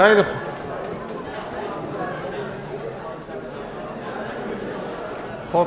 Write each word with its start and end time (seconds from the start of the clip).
خیلی 0.00 0.22
خوب. 0.22 0.36
خب 5.52 5.66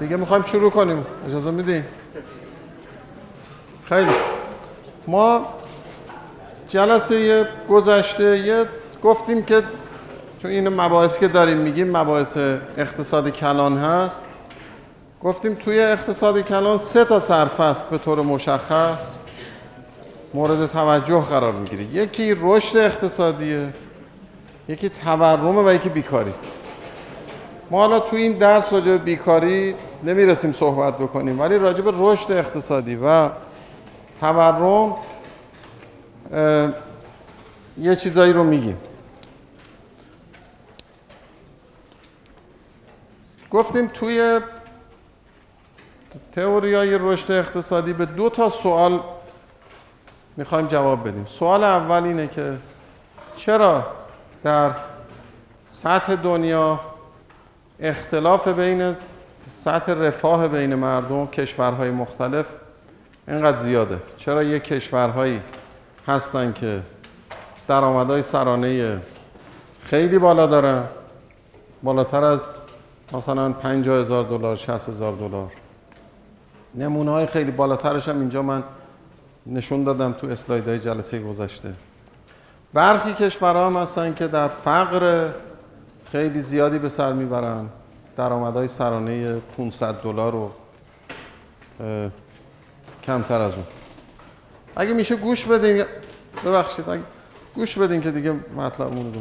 دیگه 0.00 0.16
می‌خوایم 0.16 0.42
شروع 0.42 0.70
کنیم. 0.70 1.06
اجازه 1.28 1.50
میدین 1.50 1.84
خیلی 3.84 4.10
ما 5.06 5.46
جلسه 6.68 7.48
گذشته 7.68 8.38
یه 8.38 8.64
گفتیم 9.02 9.42
که 9.42 9.62
چون 10.42 10.50
این 10.50 10.68
مباحثی 10.68 11.20
که 11.20 11.28
داریم 11.28 11.56
میگیم 11.56 11.96
مباحث 11.96 12.36
اقتصاد 12.76 13.30
کلان 13.30 13.78
هست 13.78 14.26
گفتیم 15.22 15.54
توی 15.54 15.80
اقتصاد 15.80 16.40
کلان 16.40 16.78
سه 16.78 17.04
تا 17.04 17.20
صرف 17.20 17.60
است 17.60 17.84
به 17.84 17.98
طور 17.98 18.22
مشخص. 18.22 19.18
مورد 20.34 20.66
توجه 20.66 21.20
قرار 21.20 21.52
می‌گیره 21.52 21.82
یکی 21.82 22.36
رشد 22.40 22.76
اقتصادیه 22.76 23.74
یکی 24.68 24.88
تورمه 24.88 25.62
و 25.62 25.74
یکی 25.74 25.88
بیکاری. 25.88 26.34
ما 27.70 27.78
حالا 27.78 28.00
تو 28.00 28.16
این 28.16 28.32
درس 28.32 28.72
راجع 28.72 28.86
به 28.86 28.98
بیکاری 28.98 29.74
نمی‌رسیم 30.04 30.52
صحبت 30.52 30.98
بکنیم 30.98 31.40
ولی 31.40 31.58
راجع 31.58 31.82
به 31.82 31.92
رشد 31.94 32.32
اقتصادی 32.32 32.96
و 32.96 33.28
تورم 34.20 34.96
یه 37.78 37.96
چیزایی 37.96 38.32
رو 38.32 38.44
میگیم. 38.44 38.76
گفتیم 43.50 43.86
توی 43.86 44.40
تئوریای 46.32 46.98
رشد 46.98 47.32
اقتصادی 47.32 47.92
به 47.92 48.06
دو 48.06 48.30
تا 48.30 48.48
سوال 48.48 49.00
می‌خوایم 50.38 50.66
جواب 50.66 51.08
بدیم. 51.08 51.26
سوال 51.28 51.64
اول 51.64 52.04
اینه 52.04 52.26
که 52.26 52.56
چرا 53.36 53.86
در 54.44 54.70
سطح 55.66 56.14
دنیا 56.14 56.80
اختلاف 57.80 58.48
بین 58.48 58.96
سطح 59.50 59.92
رفاه 59.92 60.48
بین 60.48 60.74
مردم 60.74 61.26
کشورهای 61.26 61.90
مختلف 61.90 62.46
اینقدر 63.28 63.56
زیاده؟ 63.56 63.98
چرا 64.16 64.42
یک 64.42 64.64
کشورهایی 64.64 65.40
هستن 66.08 66.52
که 66.52 66.82
درآمدهای 67.68 68.22
سرانه 68.22 69.00
خیلی 69.82 70.18
بالا 70.18 70.46
دارن 70.46 70.84
بالاتر 71.82 72.24
از 72.24 72.48
مثلا 73.12 73.52
50 73.52 74.00
هزار 74.00 74.24
دلار 74.24 74.56
60 74.56 74.88
هزار 74.88 75.12
دلار؟ 75.12 75.52
نمونه 76.74 77.10
های 77.10 77.26
خیلی 77.26 77.50
بالاترش 77.50 78.08
هم 78.08 78.20
اینجا 78.20 78.42
من 78.42 78.62
نشون 79.46 79.84
دادم 79.84 80.12
تو 80.12 80.26
اسلایدهای 80.26 80.78
جلسه 80.78 81.18
گذشته. 81.18 81.74
برخی 82.74 83.12
کشورها 83.12 83.66
هم 83.66 83.76
هستن 83.76 84.14
که 84.14 84.26
در 84.26 84.48
فقر 84.48 85.28
خیلی 86.12 86.40
زیادی 86.40 86.78
به 86.78 86.88
سر 86.88 87.12
می‌برن 87.12 87.68
درآمدهای 88.16 88.68
سرانه 88.68 89.34
500 89.56 89.94
دلار 89.94 90.34
و 90.34 90.50
کمتر 93.04 93.40
از 93.40 93.52
اون. 93.52 93.64
اگه 94.76 94.92
میشه 94.92 95.16
گوش 95.16 95.44
بدین 95.44 95.84
ببخشید 96.44 96.88
اگه 96.88 97.02
گوش 97.54 97.78
بدین 97.78 98.00
که 98.00 98.10
دیگه 98.10 98.34
مطلبمون 98.56 99.14
رو 99.14 99.20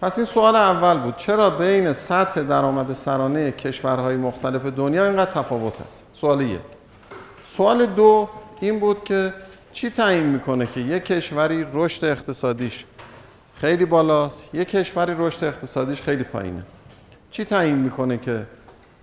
پس 0.00 0.18
این 0.18 0.26
سوال 0.26 0.56
اول 0.56 0.98
بود 0.98 1.16
چرا 1.16 1.50
بین 1.50 1.92
سطح 1.92 2.42
درآمد 2.42 2.92
سرانه 2.92 3.50
کشورهای 3.50 4.16
مختلف 4.16 4.66
دنیا 4.66 5.04
اینقدر 5.04 5.30
تفاوت 5.30 5.80
است؟ 5.80 6.04
سوال 6.14 6.40
یک. 6.40 6.60
سوال 7.46 7.86
دو 7.86 8.28
این 8.60 8.80
بود 8.80 9.04
که 9.04 9.34
چی 9.72 9.90
تعیین 9.90 10.26
می‌کنه 10.26 10.66
که 10.66 10.80
یک 10.80 11.04
کشوری 11.04 11.66
رشد 11.72 12.04
اقتصادیش 12.04 12.84
خیلی 13.54 13.84
بالاست 13.84 14.54
یک 14.54 14.68
کشوری 14.68 15.14
رشد 15.18 15.44
اقتصادیش 15.44 16.02
خیلی 16.02 16.24
پایینه. 16.24 16.62
چی 17.30 17.44
تعیین 17.44 17.76
می‌کنه 17.76 18.18
که 18.18 18.46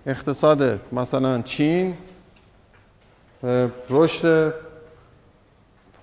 اقتصاد 0.06 0.80
مثلا 0.92 1.42
چین 1.42 1.94
رشد 3.90 4.54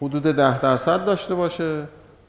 حدود 0.02 0.24
ده 0.24 0.60
درصد 0.60 1.06
داشته 1.06 1.36
باشه 1.36 1.84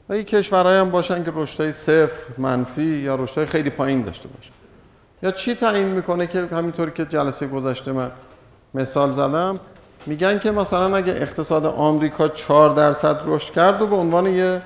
و 0.09 0.17
یک 0.17 0.27
کشورهایی 0.27 0.79
هم 0.79 0.91
باشن 0.91 1.23
که 1.23 1.31
رشدهای 1.35 1.71
صفر 1.71 2.23
منفی 2.37 2.83
یا 2.83 3.15
رشدهای 3.15 3.47
خیلی 3.47 3.69
پایین 3.69 4.01
داشته 4.01 4.27
باشه. 4.29 4.51
یا 5.23 5.31
چی 5.31 5.55
تعیین 5.55 5.87
می‌کنه 5.87 6.27
که 6.27 6.47
همینطوری 6.51 6.91
که 6.91 7.05
جلسه 7.05 7.47
گذشته 7.47 7.91
من 7.91 8.11
مثال 8.73 9.11
زدم؟ 9.11 9.59
میگن 10.07 10.39
که 10.39 10.51
مثلا 10.51 10.95
اگه 10.95 11.13
اقتصاد 11.13 11.65
آمریکا 11.65 12.27
4 12.27 12.69
درصد 12.69 13.21
رشد 13.25 13.53
کرد 13.53 13.81
و 13.81 13.87
به 13.87 13.95
عنوان 13.95 14.27
یه 14.27 14.61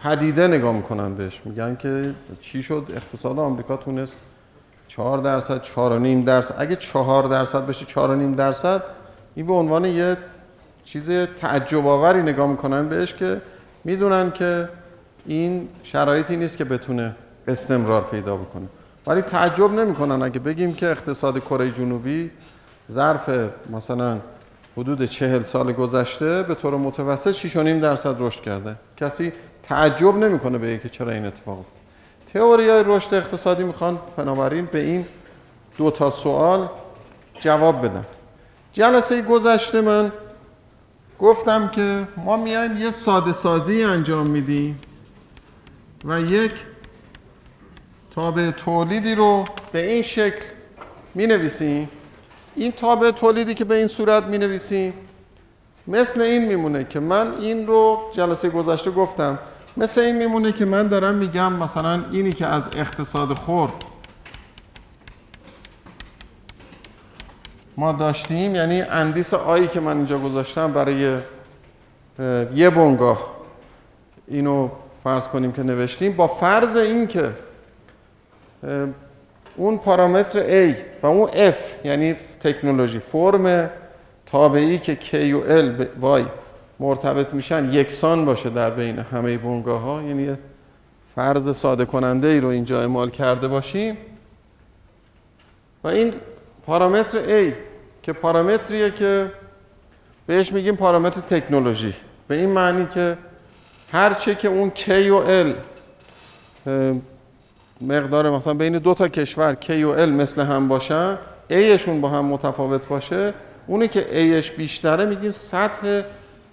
پدیده 0.00 0.46
نگاه 0.46 0.72
می‌کنن 0.72 1.14
بهش. 1.14 1.42
میگن 1.44 1.76
که 1.76 2.14
چی 2.40 2.62
شد؟ 2.62 2.86
اقتصاد 2.96 3.38
آمریکا 3.38 3.76
تونست 3.76 4.16
4 4.88 5.18
درصد 5.18 5.62
4 5.62 5.98
نیم 5.98 6.24
درصد. 6.24 6.54
اگه 6.58 6.76
4 6.76 7.22
درصد 7.22 7.66
بشه 7.66 7.84
4 7.84 8.16
نیم 8.16 8.34
درصد 8.34 8.82
این 9.34 9.46
به 9.46 9.52
عنوان 9.52 9.84
یه 9.84 10.16
چیز 10.84 11.10
تعجب 11.40 11.86
آوری 11.86 12.22
نگاه 12.22 12.50
می‌کنن 12.50 12.88
بهش 12.88 13.14
که 13.14 13.40
می‌دونن 13.84 14.30
که 14.30 14.68
این 15.26 15.68
شرایطی 15.82 16.36
نیست 16.36 16.56
که 16.56 16.64
بتونه 16.64 17.16
استمرار 17.48 18.02
پیدا 18.02 18.36
بکنه. 18.36 18.66
ولی 19.06 19.22
تعجب 19.22 19.72
نمی‌کنن. 19.72 20.22
اگه 20.22 20.38
بگیم 20.38 20.74
که 20.74 20.90
اقتصاد 20.90 21.38
کره 21.38 21.70
جنوبی 21.70 22.30
ظرف 22.90 23.50
مثلا 23.70 24.20
حدود 24.76 25.04
چهل 25.04 25.42
سال 25.42 25.72
گذشته 25.72 26.42
به 26.42 26.54
طور 26.54 26.76
متوسط 26.76 27.46
6.5 27.46 27.56
درصد 27.56 28.16
رشد 28.18 28.42
کرده. 28.42 28.76
کسی 28.96 29.32
تعجب 29.62 30.16
نمی‌کنه 30.16 30.58
به 30.58 30.78
که 30.78 30.88
چرا 30.88 31.12
این 31.12 31.26
اتفاق 31.26 31.58
افتاد. 31.58 31.80
تئوری 32.32 32.66
رشد 32.68 33.14
اقتصادی 33.14 33.64
می‌خوان 33.64 33.98
بنابراین 34.16 34.64
به 34.64 34.80
این 34.80 35.06
دو 35.78 35.90
تا 35.90 36.10
سوال 36.10 36.68
جواب 37.40 37.84
بدن. 37.84 38.04
جلسه 38.72 39.22
گذشته 39.22 39.80
من 39.80 40.12
گفتم 41.18 41.68
که 41.68 42.08
ما 42.16 42.36
میایم 42.36 42.76
یه 42.76 42.90
ساده 42.90 43.32
سازی 43.32 43.84
انجام 43.84 44.26
میدیم 44.26 44.80
و 46.04 46.20
یک 46.20 46.52
تابع 48.10 48.50
تولیدی 48.50 49.14
رو 49.14 49.44
به 49.72 49.92
این 49.92 50.02
شکل 50.02 50.44
می 51.14 51.26
نویسیم 51.26 51.88
این 52.56 52.72
تابع 52.72 53.10
تولیدی 53.10 53.54
که 53.54 53.64
به 53.64 53.74
این 53.74 53.86
صورت 53.86 54.24
می 54.24 54.38
نویسیم 54.38 54.92
مثل 55.86 56.20
این 56.20 56.44
میمونه 56.44 56.84
که 56.84 57.00
من 57.00 57.34
این 57.40 57.66
رو 57.66 58.00
جلسه 58.12 58.48
گذشته 58.48 58.90
گفتم 58.90 59.38
مثل 59.76 60.00
این 60.00 60.16
میمونه 60.16 60.52
که 60.52 60.64
من 60.64 60.88
دارم 60.88 61.14
میگم 61.14 61.52
مثلا 61.52 62.04
اینی 62.12 62.32
که 62.32 62.46
از 62.46 62.68
اقتصاد 62.76 63.32
خورد 63.34 63.72
ما 67.76 67.92
داشتیم 67.92 68.54
یعنی 68.54 68.80
اندیس 68.82 69.34
آیی 69.34 69.68
که 69.68 69.80
من 69.80 69.96
اینجا 69.96 70.18
گذاشتم 70.18 70.72
برای 70.72 71.20
یه 72.54 72.70
بنگاه. 72.70 73.34
اینو 74.28 74.68
فرض 75.04 75.28
کنیم 75.28 75.52
که 75.52 75.62
نوشتیم. 75.62 76.12
با 76.12 76.26
فرض 76.26 76.76
این 76.76 77.06
که 77.06 77.30
اون 79.56 79.78
پارامتر 79.78 80.72
A 80.72 80.76
و 81.02 81.06
اون 81.06 81.28
F 81.50 81.84
یعنی 81.84 82.16
تکنولوژی 82.44 82.98
فرم 82.98 83.70
تابعی 84.26 84.78
که 84.78 84.98
K 85.00 85.14
و 85.14 85.62
L 85.62 85.84
Y 86.22 86.24
مرتبط 86.80 87.34
میشن 87.34 87.72
یکسان 87.72 88.24
باشه 88.24 88.50
در 88.50 88.70
بین 88.70 88.98
همه 88.98 89.38
بنگاه 89.38 89.80
ها 89.80 90.02
یعنی 90.02 90.36
فرض 91.14 91.56
ساده 91.56 91.84
کننده 91.84 92.28
ای 92.28 92.40
رو 92.40 92.48
اینجا 92.48 92.80
اعمال 92.80 93.10
کرده 93.10 93.48
باشیم. 93.48 93.96
و 95.84 95.88
این 95.88 96.14
پارامتر 96.66 97.48
A 97.50 97.52
که 98.02 98.12
پارامتریه 98.12 98.90
که 98.90 99.32
بهش 100.26 100.52
میگیم 100.52 100.76
پارامتر 100.76 101.20
تکنولوژی. 101.20 101.94
به 102.28 102.36
این 102.36 102.50
معنی 102.50 102.86
که 102.86 103.18
هرچه 103.92 104.34
که 104.34 104.48
اون 104.48 104.72
K 104.74 104.88
و 104.90 105.44
L 105.44 105.54
مقدار 107.80 108.30
مثلا 108.30 108.54
بین 108.54 108.78
دو 108.78 108.94
تا 108.94 109.08
کشور 109.08 109.56
K 109.60 109.70
و 109.70 109.96
L 109.96 110.08
مثل 110.08 110.42
هم 110.42 110.68
باشن 110.68 111.18
Aشون 111.54 112.00
با 112.00 112.08
هم 112.08 112.24
متفاوت 112.24 112.86
باشه 112.86 113.34
اونی 113.66 113.88
که 113.88 114.40
Aش 114.40 114.50
بیشتره 114.50 115.06
میگیم 115.06 115.32
سطح 115.32 116.02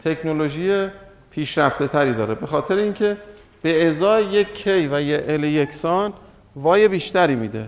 تکنولوژی 0.04 0.88
پیشرفته 1.32 1.88
تری 1.88 2.14
داره. 2.14 2.36
به 2.36 2.48
خاطر 2.48 2.76
اینکه 2.76 3.18
به 3.62 3.88
ازای 3.88 4.26
یک 4.26 4.64
K 4.64 4.68
و 4.68 5.02
یه 5.02 5.24
L 5.28 5.44
یکسان 5.44 6.14
وای 6.56 6.88
بیشتری 6.88 7.36
میده. 7.36 7.68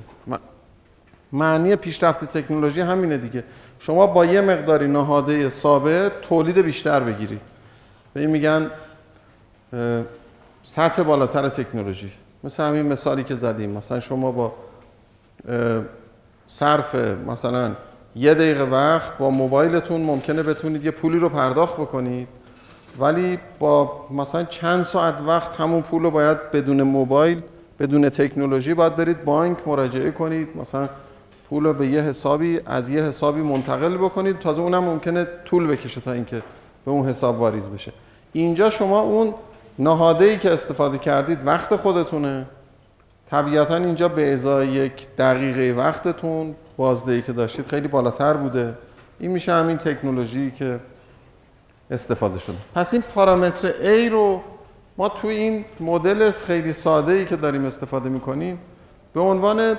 معنی 1.32 1.76
پیشرفت 1.76 2.26
تکنولوژی 2.26 2.82
همینه 2.82 3.18
دیگه. 3.18 3.44
شما 3.80 4.08
با 4.08 4.26
یه 4.26 4.42
مقداری 4.42 4.88
نهاده 4.88 5.50
ثابت 5.50 6.22
تولید 6.22 6.58
بیشتر 6.58 7.00
بگیرید. 7.00 7.42
به 8.14 8.22
این 8.22 8.30
میگن 8.30 8.72
سطح 10.64 11.04
بالاتر 11.04 11.50
تکنولوژی. 11.50 12.12
مثل 12.44 12.64
همین 12.64 12.86
مثالی 12.86 13.24
که 13.24 13.36
زدیم. 13.36 13.70
مثلا 13.70 14.00
شما 14.00 14.32
با 14.32 14.54
صرف 16.48 16.96
مثلا 17.28 17.72
یه 18.16 18.34
دقیقه 18.34 18.64
وقت 18.64 19.18
با 19.18 19.30
موبایلتون 19.30 20.02
ممکنه 20.02 20.44
بتونید 20.44 20.86
یه 20.86 20.92
پولی 20.92 21.20
رو 21.20 21.30
پرداخت 21.30 21.74
بکنید 21.74 22.28
ولی 23.00 23.40
با 23.60 24.06
مثلا 24.12 24.44
چند 24.44 24.84
ساعت 24.84 25.16
وقت 25.28 25.60
همون 25.60 25.82
پول 25.82 26.04
رو 26.04 26.12
باید 26.12 26.52
بدون 26.52 26.82
موبایل 26.82 27.42
بدون 27.80 28.10
تکنولوژی 28.10 28.74
باید 28.74 28.96
برید 28.96 29.26
بانک 29.26 29.58
مراجعه 29.66 30.12
کنید 30.12 30.48
مثلا 30.56 30.90
پول 31.50 31.64
رو 31.64 31.74
به 31.74 31.88
یه 31.88 32.02
حسابی 32.02 32.60
از 32.66 32.90
یه 32.90 33.02
حسابی 33.02 33.42
منتقل 33.42 33.98
بکنید 33.98 34.40
تازه 34.40 34.62
اونم 34.62 34.84
ممکنه 34.84 35.28
طول 35.46 35.68
بکشه 35.68 36.02
تا 36.02 36.12
اینکه 36.12 36.42
به 36.86 36.92
اون 36.92 37.10
حساب 37.10 37.40
واریز 37.40 37.70
بشه. 37.70 37.94
اینجا 38.34 38.70
شما 38.70 39.00
اون 39.00 39.34
نهاده 39.80 40.26
ای 40.26 40.38
که 40.38 40.52
استفاده 40.52 40.98
کردید 40.98 41.48
وقت 41.48 41.76
خودتونه. 41.76 42.46
طبیعتا 43.34 43.76
اینجا 43.76 44.08
به 44.08 44.34
ازای 44.34 44.68
یک 44.68 45.08
دقیقه 45.18 45.82
وقتتون 45.82 46.56
بازدهی 46.78 47.22
که 47.22 47.34
داشتید 47.34 47.68
خیلی 47.68 47.88
بالاتر 47.88 48.34
بوده. 48.34 48.74
این 49.20 49.32
میشه 49.32 49.54
همین 49.54 49.78
تکنولوژی 49.78 50.52
که 50.52 50.80
استفاده 51.92 52.40
شده. 52.40 52.56
پس 52.76 52.94
این 52.94 53.04
پارامتر 53.16 53.72
A 53.72 54.12
رو 54.12 54.42
ما 54.98 55.10
توی 55.10 55.36
این 55.36 55.66
مدل 55.80 56.32
خیلی 56.32 56.74
ساده 56.74 57.14
ای 57.14 57.26
که 57.26 57.36
داریم 57.36 57.66
استفاده 57.66 58.10
می‌کنیم 58.10 58.60
به 59.14 59.22
عنوان 59.22 59.76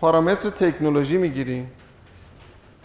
پارامتر 0.00 0.50
تکنولوژی 0.50 1.16
می‌گیریم. 1.16 1.70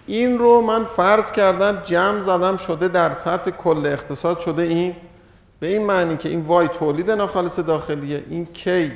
این 0.07 0.37
رو 0.37 0.61
من 0.61 0.85
فرض 0.85 1.31
کردم 1.31 1.81
جمع 1.83 2.21
زدم 2.21 2.57
شده 2.57 2.87
در 2.87 3.11
سطح 3.11 3.51
کل 3.51 3.85
اقتصاد 3.85 4.39
شده 4.39 4.63
این 4.63 4.95
به 5.59 5.67
این 5.67 5.85
معنی 5.85 6.17
که 6.17 6.29
این 6.29 6.39
وای 6.39 6.67
تولید 6.67 7.11
ناخالص 7.11 7.59
داخلیه 7.59 8.23
این 8.29 8.45
کی 8.45 8.91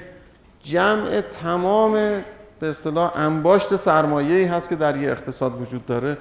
جمع 0.64 1.22
تمام 1.22 1.94
به 2.60 2.70
اصطلاح 2.70 3.12
انباشت 3.16 3.76
سرمایه 3.76 4.54
هست 4.54 4.70
که 4.70 4.76
در 4.76 4.98
یه 4.98 5.12
اقتصاد 5.12 5.62
وجود 5.62 5.86
داره 5.86 6.18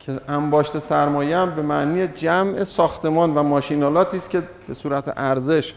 که 0.00 0.20
انباشت 0.28 0.78
سرمایه 0.78 1.36
هم 1.36 1.54
به 1.54 1.62
معنی 1.62 2.06
جمع 2.06 2.64
ساختمان 2.64 3.34
و 3.34 3.42
ماشینالاتی 3.42 4.16
است 4.16 4.30
که 4.30 4.42
به 4.68 4.74
صورت 4.74 5.12
ارزش 5.16 5.74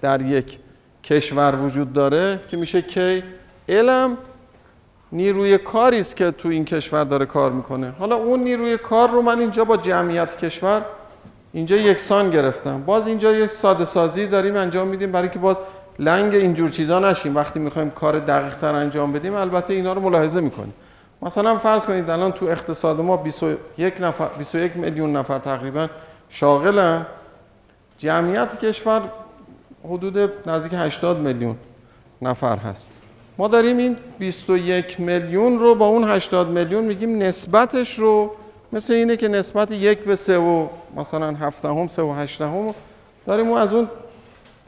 در 0.00 0.22
یک 0.22 0.58
کشور 1.04 1.56
وجود 1.56 1.92
داره 1.92 2.40
که 2.48 2.56
میشه 2.56 2.82
کی؟ 2.82 3.22
علم 3.68 4.16
نیروی 5.12 5.58
کاری 5.58 6.00
است 6.00 6.16
که 6.16 6.30
تو 6.30 6.48
این 6.48 6.64
کشور 6.64 7.04
داره 7.04 7.26
کار 7.26 7.52
می‌کنه. 7.52 7.92
حالا 7.98 8.16
اون 8.16 8.40
نیروی 8.40 8.76
کار 8.76 9.10
رو 9.10 9.22
من 9.22 9.38
اینجا 9.38 9.64
با 9.64 9.76
جمعیت 9.76 10.36
کشور 10.38 10.82
اینجا 11.52 11.76
یکسان 11.76 12.30
گرفتم. 12.30 12.82
باز 12.82 13.06
اینجا 13.06 13.32
یک 13.32 13.50
ساده 13.50 13.84
سازی 13.84 14.26
داریم 14.26 14.56
انجام 14.56 14.88
میدیم 14.88 15.12
برای 15.12 15.28
که 15.28 15.38
باز 15.38 15.56
لنگ 15.98 16.34
اینجور 16.34 16.70
چیزا 16.70 16.98
نشیم. 16.98 17.36
وقتی 17.36 17.58
می‌خوایم 17.60 17.90
کار 17.90 18.18
دقیق 18.18 18.56
تر 18.56 18.74
انجام 18.74 19.12
بدیم 19.12 19.34
البته 19.34 19.74
اینا 19.74 19.92
رو 19.92 20.00
ملاحظه 20.00 20.40
می‌کنیم. 20.40 20.74
مثلا 21.22 21.56
فرض 21.58 21.84
کنید 21.84 22.10
الان 22.10 22.32
تو 22.32 22.46
اقتصاد 22.46 23.00
ما 23.00 23.16
21 23.16 23.94
نفر 24.00 24.28
21 24.38 24.76
میلیون 24.76 25.16
نفر 25.16 25.38
تقریبا 25.38 25.88
شاغلن. 26.28 27.06
جمعیت 27.98 28.58
کشور 28.58 29.02
حدود 29.84 30.32
نزدیک 30.48 30.72
80 30.74 31.18
میلیون 31.18 31.56
نفر 32.22 32.56
هست. 32.56 32.88
ما 33.38 33.48
داریم 33.48 33.76
این 33.76 33.96
21 34.18 35.00
میلیون 35.00 35.58
رو 35.58 35.74
با 35.74 35.86
اون 35.86 36.04
80 36.04 36.48
میلیون 36.48 36.84
میگیم 36.84 37.22
نسبتش 37.22 37.98
رو 37.98 38.30
مثل 38.72 38.92
اینه 38.92 39.16
که 39.16 39.28
نسبت 39.28 39.72
یک 39.72 39.98
به 39.98 40.16
سه 40.16 40.38
و 40.38 40.68
مثلا 40.96 41.34
هفته 41.34 41.88
سه 41.88 42.02
و 42.02 42.12
هشته 42.12 42.46
هم 42.46 42.74
داریم 43.26 43.52
از 43.52 43.72
اون 43.72 43.88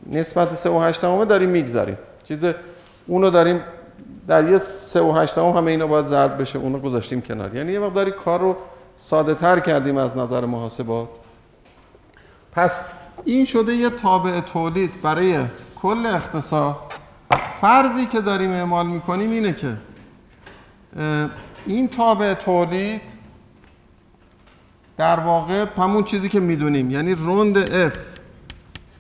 نسبت 0.07 0.55
سه 0.55 0.71
و 0.71 0.81
هشته 0.81 1.09
همه 1.09 1.25
داریم 1.25 1.49
می‌گذاریم. 1.49 1.99
چیز 2.25 2.45
اونو 3.07 3.31
داریم 3.31 3.61
در 4.29 4.51
یه 4.51 4.59
سه 4.59 5.01
و 5.01 5.13
هشته 5.13 5.41
هم 5.41 5.49
همه 5.49 5.71
اینا 5.71 5.87
باید 5.87 6.07
ضرب 6.07 6.41
بشه 6.41 6.59
اونو 6.59 6.79
گذاشتیم 6.79 7.21
کنار. 7.21 7.55
یعنی 7.55 7.73
یه 7.73 7.81
مقداری 7.81 8.11
کار 8.11 8.41
رو 8.41 8.57
ساده 8.97 9.35
تر 9.35 9.61
کردیم 9.61 9.97
از 9.97 10.17
نظر 10.17 10.45
محاسبات. 10.45 11.09
پس 12.53 12.85
این 13.25 13.45
شده 13.45 13.75
یه 13.75 13.91
تابع 13.91 14.41
تولید 14.41 15.03
برای 15.03 15.45
کل 15.83 16.07
اقتصاد. 16.07 16.77
فرضی 17.61 18.07
که 18.07 18.21
داریم 18.21 18.51
اعمال 18.51 18.87
می‌کنیم 18.87 19.31
اینه 19.31 19.53
که 19.53 19.77
این 21.67 21.89
تابع 21.89 22.35
تولید 22.35 23.03
در 24.97 25.21
واقع 25.21 25.67
همون 25.77 26.05
چیزی 26.05 26.29
که 26.29 26.41
می‌دونیم 26.41 26.91
یعنی 26.91 27.15
روند 27.15 27.89
F. 27.91 27.95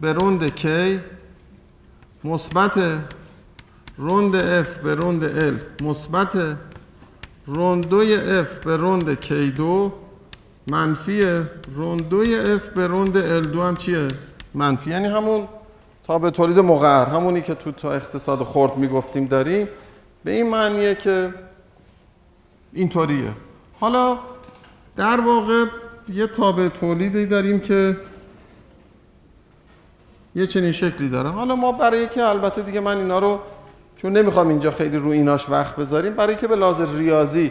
به 0.00 0.12
روند 0.12 0.48
K 0.48 0.66
مثبت 2.24 3.00
روند 3.96 4.62
F 4.62 4.66
به 4.84 4.94
روند 4.94 5.50
L 5.50 5.82
مثبت 5.82 6.56
روندوی 7.46 8.16
F 8.44 8.64
به 8.64 8.76
روند 8.76 9.18
K2 9.24 9.92
منفی 10.66 11.44
روندوی 11.74 12.58
F 12.58 12.62
به 12.62 12.86
روند 12.86 13.44
L2 13.54 13.56
هم 13.56 13.76
چیه؟ 13.76 14.08
منفی. 14.54 14.90
یعنی 14.90 15.06
همون 15.06 15.48
تا 16.06 16.18
به 16.18 16.30
تولید 16.30 16.58
مقر 16.58 17.06
همونی 17.06 17.42
که 17.42 17.54
تو 17.54 17.72
تا 17.72 17.92
اقتصاد 17.92 18.38
خورد 18.38 18.76
می‌گفتیم 18.76 19.26
داریم. 19.26 19.68
به 20.24 20.30
این 20.30 20.50
معنیه 20.50 20.94
که 20.94 21.34
اینطوریه. 22.72 23.32
حالا 23.80 24.18
در 24.96 25.20
واقع 25.20 25.64
یه 26.08 26.26
تابع 26.26 26.68
تولیدی 26.68 27.26
داریم 27.26 27.60
که 27.60 27.96
یه 30.34 30.46
چنین 30.46 30.72
شکلی 30.72 31.08
داره 31.08 31.28
حالا 31.28 31.56
ما 31.56 31.72
برای 31.72 32.08
که 32.08 32.22
البته 32.22 32.62
دیگه 32.62 32.80
من 32.80 32.96
اینا 32.96 33.18
رو 33.18 33.40
چون 33.96 34.12
نمی‌خوام 34.12 34.48
اینجا 34.48 34.70
خیلی 34.70 34.96
رو 34.96 35.10
ایناش 35.10 35.48
وقت 35.48 35.76
بذاریم 35.76 36.14
برای 36.14 36.36
که 36.36 36.48
به 36.48 36.56
لازم 36.56 36.98
ریاضی 36.98 37.50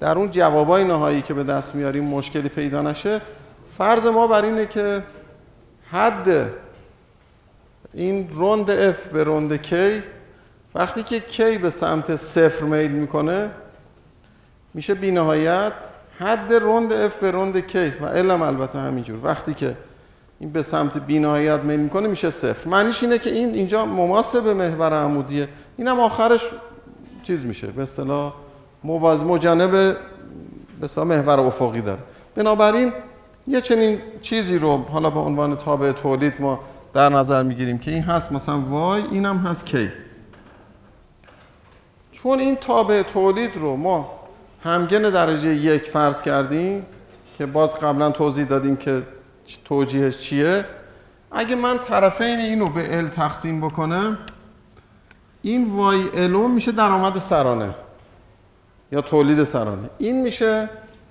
در 0.00 0.18
اون 0.18 0.30
جوابای 0.30 0.84
نهایی 0.84 1.22
که 1.22 1.34
به 1.34 1.44
دست 1.44 1.74
میاریم 1.74 2.04
مشکلی 2.04 2.48
پیدا 2.48 2.82
نشه 2.82 3.20
فرض 3.78 4.06
ما 4.06 4.26
بر 4.26 4.44
اینه 4.44 4.66
که 4.66 5.02
حد 5.90 6.50
این 7.94 8.28
روند 8.30 8.92
F 8.92 8.96
به 9.12 9.24
روند 9.24 9.66
K 9.66 9.74
وقتی 10.74 11.02
که 11.02 11.22
K 11.28 11.58
به 11.62 11.70
سمت 11.70 12.16
صفر 12.16 12.64
میل 12.64 12.90
می‌کنه 12.90 13.50
میشه 14.74 14.94
بی 14.94 15.10
نهایت 15.10 15.72
حد 16.18 16.52
روند 16.52 17.08
F 17.08 17.12
به 17.20 17.30
روند 17.30 17.60
K 17.60 17.76
و 18.00 18.06
هم 18.06 18.42
البته 18.42 18.78
همینجور. 18.78 19.18
وقتی 19.22 19.54
که 19.54 19.76
این 20.38 20.50
به 20.50 20.62
سمت 20.62 20.98
بی 20.98 21.18
نهایت 21.18 21.60
میل 21.60 21.80
می‌کنه 21.80 22.08
میشه 22.08 22.30
صفر. 22.30 22.68
معنیش 22.68 23.02
اینه 23.02 23.18
که 23.18 23.30
این 23.30 23.54
اینجا 23.54 23.86
مماس 23.86 24.36
به 24.36 24.54
محور 24.54 24.92
عمودیه. 24.92 25.48
این 25.76 25.88
هم 25.88 26.00
آخرش 26.00 26.50
چیز 27.22 27.44
میشه. 27.44 27.66
به 27.66 27.82
اصطلاح 27.82 28.32
موازی 28.84 29.24
مجانب 29.24 29.96
به 30.80 31.04
محور 31.04 31.40
افقی 31.40 31.80
داره. 31.80 32.00
بنابراین 32.34 32.92
یه 33.46 33.60
چنین 33.60 33.98
چیزی 34.20 34.58
رو 34.58 34.76
حالا 34.76 35.10
به 35.10 35.20
عنوان 35.20 35.56
تابع 35.56 35.92
تولید 35.92 36.34
ما 36.40 36.60
در 36.94 37.08
نظر 37.08 37.42
می‌گیریم 37.42 37.78
که 37.78 37.90
این 37.90 38.02
هست. 38.02 38.32
مثلا 38.32 38.60
وای 38.60 39.02
اینم 39.10 39.36
هست 39.36 39.66
کی؟ 39.66 39.90
چون 42.12 42.38
این 42.38 42.56
تابع 42.56 43.02
تولید 43.02 43.56
رو 43.56 43.76
ما 43.76 44.10
همگن 44.64 45.02
درجه 45.02 45.54
یک 45.54 45.82
فرض 45.82 46.22
کردیم 46.22 46.86
که 47.38 47.46
باز 47.46 47.74
قبلا 47.74 48.10
توضیح 48.10 48.44
دادیم 48.44 48.76
که 48.76 49.02
توجیهش 49.64 50.18
چیه؟ 50.18 50.64
اگه 51.32 51.56
من 51.56 51.78
طرفین 51.78 52.38
اینو 52.38 52.68
به 52.68 52.96
ال 52.96 53.08
تقسیم 53.08 53.60
بکنم 53.60 54.18
این 55.42 55.70
وای 55.70 56.04
الو 56.14 56.48
میشه 56.48 56.72
درآمد 56.72 57.18
سرانه 57.18 57.74
یا 58.92 59.00
تولید 59.00 59.44
سرانه. 59.44 59.90
این 59.98 60.22
میشه 60.22 60.68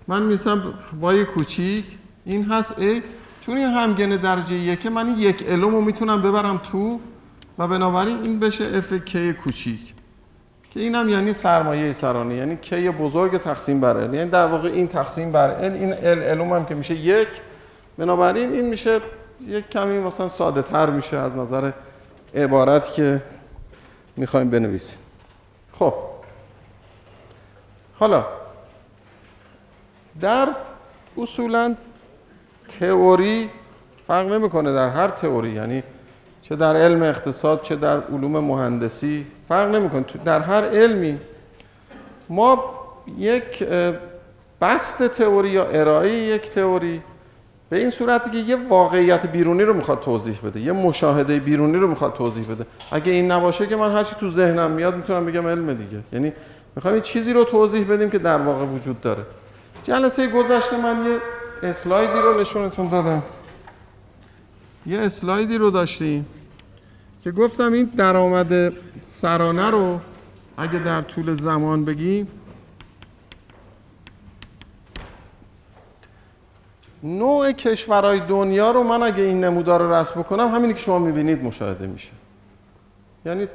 من 0.08 0.22
میسم 0.22 0.74
وای 1.01 1.25
کوچیک 1.25 1.86
این 2.25 2.46
هست 2.46 2.80
ای 2.80 3.01
چون 3.42 3.58
این 3.58 3.68
همگن 3.68 4.10
درجه 4.10 4.56
یکه 4.56 4.89
من 4.89 5.15
یک 5.18 5.44
الوم 5.48 5.75
رو 5.75 5.82
می‌تونم 5.82 6.22
ببرم 6.22 6.58
تو 6.58 7.00
و 7.58 7.68
بنابراین 7.68 8.22
این 8.22 8.39
بشه 8.39 8.63
اف 8.63 8.94
کی 8.94 9.34
کوچیک. 9.34 9.94
که 10.72 10.80
این 10.80 10.96
هم 10.96 11.10
یعنی 11.10 11.34
سرمایه 11.34 11.94
سرانه 11.94 12.36
یعنی 12.36 12.56
کی 12.56 12.89
بزرگ 12.89 13.38
تقسیم 13.38 13.80
بر 13.80 13.98
ال 13.98 14.13
یعنی 14.13 14.30
در 14.30 14.48
واقع 14.48 14.70
این 14.70 14.88
تقسیم 14.88 15.32
بر 15.32 15.50
ال 15.50 15.72
این 15.72 15.94
ال 15.94 16.24
الوم 16.24 16.54
هم 16.54 16.65
که 16.65 16.75
میشه 16.75 16.96
یک. 16.96 17.27
بنابراین 17.98 18.54
این 18.54 18.66
میشه 18.70 19.00
یک 19.42 19.70
کمی 19.70 20.00
مثلا 20.00 20.28
ساده 20.28 20.62
تر 20.62 20.90
میشه 20.90 21.18
از 21.18 21.36
نظر 21.36 21.72
عبارت 22.36 22.94
که 22.94 23.22
می‌خوایم 24.18 24.50
بنویسیم. 24.50 25.00
خب. 25.80 25.94
حالا 28.00 28.25
در 30.22 30.56
اصولا 31.18 31.75
تئوری 32.80 33.50
فرق 34.08 34.32
نمی‌کنه 34.32 34.74
در 34.74 34.90
هر 34.90 35.08
تئوری 35.08 35.52
یعنی 35.52 35.84
چه 36.42 36.56
در 36.56 36.75
علم 36.75 37.04
اقتصاد 37.04 37.62
چه 37.62 37.75
در 37.75 38.02
علوم 38.02 38.40
مهندسی 38.40 39.25
فرق 39.50 39.75
نمی‌کنه. 39.75 40.06
در 40.25 40.40
هر 40.40 40.64
علمی 40.66 41.20
ما 42.30 42.74
یک 43.18 43.64
بست 44.62 45.08
تئوری 45.08 45.50
یا 45.50 45.66
ارائه 45.66 46.12
یک 46.14 46.50
تئوری 46.50 47.02
به 47.69 47.77
این 47.77 47.89
صورتی 47.89 48.29
که 48.29 48.38
یه 48.38 48.55
واقعیت 48.55 49.25
بیرونی 49.25 49.63
رو 49.63 49.74
می‌خواد 49.74 50.00
توضیح 50.00 50.39
بده 50.43 50.60
یه 50.60 50.72
مشاهده 50.72 51.39
بیرونی 51.39 51.77
رو 51.77 51.88
می‌خواد 51.88 52.13
توضیح 52.13 52.45
بده. 52.51 52.65
اگه 52.91 53.12
این 53.12 53.31
نباشه 53.31 53.67
که 53.67 53.75
من 53.75 53.93
هرچی 53.93 54.15
تو 54.19 54.31
ذهنم 54.31 54.72
میاد 54.72 54.95
می‌تونم 54.95 55.25
بگم 55.25 55.48
علم 55.48 55.74
دیگه. 55.74 56.03
یعنی 56.13 56.34
می‌خوایم 56.75 57.00
چیزی 57.00 57.34
رو 57.34 57.43
توضیح 57.43 57.88
بدیم 57.88 58.10
که 58.10 58.19
در 58.19 58.38
واقع 58.38 58.65
وجود 58.65 59.01
داره. 59.01 59.24
جلسه 59.84 60.27
گذشته 60.27 60.77
من 60.77 61.05
یه 61.05 61.19
اسلایدی 61.69 62.19
رو 62.19 62.39
نشونتون 62.39 62.89
دادم. 62.89 63.24
یه 64.86 65.00
اسلایدی 65.00 65.57
رو 65.57 65.69
داشتیم 65.69 66.25
که 67.24 67.31
گفتم 67.31 67.74
این 67.74 67.86
درآمد 67.98 68.74
سرانه 69.01 69.69
رو 69.69 70.00
اگه 70.57 70.79
در 70.79 71.01
طول 71.01 71.34
زمان 71.34 71.86
بگیم 71.86 72.27
نوع 77.06 77.52
کشورهای 77.52 78.20
دنیا 78.20 78.72
رو 78.72 78.84
من 78.84 79.04
اگه 79.04 79.24
این 79.24 79.44
نمودار 79.44 79.82
رو 79.82 79.94
رسم 79.94 80.20
بکنم 80.20 80.48
همینی 80.48 80.74
که 80.74 80.80
شما 80.80 81.00
می‌بینید 81.00 81.44
مشاهده 81.44 81.88
میشه. 81.88 82.12
یعنی 83.26 83.48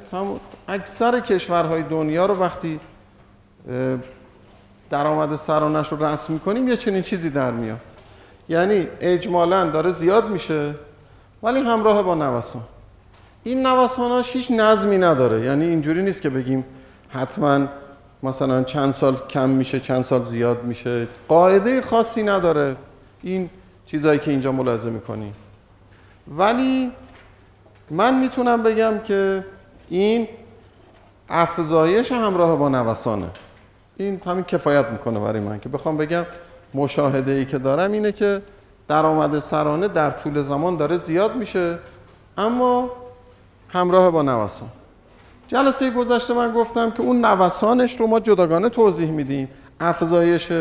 اکثر 0.67 1.19
کشورهای 1.19 1.83
دنیا 1.83 2.25
رو 2.25 2.35
وقتی 2.35 2.79
درآمد 4.89 5.35
سرانش 5.35 5.91
رو 5.91 6.05
رسم 6.05 6.33
می‌کنیم 6.33 6.67
یه 6.67 6.77
چنین 6.77 7.01
چیزی 7.01 7.29
در 7.29 7.51
میاد. 7.51 7.79
یعنی 8.49 8.87
اجمالا 9.01 9.65
داره 9.65 9.91
زیاد 9.91 10.29
میشه 10.29 10.75
ولی 11.43 11.59
همراه 11.59 12.03
با 12.03 12.15
نوسان. 12.15 12.63
این 13.43 13.67
نوساناش 13.67 14.31
هیچ 14.35 14.51
نظمی 14.51 14.97
نداره. 14.97 15.41
یعنی 15.41 15.65
اینجوری 15.65 16.03
نیست 16.03 16.21
که 16.21 16.29
بگیم 16.29 16.65
حتما 17.09 17.59
مثلا 18.23 18.63
چند 18.63 18.91
سال 18.91 19.15
کم 19.29 19.49
میشه 19.49 19.79
چند 19.79 20.01
سال 20.01 20.23
زیاد 20.23 20.63
میشه. 20.63 21.07
قاعده 21.27 21.81
خاصی 21.81 22.23
نداره. 22.23 22.75
این 23.23 23.49
چیزایی 23.85 24.19
که 24.19 24.31
اینجا 24.31 24.51
ملاحظه 24.51 24.89
می‌کنیم 24.89 25.33
ولی 26.37 26.91
من 27.89 28.19
می‌تونم 28.19 28.63
بگم 28.63 28.99
که 29.03 29.45
این 29.89 30.27
افزایش 31.29 32.11
همراه 32.11 32.57
با 32.57 32.69
نوسانه. 32.69 33.29
این 33.97 34.21
همین 34.25 34.43
کفایت 34.43 34.85
می‌کنه 34.85 35.19
برای 35.19 35.39
من 35.39 35.59
که 35.59 35.69
بخوام 35.69 35.97
بگم 35.97 36.25
مشاهده 36.73 37.31
ای 37.31 37.45
که 37.45 37.57
دارم 37.57 37.91
اینه 37.91 38.11
که 38.11 38.41
درآمد 38.87 39.39
سرانه 39.39 39.87
در 39.87 40.11
طول 40.11 40.41
زمان 40.41 40.77
داره 40.77 40.97
زیاد 40.97 41.35
میشه 41.35 41.79
اما 42.37 42.91
همراه 43.69 44.11
با 44.11 44.21
نوسان. 44.21 44.69
جلسه 45.47 45.91
گذشته 45.91 46.33
من 46.33 46.51
گفتم 46.51 46.91
که 46.91 47.01
اون 47.01 47.25
نوسانش 47.25 47.99
رو 47.99 48.07
ما 48.07 48.19
جداگانه 48.19 48.69
توضیح 48.69 49.11
میدیم. 49.11 49.47
افزایش 49.79 50.51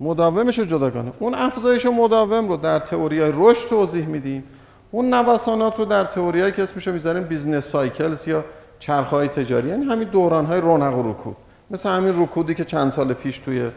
مداومش 0.00 0.58
رو 0.58 0.64
جداگانه 0.64 1.12
اون 1.18 1.34
افزایش 1.34 1.86
مداوم 1.86 2.48
رو 2.48 2.56
در 2.56 2.78
تئوری 2.78 3.20
های 3.20 3.32
رشد 3.34 3.68
توضیح 3.68 4.06
میدیم. 4.06 4.44
اون 4.90 5.14
نوسانات 5.14 5.78
رو 5.78 5.84
در 5.84 6.04
تئوری 6.04 6.52
که 6.52 6.62
اسمش 6.62 6.86
رو 6.86 6.92
می‌ذاریم 6.92 7.22
business 7.22 7.68
cycles 7.68 8.28
یا 8.28 8.44
چرخهای 8.78 9.28
تجاری. 9.28 9.68
یعنی 9.68 9.84
همین 9.84 10.08
دوران 10.08 10.46
های 10.46 10.60
رونق 10.60 10.98
و 10.98 11.10
رکود. 11.10 11.36
مثل 11.70 11.88
همین 11.88 12.22
رکودی 12.22 12.54
که 12.54 12.64
چند 12.64 12.90
سال 12.90 13.12
پیش 13.12 13.38
توی 13.38 13.70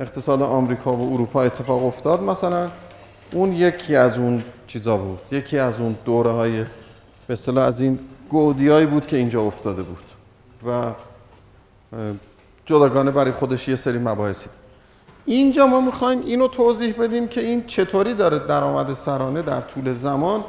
اقتصاد 0.00 0.42
آمریکا 0.42 0.96
و 0.96 1.12
اروپا 1.12 1.42
اتفاق 1.42 1.84
افتاد 1.84 2.22
مثلا 2.22 2.70
اون 3.32 3.52
یکی 3.52 3.96
از 3.96 4.18
اون 4.18 4.42
چیزا 4.66 4.96
بود. 4.96 5.18
یکی 5.30 5.58
از 5.58 5.80
اون 5.80 5.96
دوره 6.04 6.30
های 6.30 6.64
به 7.26 7.32
اصطلاح 7.32 7.64
از 7.64 7.80
این 7.80 7.98
گودی‌هایی 8.30 8.86
بود 8.86 9.06
که 9.06 9.16
اینجا 9.16 9.42
افتاده 9.42 9.82
بود. 9.82 10.04
و 10.66 10.92
جداگانه 12.66 13.10
برای 13.10 13.32
خودش 13.32 13.68
یه 13.68 13.76
سری 13.76 13.98
مباحثی. 13.98 14.50
اینجا 15.24 15.66
ما 15.66 15.80
می‌خوایم 15.80 16.20
اینو 16.20 16.48
توضیح 16.48 16.94
بدیم 16.98 17.28
که 17.28 17.40
این 17.40 17.66
چطوری 17.66 18.14
داره 18.14 18.38
درآمد 18.38 18.94
سرانه 18.94 19.42
در 19.42 19.60
طول 19.60 19.92
زمان 19.92 20.44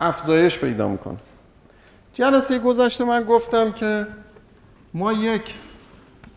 افزایش 0.00 0.58
پیدا 0.58 0.88
می‌کنه. 0.88 1.16
جلسه 2.14 2.58
گذشته 2.58 3.04
من 3.04 3.24
گفتم 3.24 3.72
که 3.72 4.06
ما 4.94 5.12
یک 5.12 5.54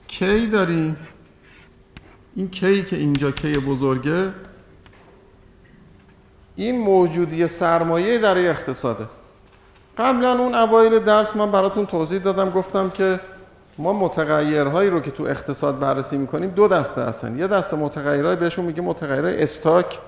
کی 0.08 0.48
داریم. 0.48 0.98
این 2.36 2.50
کی 2.50 2.84
که 2.84 2.96
اینجا 2.96 3.32
کی 3.32 3.54
بزرگه 3.54 4.34
این 6.56 6.82
موجودی 6.82 7.48
سرمایه 7.48 8.18
در 8.18 8.38
اقتصاده. 8.38 9.06
قبلا 9.98 10.40
اون 10.40 10.56
اوایل 10.56 11.00
درس 11.00 11.36
من 11.36 11.52
براتون 11.52 11.86
توضیح 11.86 12.20
دادم 12.20 12.50
گفتم 12.50 12.90
که 12.90 13.20
ما 13.82 13.94
متغیرهایی 13.94 14.90
رو 14.90 15.00
که 15.00 15.12
تو 15.12 15.24
اقتصاد 15.24 15.80
بررسی 15.80 16.18
می‌کنیم 16.18 16.50
دو 16.50 16.68
دسته 16.68 17.02
هستن. 17.02 17.40
یه 17.40 17.48
دسته 17.48 17.78
متغیرهای 17.78 18.36
بهشون 18.36 18.66
میگیم 18.66 18.84
متغیرهای 18.84 19.44
stock 19.44 20.00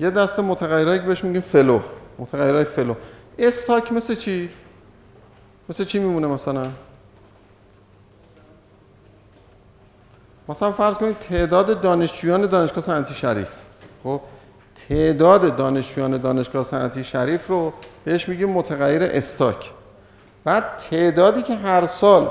یه 0.00 0.10
دسته 0.10 0.42
متغیرهایی 0.42 1.00
که 1.00 1.06
بهشون 1.06 1.28
میگیم 1.28 1.42
flow 1.42 1.80
متغیرهای 2.18 2.64
flow. 2.64 2.94
stock 3.38 3.92
مثل 3.92 4.14
چی؟ 4.14 4.50
مثل 5.68 5.84
چی 5.84 5.98
میمونه 5.98 6.26
مثلا؟ 6.26 6.66
مثلا 10.48 10.72
فرض 10.72 10.94
کنید 10.94 11.18
تعداد 11.18 11.80
دانشجویان 11.80 12.46
دانشگاه 12.46 12.84
صنعتی 12.84 13.14
شریف. 13.14 13.50
خب 14.04 14.20
تعداد 14.88 15.56
دانشجویان 15.56 16.16
دانشگاه 16.16 16.64
صنعتی 16.64 17.04
شریف 17.04 17.46
رو 17.48 17.72
بهش 18.04 18.28
میگیم 18.28 18.50
متغیر 18.50 19.02
استاک. 19.02 19.72
بعد 20.44 20.76
تعدادی 20.76 21.42
که 21.42 21.54
هر 21.54 21.86
سال 21.86 22.30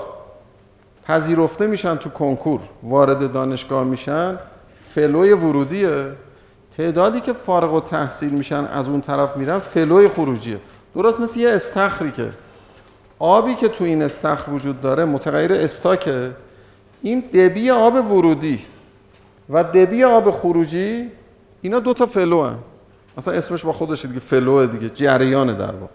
پذیرفته 1.07 1.67
میشن 1.67 1.95
تو 1.95 2.09
کنکور 2.09 2.59
وارد 2.83 3.31
دانشگاه 3.31 3.83
میشن 3.83 4.39
فلوی 4.89 5.33
ورودیه. 5.33 6.11
تعدادی 6.77 7.21
که 7.21 7.33
فارغ 7.33 7.73
و 7.73 7.79
تحصیل 7.79 8.29
میشن 8.29 8.65
از 8.65 8.87
اون 8.87 9.01
طرف 9.01 9.37
میرن 9.37 9.59
فلوی 9.59 10.07
خروجیه. 10.07 10.59
درست 10.95 11.19
مثل 11.19 11.39
یه 11.39 11.49
استخری 11.49 12.11
که. 12.11 12.29
آبی 13.19 13.55
که 13.55 13.67
تو 13.67 13.83
این 13.83 14.01
استخر 14.01 14.51
وجود 14.51 14.81
داره 14.81 15.05
متغیر 15.05 15.53
استاکه. 15.53 16.31
این 17.01 17.19
دبی 17.19 17.71
آب 17.71 18.11
ورودی 18.11 18.59
و 19.49 19.63
دبی 19.63 20.03
آب 20.03 20.31
خروجی 20.31 21.11
اینا 21.61 21.79
دو 21.79 21.93
تا 21.93 22.05
flow 22.05 22.43
هن. 22.43 22.57
مثلا 23.17 23.33
اسمش 23.33 23.65
با 23.65 23.73
خودش 23.73 24.05
دیگه 24.05 24.19
flow 24.19 24.65
دیگه 24.65 24.89
جریان 24.89 25.47
در 25.47 25.71
واقع. 25.71 25.93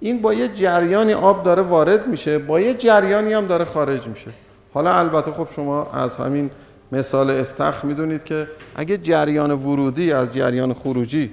این 0.00 0.22
با 0.22 0.34
یه 0.34 0.48
جریانی 0.48 1.12
آب 1.12 1.42
داره 1.42 1.62
وارد 1.62 2.08
میشه 2.08 2.38
با 2.38 2.60
یه 2.60 2.74
جریانی 2.74 3.32
هم 3.32 3.46
داره 3.46 3.64
خارج 3.64 4.08
میشه. 4.08 4.30
حالا 4.76 4.98
البته 4.98 5.32
خب 5.32 5.48
شما 5.56 5.90
از 5.92 6.16
همین 6.16 6.50
مثال 6.92 7.30
استخر 7.30 7.86
می‌دونید 7.86 8.24
که 8.24 8.48
اگه 8.74 8.98
جریان 8.98 9.50
ورودی 9.50 10.12
از 10.12 10.34
جریان 10.34 10.74
خروجی 10.74 11.30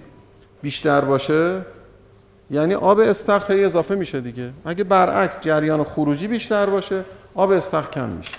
بیشتر 0.62 1.02
باشه 1.02 1.66
یعنی 2.52 2.74
آب 2.74 3.00
استخر 3.00 3.54
اضافه 3.54 3.96
میشه 3.96 4.22
دیگه. 4.22 4.50
اگه 4.66 4.84
برعکس 4.84 5.40
جریان 5.40 5.84
خروجی 5.84 6.28
بیشتر 6.28 6.66
باشه 6.66 7.06
آب 7.36 7.52
استخر 7.52 7.90
کم 7.90 8.10
میشه. 8.10 8.34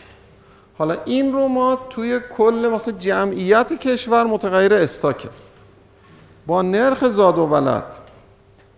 حالا 0.79 0.97
این 1.05 1.33
رو 1.33 1.49
ما 1.49 1.79
توی 1.91 2.21
کل 2.37 2.71
مثلا 2.75 2.95
جمعیت 2.99 3.73
کشور 3.73 4.25
متغیر 4.25 4.75
استاکه. 4.75 5.29
با 6.47 6.63
نرخ 6.63 7.09
زاد 7.09 7.39
و 7.39 7.43
ولد 7.47 7.85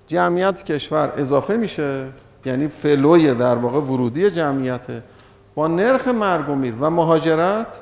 جمعیت 0.06 0.64
کشور 0.64 1.12
اضافه 1.16 1.56
میشه 1.56 2.06
یعنی 2.44 2.68
فلوی 2.68 3.34
در 3.34 3.54
واقع 3.54 3.78
ورودی 3.80 4.30
جمعیته. 4.30 5.02
با 5.56 5.68
نرخ 5.68 6.08
مرگ 6.08 6.48
و 6.48 6.54
میر 6.54 6.74
و 6.80 6.90
مهاجرت 6.90 7.80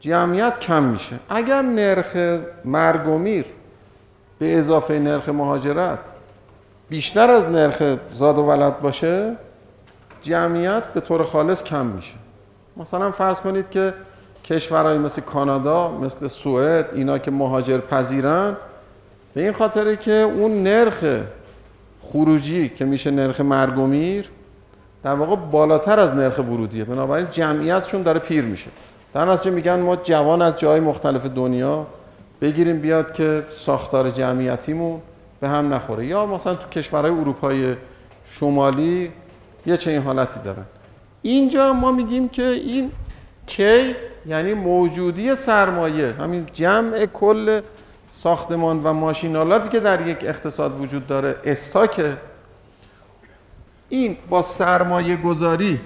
جمعیت 0.00 0.58
کم 0.60 0.82
میشه. 0.82 1.18
اگر 1.28 1.62
نرخ 1.62 2.40
مرگ 2.64 3.08
و 3.08 3.18
میر 3.18 3.44
به 4.38 4.58
اضافه 4.58 4.98
نرخ 4.98 5.28
مهاجرت 5.28 5.98
بیشتر 6.88 7.30
از 7.30 7.48
نرخ 7.48 7.96
زاد 8.12 8.38
و 8.38 8.42
ولد 8.42 8.80
باشه 8.80 9.36
جمعیت 10.22 10.84
به 10.84 11.00
طور 11.00 11.22
خالص 11.22 11.62
کم 11.62 11.86
میشه. 11.86 12.14
مثلا 12.76 13.10
فرض 13.10 13.40
کنید 13.40 13.70
که 13.70 13.94
کشورهایی 14.44 14.98
مثل 14.98 15.22
کانادا 15.22 15.90
مثل 15.90 16.28
سوئد 16.28 16.90
اینا 16.94 17.18
که 17.18 17.30
مهاجر 17.30 17.78
پذیرن 17.78 18.56
به 19.34 19.42
این 19.42 19.52
خاطره 19.52 19.96
که 19.96 20.12
اون 20.12 20.62
نرخ 20.62 21.04
خروجی 22.00 22.68
که 22.68 22.84
میشه 22.84 23.10
نرخ 23.10 23.40
مرگ 23.40 23.78
و 23.78 23.86
میر 23.86 24.30
در 25.04 25.14
واقع 25.14 25.36
بالاتر 25.36 26.00
از 26.00 26.14
نرخ 26.14 26.38
ورودیه. 26.38 26.84
بنابراین 26.84 27.26
جمعیتشون 27.30 28.02
داره 28.02 28.18
پیر 28.18 28.44
میشه. 28.44 28.70
در 29.14 29.24
نتیجه 29.24 29.50
میگن 29.50 29.80
ما 29.80 29.96
جوان 29.96 30.42
از 30.42 30.56
جای 30.56 30.80
مختلف 30.80 31.26
دنیا 31.26 31.86
بگیریم 32.40 32.80
بیاد 32.80 33.14
که 33.14 33.44
ساختار 33.48 34.10
جمعیتیمون 34.10 35.00
به 35.40 35.48
هم 35.48 35.74
نخوره. 35.74 36.06
یا 36.06 36.26
مثلا 36.26 36.54
تو 36.54 36.68
کشورهای 36.68 37.12
اروپای 37.12 37.76
شمالی 38.24 39.12
یه 39.66 39.76
چنین 39.76 40.02
حالتی 40.02 40.40
دارن. 40.44 40.64
اینجا 41.22 41.72
ما 41.72 41.92
میگیم 41.92 42.28
که 42.28 42.42
این 42.42 42.92
کی 43.46 43.94
یعنی 44.26 44.54
موجودی 44.54 45.34
سرمایه 45.34 46.12
همین 46.12 46.46
جمع 46.52 47.06
کل 47.06 47.60
ساختمان 48.10 48.82
و 48.84 48.92
ماشینالاتی 48.92 49.68
که 49.68 49.80
در 49.80 50.06
یک 50.06 50.18
اقتصاد 50.22 50.80
وجود 50.80 51.06
داره 51.06 51.36
استاکه 51.44 52.16
این 53.92 54.16
با 54.28 54.42
سرمایه 54.42 55.16
گذاری 55.16 55.80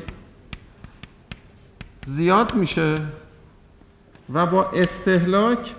زیاد 2.06 2.54
میشه 2.54 2.98
و 4.32 4.46
با 4.46 4.64
استهلاک 4.64 5.74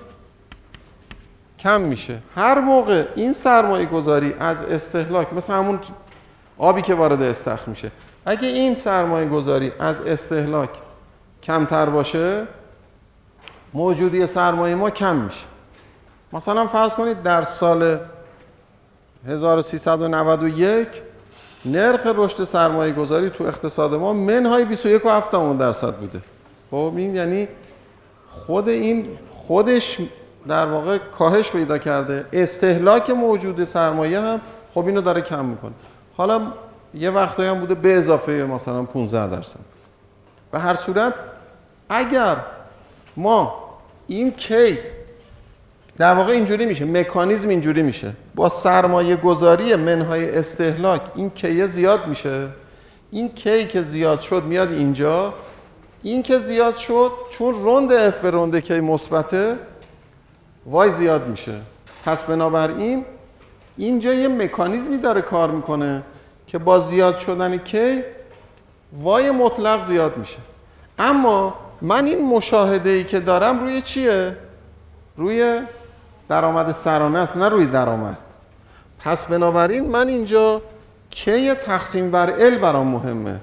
کم 1.60 1.82
میشه. 1.82 2.20
هر 2.36 2.60
موقع 2.60 3.08
این 3.16 3.34
سرمایه 3.34 3.86
گذاری 3.86 4.34
از 4.40 4.62
استهلاک 4.62 5.34
مثل 5.34 5.54
همون 5.54 5.80
آبی 6.58 6.82
که 6.82 6.96
وارد 6.96 7.22
استخر 7.22 7.70
میشه 7.70 7.92
اگه 8.26 8.48
این 8.48 8.74
سرمایه 8.74 9.30
گذاری 9.30 9.72
از 9.80 10.02
استهلاک 10.02 10.70
کمتر 11.44 11.90
باشه 11.90 12.48
موجودی 13.74 14.28
سرمایه 14.28 14.76
ما 14.76 14.90
کم 14.90 15.16
میشه. 15.16 15.46
مثلا 16.34 16.68
فرض 16.68 16.96
کنید 16.96 17.24
در 17.24 17.42
سال 17.42 18.00
1391 19.28 21.07
نرخ 21.72 22.02
رشد 22.16 22.44
سرمایه 22.44 22.94
گذاری 22.94 23.30
تو 23.30 23.44
اقتصاد 23.44 23.96
ما 23.96 24.14
منهای 24.14 24.66
21 24.66 25.06
و 25.06 25.10
7 25.10 25.32
درصد 25.32 25.94
بوده. 25.94 26.22
خب 26.72 26.94
این 26.96 27.16
یعنی 27.16 27.48
خود 28.30 28.70
این 28.70 29.08
خودش 29.34 29.98
در 30.48 30.66
واقع 30.66 30.98
کاهش 30.98 31.52
پیدا 31.52 31.78
کرده. 31.78 32.26
استهلاک 32.34 33.10
موجود 33.10 33.64
سرمایه 33.64 34.20
هم 34.22 34.42
خب 34.74 34.86
اینو 34.86 35.02
داره 35.02 35.22
کم 35.22 35.46
می‌کنه. 35.46 35.72
حالا 36.18 36.42
یه 36.94 37.10
وقتایی 37.10 37.50
هم 37.50 37.60
بوده 37.60 37.76
به 37.76 37.98
اضافه 37.98 38.32
مثلا 38.32 38.84
15 38.84 39.28
درصد. 39.28 39.60
به 40.52 40.60
هر 40.60 40.76
صورت 40.76 41.14
اگر 41.90 42.38
ما 43.18 43.56
این 44.08 44.32
کی 44.32 44.78
در 45.98 46.14
واقع 46.14 46.32
اینجوری 46.32 46.66
میشه 46.66 46.86
مکانیزم 46.86 47.50
اینجوری 47.50 47.84
میشه. 47.84 48.14
با 48.36 48.50
سرمایه 48.50 49.16
گذاری 49.16 49.76
منهای 49.76 50.38
استهلاک 50.38 51.02
این 51.16 51.30
کیه 51.30 51.66
زیاد 51.66 52.08
میشه؟ 52.08 52.48
این 53.12 53.30
کی 53.30 53.66
که 53.66 53.82
زیاد 53.82 54.22
شد 54.22 54.44
میاد 54.44 54.72
اینجا. 54.72 55.34
این 56.04 56.24
که 56.24 56.38
زیاد 56.38 56.76
شد 56.76 57.12
چون 57.30 57.54
روند 57.54 57.94
اف 57.94 58.20
به 58.20 58.30
روند 58.30 58.60
کی 58.60 58.80
مثبته 58.80 59.56
وای 60.66 60.92
زیاد 60.92 61.28
میشه. 61.28 61.54
پس 62.06 62.24
بنابراین 62.24 63.06
اینجا 63.78 64.14
یه 64.14 64.28
مکانیزمی 64.28 64.98
داره 64.98 65.22
کار 65.22 65.52
می‌کنه 65.52 66.04
که 66.48 66.58
با 66.58 66.80
زیاد 66.80 67.18
شدن 67.18 67.58
کی 67.58 68.04
وای 69.02 69.32
مطلق 69.32 69.86
زیاد 69.86 70.18
میشه. 70.18 70.38
اما 71.00 71.56
من 71.82 72.06
این 72.06 72.30
مشاهده 72.30 72.90
ای 72.90 73.04
که 73.04 73.20
دارم 73.20 73.60
روی 73.60 73.82
چیه؟ 73.82 74.38
روی 75.18 75.62
درآمد 76.30 76.72
سرانه 76.72 77.20
است 77.20 77.38
نه 77.38 77.50
روی 77.50 77.66
درآمد. 77.66 78.18
پس 79.00 79.26
بنابراین 79.26 79.92
من 79.92 80.08
اینجا 80.08 80.62
کی 81.10 81.54
تقسیم 81.54 82.12
بر 82.12 82.30
ال 82.30 82.58
برام 82.58 82.88
مهمه؟ 82.88 83.40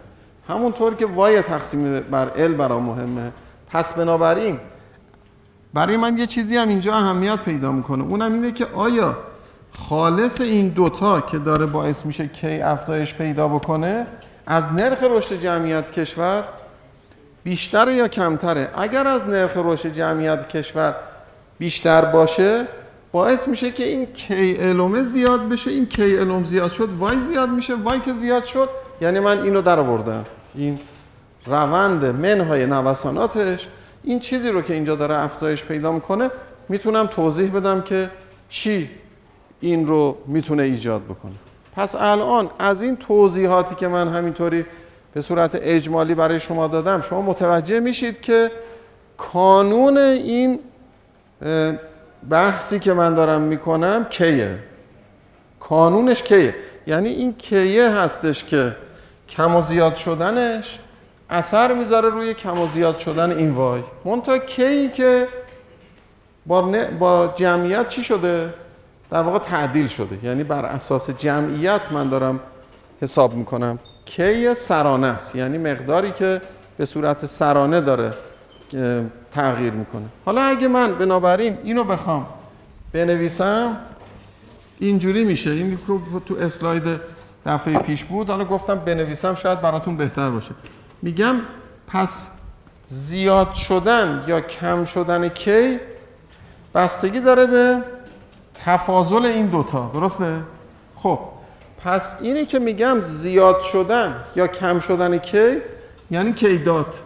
همونطور 0.48 0.94
که 0.94 1.06
وای 1.06 1.42
تقسیم 1.42 2.00
بر 2.00 2.30
ال 2.36 2.54
برام 2.54 2.82
مهمه. 2.82 3.32
پس 3.70 3.92
بنابراین 3.92 4.60
برای 5.74 5.96
من 5.96 6.18
یه 6.18 6.26
چیزی 6.26 6.56
هم 6.56 6.68
اینجا 6.68 6.94
اهمیت 6.94 7.38
پیدا 7.38 7.72
می‌کنه. 7.72 8.04
اونم 8.04 8.32
اینه 8.32 8.52
که 8.52 8.66
آیا 8.74 9.16
خالص 9.72 10.40
این 10.40 10.68
دوتا 10.68 11.20
که 11.20 11.38
داره 11.38 11.66
باعث 11.66 12.06
میشه 12.06 12.28
کی 12.28 12.60
افزایش 12.60 13.14
پیدا 13.14 13.48
بکنه 13.48 14.06
از 14.46 14.64
نرخ 14.72 15.02
رشد 15.02 15.40
جمعیت 15.40 15.90
کشور 15.90 16.44
بیشتره 17.44 17.94
یا 17.94 18.08
کمتره؟ 18.08 18.70
اگر 18.76 19.08
از 19.08 19.22
نرخ 19.22 19.52
رشد 19.56 19.92
جمعیت 19.92 20.48
کشور 20.48 20.94
بیشتر 21.58 22.04
باشه 22.04 22.68
باعث 23.12 23.48
میشه 23.48 23.70
که 23.70 23.84
این 23.84 24.06
کی 24.06 24.56
الومه 24.58 25.02
زیاد 25.02 25.48
بشه 25.48 25.70
این 25.70 25.86
کی 25.86 26.18
الوم 26.18 26.44
زیاد 26.44 26.70
شد 26.70 26.88
وای 26.98 27.20
زیاد 27.20 27.48
میشه 27.48 27.74
وای 27.74 28.00
که 28.00 28.12
زیاد 28.12 28.44
شد. 28.44 28.68
یعنی 29.00 29.20
من 29.20 29.42
اینو 29.42 29.62
در 29.62 29.78
آوردم. 29.78 30.24
این 30.54 30.78
روند 31.46 32.04
منهای 32.04 32.66
نوساناتش 32.66 33.68
این 34.04 34.18
چیزی 34.18 34.48
رو 34.48 34.62
که 34.62 34.74
اینجا 34.74 34.94
داره 34.94 35.18
افزایش 35.18 35.64
پیدا 35.64 35.92
می‌کنه 35.92 36.30
می‌تونم 36.68 37.06
توضیح 37.06 37.50
بدم 37.50 37.80
که 37.80 38.10
چی 38.48 38.90
این 39.60 39.86
رو 39.86 40.16
می‌تونه 40.26 40.62
ایجاد 40.62 41.02
بکنه. 41.02 41.32
پس 41.76 41.94
الان 41.94 42.50
از 42.58 42.82
این 42.82 42.96
توضیحاتی 42.96 43.74
که 43.74 43.88
من 43.88 44.08
همینطوری 44.08 44.64
به 45.14 45.20
صورت 45.20 45.58
اجمالی 45.62 46.14
برای 46.14 46.40
شما 46.40 46.66
دادم 46.68 47.00
شما 47.00 47.22
متوجه 47.22 47.80
میشید 47.80 48.20
که 48.20 48.50
کانون 49.16 49.98
این 49.98 50.58
بحثی 52.30 52.78
که 52.78 52.92
من 52.92 53.14
دارم 53.14 53.40
می‌کنم 53.40 54.04
کیه؟ 54.04 54.58
کانونش 55.60 56.22
کیه؟ 56.22 56.54
یعنی 56.86 57.08
این 57.08 57.34
کیه 57.34 57.90
هستش 57.90 58.44
که 58.44 58.76
کم 59.28 59.56
و 59.56 59.62
زیاد 59.62 59.94
شدنش 59.94 60.78
اثر 61.30 61.74
می‌ذاره 61.74 62.08
روی 62.08 62.34
کم 62.34 62.60
و 62.60 62.68
زیاد 62.68 62.96
شدن 62.96 63.30
این 63.30 63.50
وای. 63.50 63.82
منتها 64.04 64.38
کی 64.38 64.88
که 64.88 65.28
با, 66.46 66.62
با 66.98 67.32
جمعیت 67.36 67.88
چی 67.88 68.04
شده؟ 68.04 68.54
در 69.10 69.22
واقع 69.22 69.38
تعدیل 69.38 69.86
شده. 69.86 70.18
یعنی 70.22 70.44
بر 70.44 70.64
اساس 70.64 71.10
جمعیت 71.10 71.92
من 71.92 72.08
دارم 72.08 72.40
حساب 73.00 73.34
می‌کنم. 73.34 73.78
کی 74.04 74.54
سرانه 74.54 75.06
است. 75.06 75.36
یعنی 75.36 75.58
مقداری 75.58 76.10
که 76.10 76.42
به 76.76 76.86
صورت 76.86 77.26
سرانه 77.26 77.80
داره 77.80 78.12
تغییر 79.34 79.72
می‌کنه. 79.72 80.04
حالا 80.26 80.42
اگه 80.42 80.68
من 80.68 80.92
بنابراین 80.92 81.58
اینو 81.64 81.84
بخوام 81.84 82.26
بنویسم 82.92 83.76
اینجوری 84.78 85.24
میشه. 85.24 85.50
این 85.50 85.78
تو 86.26 86.36
اسلاید 86.40 87.00
دفعه 87.46 87.78
پیش 87.78 88.04
بود. 88.04 88.30
حالا 88.30 88.44
گفتم 88.44 88.74
بنویسم 88.74 89.34
شاید 89.34 89.60
براتون 89.60 89.96
بهتر 89.96 90.30
باشه. 90.30 90.50
میگم 91.02 91.36
پس 91.86 92.30
زیاد 92.88 93.52
شدن 93.52 94.24
یا 94.26 94.40
کم 94.40 94.84
شدن 94.84 95.28
کی 95.28 95.78
بستگی 96.74 97.20
داره 97.20 97.46
به 97.46 97.82
تفاضل 98.54 99.24
این 99.24 99.46
دوتا. 99.46 99.90
درسته؟ 99.94 100.42
خب 100.96 101.18
پس 101.84 102.16
اینی 102.20 102.44
که 102.44 102.58
میگم 102.58 103.00
زیاد 103.00 103.60
شدن 103.60 104.24
یا 104.36 104.46
کم 104.46 104.80
شدن 104.80 105.18
کی 105.18 105.56
یعنی 106.10 106.32
کیدات 106.32 107.00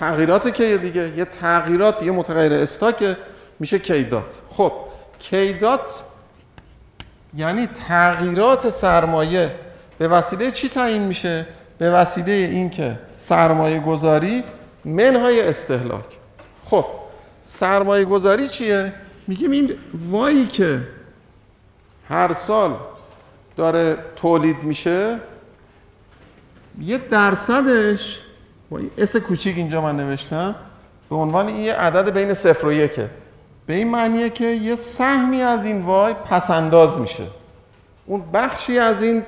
تغییرات 0.00 0.48
کی 0.48 0.78
دیگه 0.78 1.16
یه 1.16 1.24
تغییرات 1.24 2.02
یه 2.02 2.12
متغیر 2.12 2.52
استاک 2.52 3.16
میشه 3.58 3.78
کیدات. 3.78 4.40
خب 4.48 4.72
کیدات 5.18 6.02
یعنی 7.36 7.66
تغییرات 7.66 8.70
سرمایه. 8.70 9.54
به 9.98 10.08
وسیله 10.08 10.50
چی 10.50 10.68
تعیین 10.68 11.02
میشه؟ 11.02 11.46
به 11.78 11.90
وسیله 11.90 12.32
اینکه 12.32 12.98
سرمایه 13.12 13.80
گذاری 13.80 14.44
منهای 14.84 15.48
استهلاک. 15.48 16.04
خب 16.64 16.84
سرمایه 17.42 18.04
گذاری 18.04 18.48
چیه؟ 18.48 18.92
میگیم 19.26 19.50
این 19.50 19.74
وایی 20.10 20.46
که 20.46 20.80
هر 22.08 22.32
سال 22.32 22.76
داره 23.56 23.96
تولید 24.16 24.62
میشه 24.62 25.18
یه 26.80 26.98
درصدش 26.98 28.20
با 28.70 28.80
اس 28.98 29.16
کوچیک 29.16 29.56
اینجا 29.56 29.80
من 29.80 29.96
نوشتم. 29.96 30.54
به 31.10 31.16
عنوان 31.16 31.48
یه 31.48 31.74
عدد 31.74 32.10
بین 32.10 32.34
صفر 32.34 32.66
و 32.66 32.72
یکه 32.72 33.10
به 33.66 33.74
این 33.74 33.90
معنیه 33.90 34.30
که 34.30 34.44
یه 34.44 34.76
سهمی 34.76 35.42
از 35.42 35.64
این 35.64 35.82
وای 35.82 36.14
پسنداز 36.14 36.98
میشه. 36.98 37.26
اون 38.06 38.22
بخشی 38.32 38.78
از 38.78 39.02
این 39.02 39.22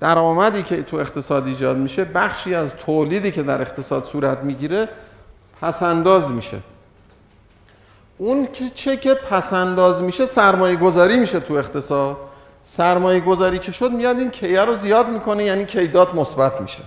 درآمدی 0.00 0.62
که 0.62 0.82
تو 0.82 0.96
اقتصاد 0.96 1.46
ایجاد 1.46 1.76
میشه 1.76 2.04
بخشی 2.04 2.54
از 2.54 2.74
تولیدی 2.86 3.30
که 3.30 3.42
در 3.42 3.60
اقتصاد 3.60 4.04
صورت 4.04 4.38
می‌گیره 4.38 4.88
پسنداز 5.60 6.30
میشه. 6.30 6.58
اون 8.18 8.48
که 8.52 8.70
چه 8.70 8.96
که 8.96 9.14
پسنداز 9.14 10.02
میشه 10.02 10.26
سرمایه 10.26 10.76
گذاری 10.76 11.16
میشه 11.16 11.40
تو 11.40 11.54
اقتصاد. 11.54 12.16
سرمایه 12.62 13.20
گذاری 13.20 13.58
که 13.58 13.72
شد 13.72 13.90
میاد 13.90 14.18
این 14.18 14.30
کیه 14.30 14.60
رو 14.60 14.74
زیاد 14.74 15.08
می‌کنه 15.08 15.44
یعنی 15.44 15.64
کیدات 15.64 16.14
مثبت 16.14 16.60
میشه. 16.60 16.82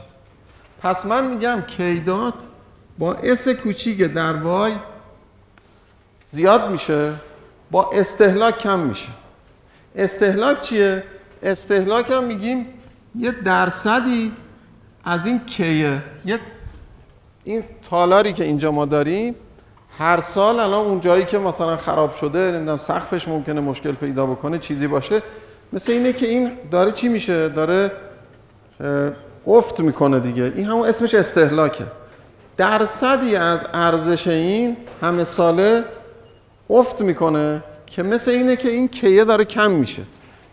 پس 0.81 1.05
من 1.05 1.27
میگم 1.27 1.61
کیدات 1.61 2.33
با 2.99 3.13
اس 3.13 3.47
کوچیک 3.47 4.01
در 4.01 4.33
وای 4.33 4.73
زیاد 6.27 6.71
میشه 6.71 7.13
با 7.71 7.89
استهلاک 7.93 8.57
کم 8.57 8.79
میشه. 8.79 9.09
استهلاک 9.95 10.61
چیه؟ 10.61 11.03
استهلاک 11.43 12.11
هم 12.11 12.23
میگیم 12.23 12.67
یه 13.15 13.31
درصدی 13.31 14.31
از 15.05 15.25
این 15.25 15.39
کیه. 15.45 16.03
یه 16.25 16.39
این 17.43 17.63
تالاری 17.89 18.33
که 18.33 18.43
اینجا 18.43 18.71
ما 18.71 18.85
داریم 18.85 19.35
هر 19.97 20.21
سال 20.21 20.59
الان 20.59 20.85
اون 20.85 20.99
جایی 20.99 21.25
که 21.25 21.37
مثلا 21.37 21.77
خراب 21.77 22.11
شده 22.11 22.51
نمی‌دونم 22.51 22.77
سقفش 22.77 23.27
ممکنه 23.27 23.61
مشکل 23.61 23.91
پیدا 23.91 24.25
بکنه 24.25 24.57
چیزی 24.57 24.87
باشه 24.87 25.21
مثل 25.73 25.91
اینه 25.91 26.13
که 26.13 26.27
این 26.27 26.51
داره 26.71 26.91
چی 26.91 27.07
میشه؟ 27.07 27.49
داره 27.49 27.91
افت 29.47 29.79
می‌کنه 29.79 30.19
دیگه. 30.19 30.53
این 30.55 30.65
همون 30.65 30.87
اسمش 30.87 31.13
استهلاکه. 31.15 31.85
درصدی 32.57 33.35
از 33.35 33.59
ارزش 33.73 34.27
این 34.27 34.77
همه 35.01 35.23
ساله 35.23 35.83
افت 36.69 37.01
می‌کنه 37.01 37.63
که 37.85 38.03
مثل 38.03 38.31
اینه 38.31 38.55
که 38.55 38.69
این 38.69 38.87
کیه 38.87 39.23
داره 39.23 39.45
کم 39.45 39.71
میشه. 39.71 40.03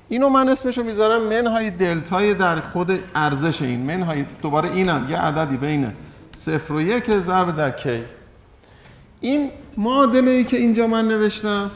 اینو 0.09 0.29
من 0.29 0.49
اسمشو 0.49 0.83
می‌ذارم 0.83 1.23
منهای 1.23 1.71
دلتای 1.71 2.35
در 2.35 2.61
خود 2.61 2.99
ارزش 3.15 3.63
این. 3.63 3.81
منهای 3.81 4.25
دوباره 4.43 4.73
اینم 4.73 5.07
یه 5.09 5.19
عددی 5.19 5.57
بین 5.57 5.93
صفر 6.37 6.73
و 6.73 6.81
یک 6.81 7.19
ضرب 7.19 7.57
در 7.57 7.71
کی. 7.71 8.03
این 9.21 9.51
معادله 9.77 10.31
ای 10.31 10.45
که 10.45 10.57
اینجا 10.57 10.87
من 10.87 11.09
نوشتم 11.09 11.71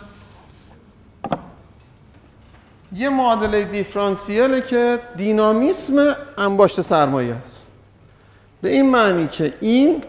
یه 2.96 3.08
معادله 3.08 3.64
دیفرانسیله 3.64 4.60
که 4.60 4.98
دینامیسم 5.16 6.16
انباشت 6.38 6.80
سرمایه 6.80 7.34
است. 7.34 7.66
به 8.62 8.68
این 8.68 8.90
معنی 8.90 9.26
که 9.26 9.54
این 9.60 10.02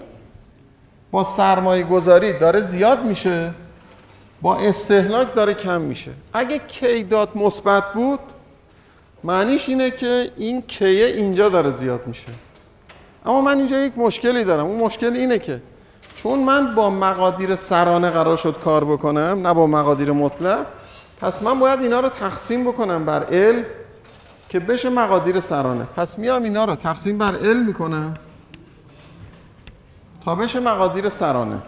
با 1.12 1.24
سرمایه 1.24 1.84
گذاری 1.84 2.34
داره 2.34 2.62
زیاد 2.62 3.04
میشه 3.04 3.54
با 4.42 4.56
استهلاک 4.56 5.34
داره 5.34 5.54
کم 5.54 5.82
میشه. 5.82 6.12
اگه 6.34 6.60
کی 6.68 7.04
دات 7.04 7.36
مثبت 7.36 7.94
بود 7.94 8.20
معنیش 9.24 9.70
اینه 9.70 9.92
که 9.92 10.32
این 10.38 10.62
کیه 10.62 11.06
اینجا 11.06 11.50
داره 11.50 11.72
زیاد 11.72 12.08
میشه. 12.08 12.28
اما 13.26 13.42
من 13.42 13.58
اینجا 13.58 13.80
یک 13.80 13.98
مشکلی 13.98 14.44
دارم. 14.44 14.66
اون 14.66 14.82
مشکل 14.82 15.14
اینه 15.14 15.40
که 15.40 15.62
چون 16.16 16.40
من 16.40 16.76
با 16.76 16.90
مقادیر 16.90 17.56
سرانه 17.56 18.10
قرار 18.10 18.38
شد 18.38 18.60
کار 18.64 18.86
بکنم 18.86 19.48
نه 19.48 19.54
با 19.54 19.68
مقادیر 19.68 20.12
مطلق 20.12 20.66
پس 21.22 21.44
من 21.44 21.60
باید 21.60 21.82
اینا 21.82 22.00
رو 22.00 22.10
تقسیم 22.10 22.64
بکنم 22.64 23.06
بر 23.06 23.26
ال 23.32 23.64
که 24.50 24.60
بشه 24.60 24.90
مقادیر 24.90 25.40
سرانه. 25.40 25.84
پس 25.84 26.20
میام 26.20 26.44
اینا 26.44 26.66
رو 26.66 26.76
تقسیم 26.76 27.18
بر 27.18 27.36
ال 27.36 27.58
می‌کنم 27.58 28.14
تا 30.26 30.36
بشه 30.36 30.60
مقادیر 30.60 31.10
سرانه. 31.10 31.62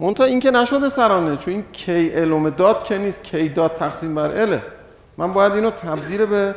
منتها 0.00 0.26
این 0.26 0.40
که 0.40 0.50
نشده 0.50 0.88
سرانه 0.88 1.36
چون 1.36 1.54
این 1.54 1.64
کی 1.72 2.10
الوم 2.14 2.50
داد 2.50 2.84
که 2.84 2.98
نیست 2.98 3.22
کی 3.24 3.48
داد 3.48 3.74
تقسیم 3.74 4.14
بر 4.14 4.42
اله 4.42 4.62
من 5.16 5.32
باید 5.32 5.52
اینو 5.52 5.70
تبدیل 5.70 6.26
به 6.26 6.54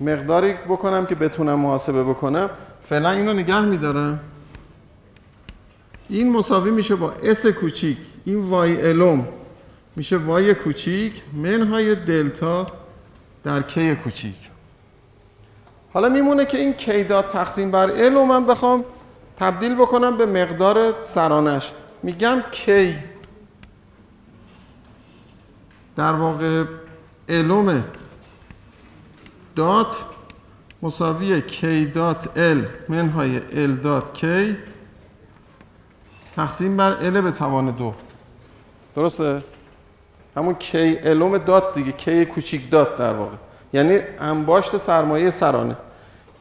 مقداری 0.00 0.52
بکنم 0.52 1.06
که 1.06 1.14
بتونم 1.14 1.54
محاسبه 1.58 2.04
بکنم. 2.04 2.50
فعلا 2.88 3.10
اینو 3.10 3.32
نگه 3.32 3.60
میدارم. 3.60 4.20
این 6.08 6.32
مساوی 6.32 6.70
میشه 6.70 6.94
با 6.94 7.12
اس 7.22 7.46
کوچیک. 7.46 7.98
این 8.24 8.50
وای 8.50 8.88
الوم 8.88 9.28
میشه 10.00 10.16
وای 10.16 10.54
کوچیک 10.54 11.22
منهای 11.32 11.94
دلتا 11.94 12.66
در 13.44 13.62
کی 13.62 13.94
کوچیک. 13.94 14.36
حالا 15.92 16.08
میمونه 16.08 16.44
که 16.44 16.58
این 16.58 16.72
کی 16.72 17.04
داد 17.04 17.28
تقسیم 17.28 17.70
بر 17.70 17.90
ال 17.90 18.14
رو 18.14 18.24
من 18.24 18.46
بخوام 18.46 18.84
تبدیل 19.36 19.74
بکنم 19.74 20.16
به 20.16 20.26
مقدار 20.26 21.00
سرانش. 21.00 21.72
میگم 22.02 22.42
کی 22.52 22.96
در 25.96 26.12
واقع 26.12 26.64
الوم 27.28 27.84
دات 29.56 30.04
مساوی 30.82 31.40
کی 31.40 31.86
دات 31.86 32.38
ال 32.38 32.66
منهای 32.88 33.40
ال 33.52 33.76
دات 33.76 34.14
کی 34.14 34.56
تقسیم 36.36 36.76
بر 36.76 36.92
ال 36.92 37.20
به 37.20 37.30
توان 37.30 37.70
دو. 37.70 37.94
درسته؟ 38.96 39.42
همون 40.40 40.54
کی 40.54 40.98
الوم 41.02 41.38
دات 41.38 41.74
دیگه 41.74 41.92
کی 41.92 42.24
کوچیک 42.24 42.70
دات 42.70 42.96
در 42.98 43.12
واقع. 43.12 43.36
یعنی 43.72 43.98
انباشت 44.20 44.76
سرمایه 44.76 45.30
سرانه. 45.30 45.76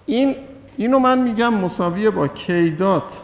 این 0.05 0.35
اینو 0.77 0.99
من 0.99 1.17
میگم 1.17 1.53
مساویه 1.53 2.09
با 2.09 2.27
K 2.27 2.71
dot 2.71 3.17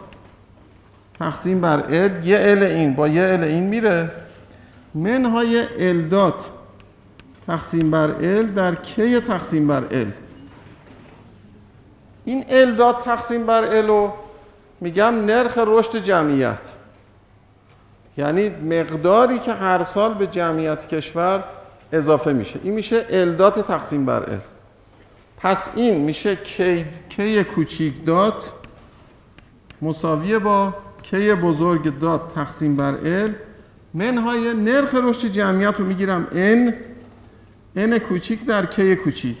تقسیم 1.18 1.60
بر 1.60 1.82
L 1.88 2.26
یه 2.26 2.38
L 2.40 2.62
این 2.62 2.94
با 2.94 3.08
یه 3.08 3.22
L 3.22 3.44
این 3.44 3.62
میره. 3.62 4.10
منهای 4.94 5.64
L 5.78 6.00
dot 6.02 6.46
تقسیم 7.46 7.90
بر 7.90 8.10
L 8.10 8.46
در 8.46 8.74
K 8.74 9.20
تقسیم 9.20 9.66
بر 9.68 9.84
L؟ 9.90 10.12
این 12.24 12.44
L 12.48 12.74
dot 12.74 13.04
تقسیم 13.04 13.46
بر 13.46 13.64
L 13.64 13.86
رو 13.86 14.12
میگم 14.80 15.14
نرخ 15.26 15.58
رشد 15.66 15.96
جمعیت. 15.96 16.75
یعنی 18.18 18.48
مقداری 18.48 19.38
که 19.38 19.52
هر 19.52 19.82
سال 19.82 20.14
به 20.14 20.26
جمعیت 20.26 20.88
کشور 20.88 21.44
اضافه 21.92 22.32
میشه. 22.32 22.60
این 22.62 22.74
میشه 22.74 23.06
L 23.10 23.24
dot 23.24 23.66
تقسیم 23.66 24.06
بر 24.06 24.22
L. 24.22 24.40
پس 25.36 25.68
این 25.74 26.04
میشه 26.04 26.36
K, 26.36 26.84
K 27.08 27.44
کوچیک 27.44 28.04
dot 28.06 28.52
مساویه 29.82 30.38
با 30.38 30.74
K 31.02 31.34
بزرگ 31.34 31.98
dot 31.98 32.34
تقسیم 32.34 32.76
بر 32.76 32.94
L. 32.94 33.34
منهای 33.94 34.54
نرخ 34.54 34.94
رشد 34.94 35.28
جمعیت 35.28 35.80
رو 35.80 35.86
می‌گیرم 35.86 36.26
n. 36.32 36.72
n 37.78 37.98
کوچیک 37.98 38.46
در 38.46 38.66
K 38.66 38.96
کوچیک. 38.96 39.36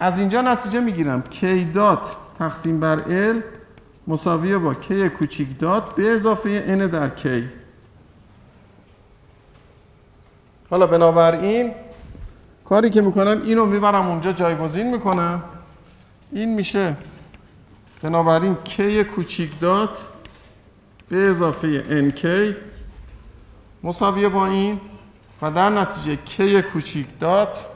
از 0.00 0.18
اینجا 0.18 0.42
نتیجه 0.42 0.80
می‌گیرم. 0.80 1.22
K 1.22 1.64
dot 1.64 2.16
تقسیم 2.38 2.80
بر 2.80 2.98
L 3.00 3.42
مساویه 4.06 4.58
با 4.58 4.74
K 4.74 5.08
کوچیک 5.08 5.58
dot 5.58 5.94
به 5.94 6.10
اضافه 6.10 6.76
n 6.78 6.80
در 6.92 7.08
K. 7.08 7.44
حالا 10.72 10.86
بنابراین 10.86 11.74
کاری 12.64 12.90
که 12.90 13.00
می‌کنم 13.00 13.42
اینو 13.42 13.66
می‌برم 13.66 14.08
اونجا 14.08 14.32
جایگزین 14.32 14.90
می‌کنم. 14.90 15.42
این 16.32 16.54
میشه 16.54 16.96
بنابراین 18.02 18.54
K 18.64 19.04
کوچیک 19.04 19.60
dot 19.60 20.06
به 21.08 21.18
اضافه 21.18 21.84
nk 22.10 22.26
مساویه 23.82 24.28
با 24.28 24.46
این 24.46 24.80
و 25.42 25.50
در 25.50 25.70
نتیجه 25.70 26.16
K 26.16 26.62
کوچیک 26.62 27.06
dot 27.20 27.66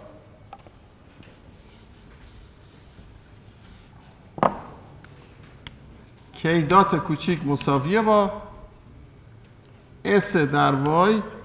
K 6.32 6.62
dot 6.62 6.96
کوچیک 6.96 7.46
مساویه 7.46 8.02
با 8.02 8.42
s 10.04 10.36
در 10.36 10.72
y 10.72 11.35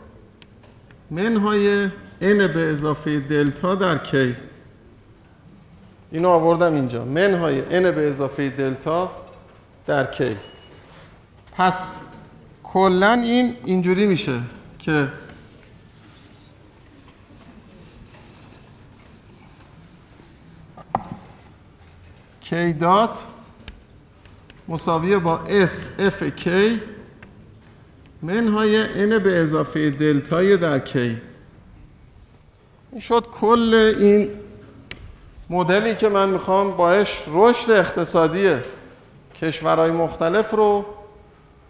منهای 1.11 1.87
n 1.87 1.91
به 2.21 2.69
اضافه 2.69 3.19
دلتا 3.19 3.75
در 3.75 4.03
k 4.03 4.35
اینو 6.11 6.29
آوردم 6.29 6.73
اینجا. 6.73 7.05
منهای 7.05 7.61
n 7.61 7.85
به 7.85 8.09
اضافه 8.09 8.49
دلتا 8.49 9.11
در 9.87 10.11
k 10.13 10.23
پس 11.51 11.99
کلا 12.63 13.11
این 13.11 13.55
اینجوری 13.65 14.05
میشه 14.07 14.41
که 14.79 15.11
k 22.43 22.53
دات 22.79 23.25
مساویه 24.67 25.17
با 25.17 25.39
s 25.47 26.01
f 26.11 26.39
k 26.39 26.49
منهای 28.21 28.85
n 28.85 29.13
به 29.19 29.37
اضافه 29.37 29.89
دلتای 29.89 30.57
در 30.57 30.79
k 30.85 30.95
این 32.91 32.99
شد 32.99 33.25
کل 33.31 33.93
این 33.99 34.29
مدلی 35.49 35.95
که 35.95 36.09
من 36.09 36.29
می‌خوام 36.29 36.77
باش 36.77 37.23
رشد 37.27 37.71
اقتصادی 37.71 38.49
کشورهای 39.41 39.91
مختلف 39.91 40.51
رو 40.51 40.85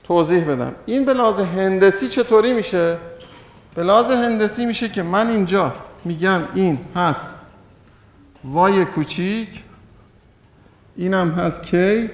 توضیح 0.04 0.46
بدم. 0.46 0.76
این 0.86 1.06
به 1.06 1.14
لحاظ 1.14 1.40
هندسی 1.40 2.08
چطوری 2.08 2.54
میشه؟ 2.54 2.98
به 3.76 3.84
لحاظ 3.84 4.12
هندسی 4.12 4.66
میشه 4.66 4.90
که 4.90 5.04
من 5.04 5.30
اینجا 5.30 5.74
میگم 6.06 6.42
این 6.54 6.80
هست. 6.96 7.30
وای 8.44 8.86
کوچیک 8.86 9.64
اینم 10.96 11.32
هست 11.32 11.64
کی؟ 11.64 12.10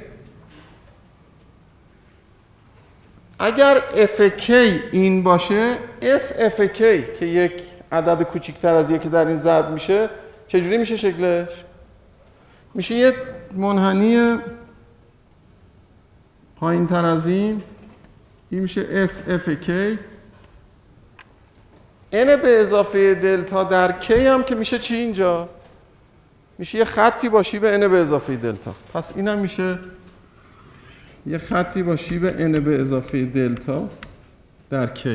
اگر 3.39 3.83
FK 4.17 4.49
این 4.91 5.23
باشه 5.23 5.77
SFK 6.01 6.79
که 7.19 7.25
یک 7.25 7.53
عدد 7.91 8.23
کوچکتر 8.23 8.73
از 8.73 8.91
یکی 8.91 9.09
در 9.09 9.27
این 9.27 9.37
ضرب 9.37 9.71
میشه 9.71 10.09
چجوری 10.47 10.77
میشه 10.77 10.97
شکلش؟ 10.97 11.49
میشه 12.73 12.95
یه 12.95 13.13
منحنی 13.53 14.37
پایین 16.55 16.87
تر 16.87 17.05
از 17.05 17.27
این 17.27 17.63
این 18.49 18.61
میشه 18.61 19.07
SFK 19.07 19.69
N 22.11 22.27
به 22.41 22.59
اضافه 22.59 23.15
دلتا 23.15 23.63
در 23.63 24.01
K 24.01 24.11
هم 24.11 24.43
که 24.43 24.55
میشه 24.55 24.79
چی 24.79 24.95
اینجا؟ 24.95 25.49
میشه 26.57 26.77
یه 26.77 26.85
خطی 26.85 27.29
با 27.29 27.43
شیب 27.43 27.61
N 27.61 27.83
به 27.83 27.97
اضافه 27.97 28.35
دلتا 28.35 28.75
پس 28.93 29.13
اینم 29.15 29.39
میشه 29.39 29.79
یه 31.27 31.37
خطی 31.37 31.83
با 31.83 31.95
شیب 31.95 32.29
n 32.29 32.59
به 32.59 32.81
اضافه 32.81 33.25
دلتا 33.25 33.89
در 34.69 34.87
k 34.87 35.07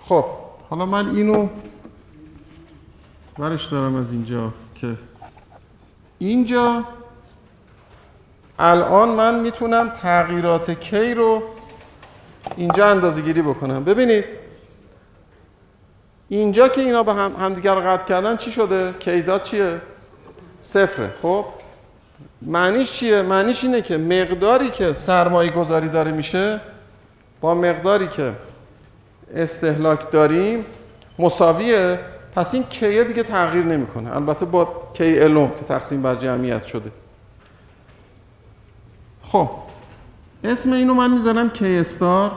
خب 0.00 0.24
حالا 0.70 0.86
من 0.86 1.16
اینو 1.16 1.48
برش 3.38 3.66
دارم 3.66 3.94
از 3.94 4.12
اینجا 4.12 4.52
که 4.74 4.94
اینجا 6.18 6.84
الان 8.58 9.08
من 9.08 9.40
می‌تونم 9.40 9.88
تغییرات 9.88 10.84
k 10.84 10.94
رو 10.94 11.42
اینجا 12.56 12.86
اندازه 12.86 13.22
گیری 13.22 13.42
بکنم 13.42 13.84
ببینید 13.84 14.24
اینجا 16.28 16.68
که 16.68 16.80
اینا 16.80 17.02
به 17.02 17.14
هم 17.14 17.36
همدیگر 17.40 17.74
رو 17.74 17.80
قطع 17.80 18.04
کردن 18.04 18.36
چی 18.36 18.52
شده؟ 18.52 19.20
داد 19.20 19.42
چیه؟ 19.42 19.80
صفره 20.62 21.14
خب 21.22 21.44
معنیش 22.42 22.92
چیه؟ 22.92 23.22
معنیش 23.22 23.64
اینه 23.64 23.82
که 23.82 23.98
مقداری 23.98 24.70
که 24.70 24.92
سرمایه 24.92 25.50
گذاری 25.50 25.88
داره 25.88 26.10
میشه 26.12 26.60
با 27.40 27.54
مقداری 27.54 28.08
که 28.08 28.32
استهلاک 29.34 30.10
داریم 30.10 30.64
مساویه. 31.18 31.98
پس 32.36 32.54
این 32.54 32.64
کیه 32.64 33.04
دیگه 33.04 33.22
تغییر 33.22 33.64
نمی‌کنه. 33.64 34.16
البته 34.16 34.44
با 34.44 34.90
کی 34.94 35.20
الوم 35.20 35.50
که 35.50 35.64
تقسیم 35.68 36.02
بر 36.02 36.14
جمعیت 36.14 36.64
شده. 36.64 36.90
خب 39.24 39.50
اسم 40.44 40.72
اینو 40.72 40.94
من 40.94 41.10
می‌ذارم 41.10 41.50
کی 41.50 41.76
استار. 41.76 42.32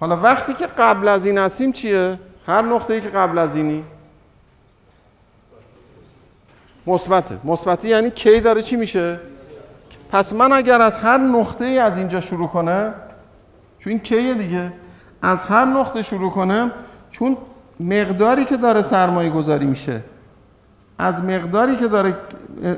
حالا 0.00 0.16
وقتی 0.16 0.54
که 0.54 0.66
قبل 0.66 1.08
از 1.08 1.26
این 1.26 1.38
هستیم 1.38 1.72
چیه؟ 1.72 2.18
هر 2.46 2.62
نقطه‌ای 2.62 3.00
که 3.00 3.08
قبل 3.08 3.38
از 3.38 3.56
اینی. 3.56 3.84
مثبته. 6.86 7.38
مثبتی 7.44 7.88
یعنی 7.88 8.10
کی 8.10 8.40
داره 8.40 8.62
چی 8.62 8.76
میشه؟ 8.76 9.20
پس 10.12 10.32
من 10.32 10.52
اگر 10.52 10.82
از 10.82 10.98
هر 10.98 11.18
نقطه 11.18 11.64
ای 11.64 11.78
از 11.78 11.98
اینجا 11.98 12.20
شروع 12.20 12.48
کنم 12.48 12.94
چون 13.78 13.90
این 13.90 14.00
کیه 14.00 14.34
دیگه؟ 14.34 14.72
از 15.22 15.44
هر 15.44 15.64
نقطه 15.64 16.02
شروع 16.02 16.30
کنم 16.30 16.72
چون 17.10 17.36
مقداری 17.80 18.44
که 18.44 18.56
داره 18.56 18.82
سرمایه 18.82 19.30
گذاری 19.30 19.66
میشه 19.66 20.00
از 20.98 21.24
مقداری 21.24 21.76
که 21.76 21.88
داره 21.88 22.16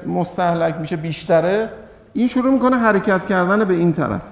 مستحلک 0.06 0.74
میشه 0.74 0.96
بیشتره 0.96 1.70
این 2.12 2.28
شروع 2.28 2.52
می‌کنه 2.52 2.76
حرکت 2.76 3.26
کردن 3.26 3.64
به 3.64 3.74
این 3.74 3.92
طرف. 3.92 4.22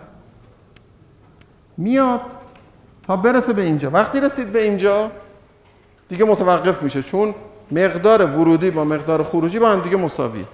میاد 1.77 2.21
تا 3.07 3.17
برسه 3.17 3.53
به 3.53 3.63
اینجا. 3.63 3.91
وقتی 3.91 4.21
رسید 4.21 4.53
به 4.53 4.63
اینجا 4.63 5.11
دیگه 6.09 6.25
متوقف 6.25 6.83
میشه. 6.83 7.03
چون 7.03 7.35
مقدار 7.71 8.27
ورودی 8.27 8.71
با 8.71 8.85
مقدار 8.85 9.23
خروجی 9.23 9.59
با 9.59 9.69
هم 9.69 9.81
دیگه 9.81 9.97
مساویه 9.97 10.45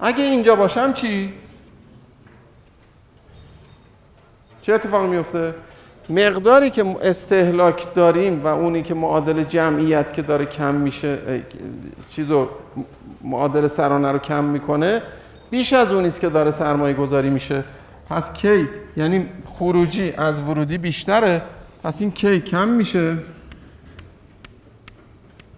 اگه 0.00 0.24
اینجا 0.24 0.56
باشم 0.56 0.92
چی؟ 0.92 1.32
چه 4.62 4.72
اتفاقی 4.72 5.06
میفته؟ 5.06 5.54
مقداری 6.10 6.70
که 6.70 6.96
استهلاک 7.02 7.94
داریم 7.94 8.44
و 8.44 8.46
اونی 8.46 8.82
که 8.82 8.94
معادل 8.94 9.42
جمعیت 9.42 10.12
که 10.12 10.22
داره 10.22 10.44
کم 10.44 10.74
میشه 10.74 11.42
چیزو 12.10 12.48
معادل 13.22 13.66
سرانه 13.66 14.12
رو 14.12 14.18
کم 14.18 14.44
می‌کنه 14.44 15.02
بیش 15.50 15.72
از 15.72 15.92
اونیست 15.92 16.20
که 16.20 16.28
داره 16.28 16.50
سرمایه 16.50 16.94
گذاری 16.94 17.30
میشه. 17.30 17.64
پس 18.10 18.32
کی؟ 18.32 18.68
یعنی 18.96 19.26
خروجی 19.46 20.12
از 20.16 20.40
ورودی 20.40 20.78
بیشتره. 20.78 21.42
پس 21.82 22.00
این 22.00 22.10
کی 22.10 22.40
کم 22.40 22.68
میشه؟ 22.68 23.16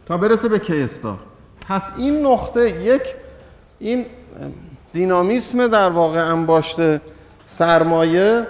تا 0.06 0.16
برسه 0.16 0.48
به 0.48 0.58
کی 0.58 0.82
استار 0.82 1.18
پس 1.68 1.90
این 1.96 2.26
نقطه 2.26 2.70
یک 2.70 3.02
این 3.78 4.06
دینامیسم 4.92 5.66
در 5.66 5.88
واقع 5.88 6.30
انباشته 6.30 7.00
سرمایه 7.46 8.46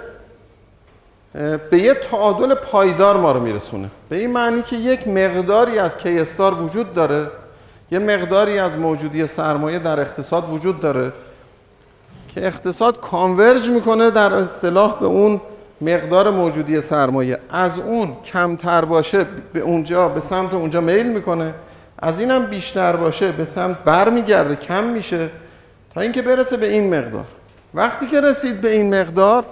به 1.69 1.77
یه 1.77 1.93
تعادل 1.93 2.53
پایدار 2.53 3.17
ما 3.17 3.31
رو 3.31 3.39
میرسونه. 3.39 3.89
به 4.09 4.15
این 4.15 4.31
معنی 4.31 4.61
که 4.61 4.75
یک 4.75 5.07
مقداری 5.07 5.79
از 5.79 5.97
کی 5.97 6.19
استار 6.19 6.61
وجود 6.61 6.93
داره 6.93 7.31
یه 7.91 7.99
مقداری 7.99 8.59
از 8.59 8.77
موجودی 8.77 9.27
سرمایه 9.27 9.79
در 9.79 9.99
اقتصاد 9.99 10.53
وجود 10.53 10.79
داره 10.79 11.13
که 12.27 12.47
اقتصاد 12.47 12.99
کانورج 12.99 13.69
می‌کنه 13.69 14.11
در 14.11 14.33
اصطلاح 14.33 14.99
به 14.99 15.05
اون 15.05 15.41
مقدار 15.83 16.29
موجودی 16.29 16.81
سرمایه 16.81 17.37
از 17.49 17.79
اون 17.79 18.15
کمتر 18.25 18.85
باشه 18.85 19.25
به 19.53 19.59
اونجا 19.59 20.09
به 20.09 20.19
سمت 20.19 20.53
اونجا 20.53 20.81
میل 20.81 21.13
می‌کنه. 21.13 21.53
از 21.99 22.19
اینم 22.19 22.45
بیشتر 22.45 22.95
باشه 22.95 23.31
به 23.31 23.45
سمت 23.45 23.83
برمیگرده 23.83 24.55
کم 24.55 24.83
میشه 24.83 25.29
تا 25.93 26.01
اینکه 26.01 26.21
برسه 26.21 26.57
به 26.57 26.69
این 26.69 26.95
مقدار. 26.95 27.25
وقتی 27.73 28.07
که 28.07 28.21
رسید 28.21 28.61
به 28.61 28.71
این 28.71 28.95
مقدار 28.95 29.45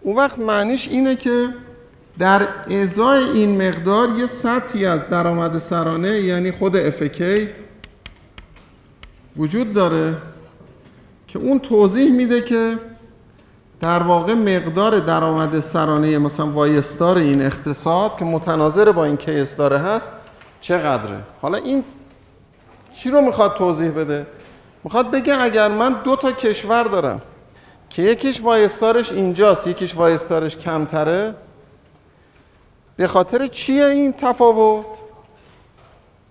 اون 0.00 0.16
وقت 0.16 0.38
معنیش 0.38 0.88
اینه 0.88 1.16
که 1.16 1.48
در 2.18 2.48
ازای 2.82 3.24
این 3.24 3.68
مقدار 3.68 4.08
یه 4.18 4.26
سطحی 4.26 4.86
از 4.86 5.08
درآمد 5.08 5.58
سرانه 5.58 6.20
یعنی 6.20 6.52
خود 6.52 6.76
افکی 6.76 7.48
وجود 9.36 9.72
داره 9.72 10.16
که 11.28 11.38
اون 11.38 11.58
توضیح 11.58 12.12
میده 12.12 12.40
که 12.40 12.78
در 13.80 14.02
واقع 14.02 14.34
مقدار 14.34 14.98
درآمد 14.98 15.60
سرانه 15.60 16.18
مثلا 16.18 16.46
وایستار 16.46 17.18
این 17.18 17.42
اقتصاد 17.42 18.18
که 18.18 18.24
متناظر 18.24 18.92
با 18.92 19.04
این 19.04 19.16
کی 19.16 19.40
استاره 19.40 19.78
هست 19.78 20.12
چقدره؟ 20.60 21.20
حالا 21.42 21.58
این 21.58 21.84
چی 22.96 23.10
رو 23.10 23.20
می‌خواد 23.20 23.54
توضیح 23.54 23.90
بده؟ 23.90 24.26
می‌خواد 24.84 25.10
بگه 25.10 25.42
اگر 25.42 25.68
من 25.68 25.92
دو 26.04 26.16
تا 26.16 26.32
کشور 26.32 26.82
دارم 26.82 27.22
که 27.90 28.02
یکیش 28.02 28.40
وایستارش 28.40 29.12
اینجاست 29.12 29.66
یکیش 29.66 29.96
وایستارش 29.96 30.56
کمتره 30.56 31.34
به 32.96 33.06
خاطر 33.06 33.46
چیه 33.46 33.84
این 33.84 34.12
تفاوت؟ 34.12 34.86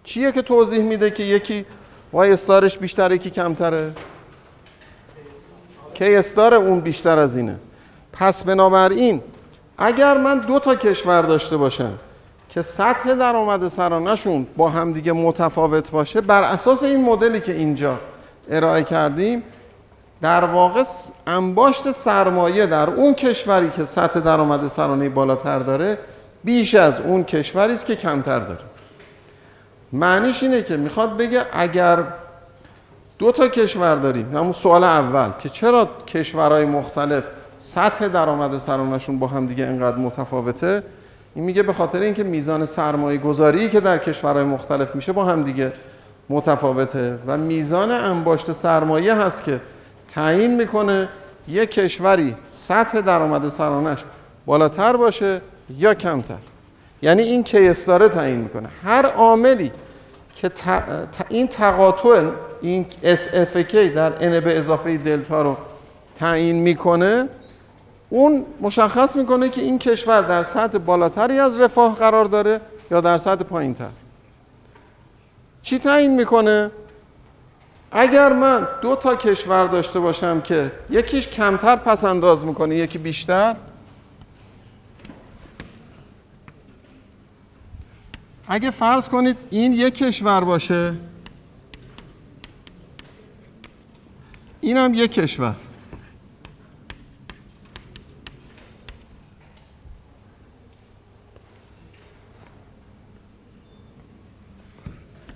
چیه 0.03 0.31
که 0.31 0.41
توضیح 0.41 0.83
میده 0.83 1.11
که 1.11 1.23
یکی 1.23 1.65
وایستارش 2.13 2.77
بیشتر 2.77 3.11
یکی 3.11 3.29
کمتره؟ 3.29 3.93
کی 5.95 6.15
استار 6.15 6.53
اون 6.53 6.79
بیشتر 6.79 7.19
از 7.19 7.37
اینه. 7.37 7.55
پس 8.13 8.43
بنابراین 8.43 9.21
اگر 9.77 10.17
من 10.17 10.39
دو 10.39 10.59
تا 10.59 10.75
کشور 10.75 11.21
داشته 11.21 11.57
باشم 11.57 11.93
که 12.49 12.61
سطح 12.61 13.15
درآمد 13.15 13.67
سرانهشون 13.67 14.47
با 14.57 14.69
همدیگه 14.69 15.11
متفاوت 15.11 15.91
باشه 15.91 16.21
بر 16.21 16.43
اساس 16.43 16.83
این 16.83 17.05
مدلی 17.05 17.39
که 17.39 17.51
اینجا 17.51 17.99
ارائه 18.49 18.83
کردیم 18.83 19.43
در 20.21 20.43
واقع 20.43 20.83
انباشت 21.27 21.91
سرمایه 21.91 22.65
در 22.65 22.89
اون 22.89 23.13
کشوری 23.13 23.69
که 23.69 23.85
سطح 23.85 24.19
درآمد 24.19 24.67
سرانه 24.67 25.09
بالاتر 25.09 25.59
داره 25.59 25.97
بیش 26.43 26.75
از 26.75 26.99
اون 26.99 27.23
کشوری 27.23 27.73
است 27.73 27.85
که 27.85 27.95
کمتر 27.95 28.39
داره. 28.39 28.59
معنیش 29.93 30.43
اینه 30.43 30.61
که 30.61 30.77
می‌خواد 30.77 31.17
بگه 31.17 31.45
اگر 31.51 32.03
دو 33.19 33.31
تا 33.31 33.47
کشور 33.47 33.95
داریم. 33.95 34.37
همون 34.37 34.53
سوال 34.53 34.83
اول 34.83 35.29
که 35.39 35.49
چرا 35.49 35.89
کشورهای 36.07 36.65
مختلف 36.65 37.23
سطح 37.59 38.07
درآمد 38.07 38.57
سرانشون 38.57 39.19
با 39.19 39.27
هم 39.27 39.47
دیگه 39.47 39.63
اینقدر 39.63 39.97
متفاوته؟ 39.97 40.83
این 41.35 41.45
میگه 41.45 41.63
به 41.63 41.73
خاطر 41.73 41.99
اینکه 41.99 42.23
میزان 42.23 42.65
سرمایه 42.65 43.17
گذاری 43.17 43.69
که 43.69 43.79
در 43.79 43.97
کشورهای 43.97 44.43
مختلف 44.45 44.95
میشه 44.95 45.11
با 45.11 45.25
هم 45.25 45.43
دیگه 45.43 45.73
متفاوته 46.29 47.19
و 47.27 47.37
میزان 47.37 47.91
انباشت 47.91 48.51
سرمایه 48.51 49.15
هست 49.15 49.43
که 49.43 49.61
تعیین 50.07 50.55
می‌کنه 50.55 51.09
یک 51.47 51.71
کشوری 51.71 52.35
سطح 52.47 53.01
درآمد 53.01 53.49
سرانش 53.49 53.99
بالاتر 54.45 54.97
باشه 54.97 55.41
یا 55.77 55.93
کمتر. 55.93 56.37
یعنی 57.01 57.21
این 57.21 57.43
کیس 57.43 57.85
داره 57.85 58.09
تعیین 58.09 58.39
می‌کنه. 58.39 58.69
هر 58.83 59.05
عاملی 59.05 59.71
که 60.35 60.51
این 61.29 61.47
تقاطع 61.47 62.29
این 62.61 62.85
SFK 63.03 63.75
در 63.75 64.11
N 64.11 64.43
به 64.43 64.57
اضافه 64.57 64.97
دلتا 64.97 65.41
رو 65.41 65.57
تعیین 66.15 66.55
می‌کنه 66.55 67.29
اون 68.09 68.45
مشخص 68.61 69.15
می‌کنه 69.15 69.49
که 69.49 69.61
این 69.61 69.79
کشور 69.79 70.21
در 70.21 70.43
سطح 70.43 70.77
بالاتری 70.77 71.39
از 71.39 71.59
رفاه 71.59 71.95
قرار 71.95 72.25
داره 72.25 72.61
یا 72.91 73.01
در 73.01 73.17
سطح 73.17 73.43
پایینتر. 73.43 73.89
چی 75.61 75.79
تعیین 75.79 76.15
می‌کنه؟ 76.15 76.71
اگر 77.91 78.33
من 78.33 78.67
دو 78.81 78.95
تا 78.95 79.15
کشور 79.15 79.67
داشته 79.67 79.99
باشم 79.99 80.41
که 80.41 80.71
یکیش 80.89 81.27
کمتر 81.27 81.75
پس 81.75 82.03
انداز 82.03 82.45
می‌کنه 82.45 82.75
یکی 82.75 82.97
بیشتر 82.97 83.55
اگه 88.47 88.71
فرض 88.71 89.09
کنید 89.09 89.37
این 89.49 89.73
یک 89.73 89.95
کشور 89.95 90.43
باشه 90.43 90.95
این 94.61 94.77
هم 94.77 94.93
یک 94.93 95.11
کشور. 95.11 95.55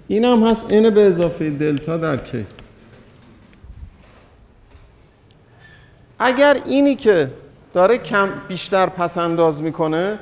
این 0.07 0.25
هم 0.25 0.43
هست 0.43 0.67
n 0.67 0.71
به 0.71 1.07
اضافه 1.07 1.49
دلتا 1.49 1.97
در 1.97 2.17
کی 2.17 2.45
اگر 6.19 6.57
اینی 6.65 6.95
که 6.95 7.31
داره 7.73 7.97
کم 7.97 8.29
بیشتر 8.47 8.85
پس 8.89 9.17
انداز 9.17 9.61
می‌کنه 9.61 10.19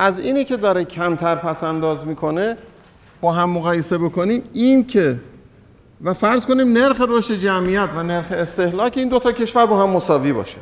از 0.00 0.18
اینی 0.18 0.44
که 0.44 0.56
داره 0.56 0.84
کمتر 0.84 1.34
پس 1.34 1.64
انداز 1.64 2.06
می‌کنه 2.06 2.56
با 3.20 3.32
هم 3.32 3.50
مقایسه 3.50 3.98
بکنیم 3.98 4.42
این 4.52 4.86
که 4.86 5.20
و 6.04 6.14
فرض 6.14 6.46
کنیم 6.46 6.72
نرخ 6.72 7.00
رشد 7.08 7.34
جمعیت 7.34 7.88
و 7.96 8.02
نرخ 8.02 8.32
استهلاک 8.32 8.98
این 8.98 9.08
دو 9.08 9.18
تا 9.18 9.32
کشور 9.32 9.66
با 9.66 9.82
هم 9.82 9.90
مساوی 9.90 10.32
باشه. 10.32 10.58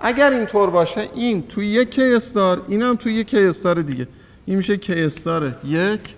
اگر 0.00 0.30
اینطور 0.30 0.70
باشه 0.70 1.08
این 1.14 1.42
توی 1.42 1.66
یک 1.66 1.90
کی 1.90 2.14
استار 2.14 2.62
این 2.68 2.82
هم 2.82 2.96
توی 2.96 3.14
یک 3.14 3.26
کی 3.26 3.44
استار 3.44 3.82
دیگه. 3.82 4.08
این 4.44 4.56
میشه 4.56 4.76
کی 4.76 4.92
استار 4.92 5.52
یک 5.64 6.14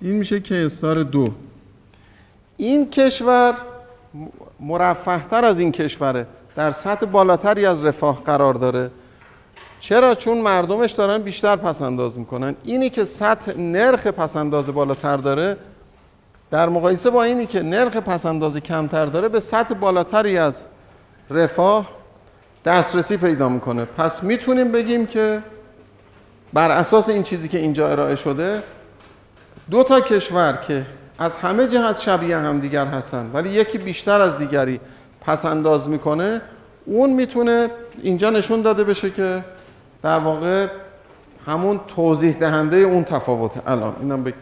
این 0.00 0.12
میشه 0.12 0.40
کی 0.40 0.56
استار 0.56 1.02
دو. 1.02 1.30
این 2.56 2.90
کشور 2.90 3.54
مرفهتر 4.60 5.44
از 5.44 5.58
این 5.58 5.72
کشوره. 5.72 6.26
در 6.56 6.70
سطح 6.70 7.06
بالاتری 7.06 7.66
از 7.66 7.84
رفاه 7.84 8.22
قرار 8.24 8.54
داره. 8.54 8.90
چرا؟ 9.84 10.14
چون 10.14 10.38
مردمش 10.38 10.92
دارن 10.92 11.22
بیشتر 11.22 11.56
پسنداز 11.56 12.18
می‌کنن. 12.18 12.54
اینی 12.64 12.90
که 12.90 13.04
سطح 13.04 13.58
نرخ 13.58 14.06
پسنداز 14.06 14.66
بالاتر 14.66 15.16
داره 15.16 15.56
در 16.50 16.68
مقایسه 16.68 17.10
با 17.10 17.22
اینی 17.22 17.46
که 17.46 17.62
نرخ 17.62 17.96
پسنداز 17.96 18.56
کمتر 18.56 19.06
داره 19.06 19.28
به 19.28 19.40
سطح 19.40 19.74
بالاتری 19.74 20.38
از 20.38 20.64
رفاه 21.30 21.88
دسترسی 22.64 23.16
پیدا 23.16 23.48
می‌کنه. 23.48 23.84
پس 23.84 24.22
می‌تونیم 24.22 24.72
بگیم 24.72 25.06
که 25.06 25.42
بر 26.52 26.70
اساس 26.70 27.08
این 27.08 27.22
چیزی 27.22 27.48
که 27.48 27.58
اینجا 27.58 27.88
ارائه 27.88 28.14
شده 28.14 28.62
دو 29.70 29.82
تا 29.82 30.00
کشور 30.00 30.58
که 30.68 30.86
از 31.18 31.36
همه 31.36 31.66
جهت 31.66 32.00
شبیه 32.00 32.36
همدیگر 32.36 32.86
هستن 32.86 33.30
ولی 33.34 33.48
یکی 33.48 33.78
بیشتر 33.78 34.20
از 34.20 34.38
دیگری 34.38 34.80
پس 35.20 35.44
انداز 35.44 35.88
می‌کنه 35.88 36.40
اون 36.84 37.10
می‌تونه 37.10 37.70
اینجا 38.02 38.30
نشون 38.30 38.62
داده 38.62 38.84
بشه 38.84 39.10
که 39.10 39.44
در 40.04 40.18
واقع 40.18 40.66
همون 41.46 41.80
توضیح 41.96 42.32
دهنده 42.32 42.76
اون 42.76 43.04
تفاوته. 43.04 43.62
الان 43.66 43.96
اینم 44.00 44.24
بگ... 44.24 44.34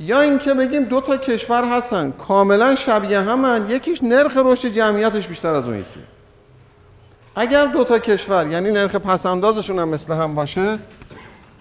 یا 0.00 0.20
اینکه 0.20 0.54
بگیم 0.54 0.84
دو 0.84 1.00
تا 1.00 1.16
کشور 1.16 1.64
هستن. 1.64 2.10
کاملا 2.10 2.74
شبیه 2.74 3.20
همن. 3.20 3.66
یکیش 3.68 4.02
نرخ 4.02 4.36
رشد 4.36 4.68
جمعیتش 4.68 5.28
بیشتر 5.28 5.54
از 5.54 5.66
اون 5.66 5.78
یکی. 5.78 6.00
اگر 7.36 7.66
دو 7.66 7.84
تا 7.84 7.98
کشور 7.98 8.46
یعنی 8.46 8.70
نرخ 8.70 8.94
پسندازشون 8.94 9.78
هم 9.78 9.88
مثل 9.88 10.14
هم 10.14 10.34
باشه 10.34 10.78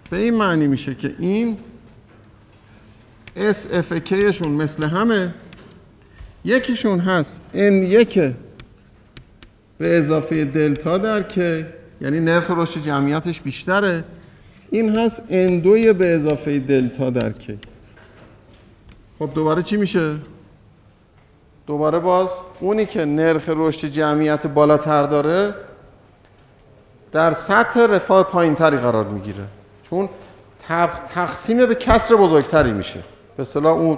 به 0.10 0.18
این 0.18 0.34
معنی 0.34 0.68
میشه 0.68 0.96
که 0.96 1.16
این 1.20 1.58
اف 3.72 4.14
شون 4.32 4.52
مثل 4.52 4.84
همه. 4.84 5.34
یکیشون 6.46 7.00
هست 7.00 7.42
n 7.54 7.58
یک 7.58 8.20
به 9.78 9.98
اضافه 9.98 10.46
دلتا 10.46 10.98
در 10.98 11.24
که 11.24 11.79
یعنی 12.02 12.20
نرخ 12.20 12.52
رشد 12.52 12.82
جمعیتش 12.82 13.42
بیشتره. 13.42 14.04
این 14.72 14.96
هست 14.96 15.24
n 15.30 15.64
دوی 15.64 15.94
به 15.94 16.16
اضافه 16.16 16.60
دلتا 16.60 17.10
در 17.10 17.32
که 17.32 17.58
خب 19.20 19.30
دوباره 19.34 19.64
چی 19.64 19.78
میشه؟ 19.78 20.16
دوباره 21.68 22.00
باز 22.00 22.30
اونی 22.60 22.86
که 22.86 23.06
نرخ 23.06 23.44
رشد 23.48 23.88
جمعیت 23.88 24.48
بالاتر 24.48 25.04
داره 25.04 25.54
در 27.12 27.32
سطح 27.32 27.86
رفاه 27.86 28.24
پایینتری 28.24 28.78
قرار 28.78 29.08
می‌گیره. 29.08 29.44
چون 29.84 30.10
تقسیم 31.14 31.66
به 31.66 31.76
کسر 31.76 32.16
بزرگتری 32.16 32.72
میشه. 32.72 33.00
به 33.38 33.44
اصطلاح 33.44 33.74
اون 33.74 33.98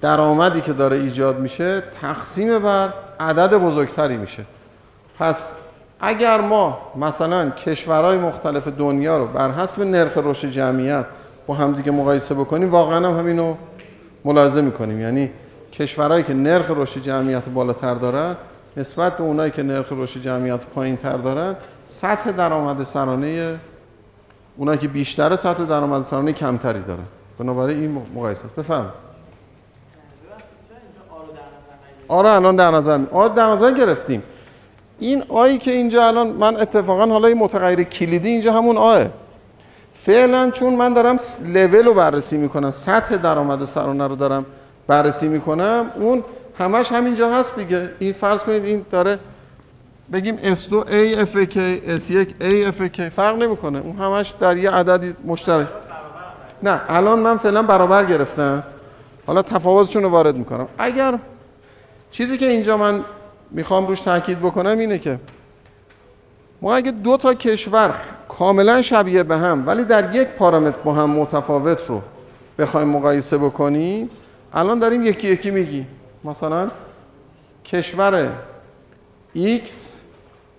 درآمدی 0.00 0.60
که 0.60 0.72
داره 0.72 0.96
ایجاد 0.96 1.38
میشه 1.38 1.82
تقسیم 2.00 2.58
بر 2.58 2.92
عدد 3.20 3.54
بزرگتری 3.54 4.16
میشه. 4.16 4.44
پس 5.18 5.52
اگر 6.00 6.40
ما 6.40 6.78
مثلا 6.96 7.50
کشورهای 7.50 8.18
مختلف 8.18 8.68
دنیا 8.68 9.16
رو 9.16 9.26
بر 9.26 9.50
حسب 9.50 9.82
نرخ 9.82 10.12
رشد 10.16 10.48
جمعیت 10.48 11.06
با 11.46 11.54
همدیگه 11.54 11.92
مقایسه 11.92 12.34
بکنیم 12.34 12.70
واقعا 12.70 13.08
هم 13.08 13.18
همینو 13.18 13.54
ملاحظه 14.24 14.60
می‌کنیم. 14.60 15.00
یعنی 15.00 15.30
کشورهایی 15.72 16.22
که 16.22 16.34
نرخ 16.34 16.66
رشد 16.68 17.00
جمعیت 17.00 17.48
بالاتر 17.48 17.94
دارن 17.94 18.36
نسبت 18.76 19.16
به 19.16 19.22
اونایی 19.24 19.50
که 19.50 19.62
نرخ 19.62 19.86
رشد 19.90 20.20
جمعیت 20.20 20.66
پایین 20.66 20.96
تر 20.96 21.16
دارن 21.16 21.56
سطح 21.84 22.30
درآمد 22.30 22.84
سرانه 22.84 23.58
اونایی 24.56 24.78
که 24.78 24.88
بیشتر 24.88 25.36
سطح 25.36 25.64
درآمد 25.64 26.02
سرانه 26.02 26.32
کمتری 26.32 26.82
دارن. 26.82 27.04
بنابراین 27.38 27.80
این 27.80 28.02
مقایسه 28.14 28.44
بفرمایید. 28.56 29.08
آره 32.08 32.28
الان 32.28 32.56
در 32.56 32.70
نظر 32.70 33.00
آره 33.12 33.34
در 33.34 33.46
نظر 33.46 33.72
گرفتیم. 33.72 34.22
این 34.98 35.22
آیی 35.28 35.58
که 35.58 35.70
اینجا 35.70 36.06
الان 36.06 36.26
من 36.28 36.56
اتفاقا 36.56 37.06
حالا 37.06 37.28
این 37.28 37.38
متغیر 37.38 37.82
کلیدی 37.82 38.28
اینجا 38.28 38.52
همون 38.52 38.76
آه. 38.76 39.06
فعلا 39.94 40.50
چون 40.50 40.74
من 40.74 40.92
دارم 40.92 41.16
لول 41.44 41.84
رو 41.84 41.94
بررسی 41.94 42.36
می‌کنم 42.36 42.70
سطح 42.70 43.16
درآمد 43.16 43.64
سرانه 43.64 44.06
رو 44.06 44.16
دارم 44.16 44.46
بررسی 44.86 45.28
می‌کنم 45.28 45.86
اون 45.94 46.24
همش 46.58 46.92
همینجا 46.92 47.34
هست 47.34 47.56
دیگه. 47.56 47.90
این 47.98 48.12
فرض 48.12 48.42
کنید 48.42 48.64
این 48.64 48.86
داره 48.90 49.18
بگیم 50.12 50.36
S2 50.36 50.72
AFK 50.72 51.56
S1 51.98 52.26
AFK 52.40 53.00
فرق 53.16 53.42
نمی‌کنه. 53.42 53.78
اون 53.78 53.96
همش 53.96 54.34
در 54.40 54.56
یه 54.56 54.70
عددی 54.70 55.14
مشترک. 55.24 55.66
نه 56.62 56.80
الان 56.88 57.18
من 57.18 57.36
فعلا 57.36 57.62
برابر 57.62 58.04
گرفتم. 58.04 58.62
حالا 59.26 59.42
تفاوتشون 59.42 60.02
رو 60.02 60.08
وارد 60.08 60.36
می‌کنم. 60.36 60.68
اگر 60.78 61.18
چیزی 62.10 62.38
که 62.38 62.46
اینجا 62.46 62.76
من 62.76 63.04
می‌خوام 63.50 63.86
روش 63.86 64.00
تاکید 64.00 64.38
بکنم 64.38 64.78
اینه 64.78 64.98
که 64.98 65.18
ما 66.62 66.76
اگه 66.76 66.90
دو 66.90 67.16
تا 67.16 67.34
کشور 67.34 67.94
کاملا 68.28 68.82
شبیه 68.82 69.22
به 69.22 69.36
هم 69.36 69.66
ولی 69.66 69.84
در 69.84 70.14
یک 70.14 70.28
پارامتر 70.28 70.78
با 70.84 70.92
هم 70.92 71.10
متفاوت 71.10 71.86
رو 71.86 72.02
بخوایم 72.58 72.88
مقایسه 72.88 73.38
بکنیم 73.38 74.10
الان 74.54 74.78
داریم 74.78 75.04
یکی 75.04 75.28
یکی 75.28 75.50
میگیم. 75.50 75.86
مثلا 76.24 76.70
کشور 77.64 78.32
X 79.36 79.68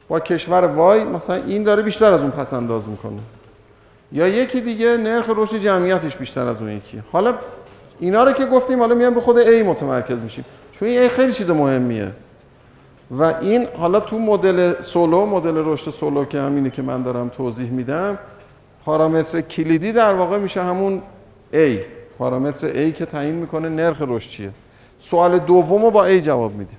با 0.07 0.19
کشور 0.19 0.95
Y 0.97 1.15
مثلا 1.15 1.35
این 1.35 1.63
داره 1.63 1.81
بیشتر 1.81 2.11
از 2.11 2.21
اون 2.21 2.31
پس 2.31 2.53
انداز 2.53 2.89
می‌کنه. 2.89 3.19
یا 4.11 4.27
یکی 4.27 4.61
دیگه 4.61 4.97
نرخ 4.97 5.25
رشد 5.29 5.57
جمعیتش 5.57 6.15
بیشتر 6.15 6.47
از 6.47 6.57
اون 6.57 6.69
یکی. 6.69 7.03
حالا 7.11 7.33
اینا 7.99 8.23
رو 8.23 8.31
که 8.31 8.45
گفتیم 8.45 8.79
حالا 8.79 8.95
میام 8.95 9.13
رو 9.13 9.21
خود 9.21 9.43
A 9.43 9.65
متمرکز 9.65 10.23
میشیم. 10.23 10.45
چون 10.71 10.87
این 10.87 11.07
A 11.07 11.11
خیلی 11.11 11.33
چیز 11.33 11.49
مهمیه. 11.49 12.11
و 13.11 13.23
این 13.23 13.67
حالا 13.77 13.99
تو 13.99 14.19
مدل 14.19 14.81
سولو 14.81 15.25
مدل 15.25 15.53
رشد 15.55 15.91
سولو 15.91 16.25
که 16.25 16.39
همینه 16.39 16.69
که 16.69 16.81
من 16.81 17.03
دارم 17.03 17.29
توضیح 17.29 17.69
میدم 17.71 18.19
پارامتر 18.85 19.41
کلیدی 19.41 19.91
در 19.91 20.13
واقع 20.13 20.37
میشه 20.37 20.63
همون 20.63 21.01
A. 21.53 21.79
پارامتر 22.19 22.89
A 22.89 22.93
که 22.93 23.05
تعیین 23.05 23.35
می‌کنه 23.35 23.69
نرخ 23.69 24.01
رشد 24.01 24.29
چیه؟ 24.29 24.51
سوال 24.99 25.39
دوم 25.39 25.83
رو 25.83 25.91
با 25.91 26.07
A 26.07 26.11
جواب 26.11 26.51
میدیم. 26.51 26.77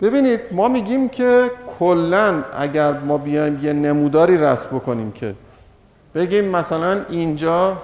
ببینید 0.00 0.40
ما 0.52 0.68
میگیم 0.68 1.08
که 1.08 1.50
کلا 1.78 2.44
اگر 2.58 2.92
ما 2.92 3.18
بیایم 3.18 3.64
یه 3.64 3.72
نموداری 3.72 4.38
رسم 4.38 4.76
بکنیم 4.76 5.12
که 5.12 5.34
بگیم 6.14 6.44
مثلا 6.44 7.04
اینجا 7.08 7.76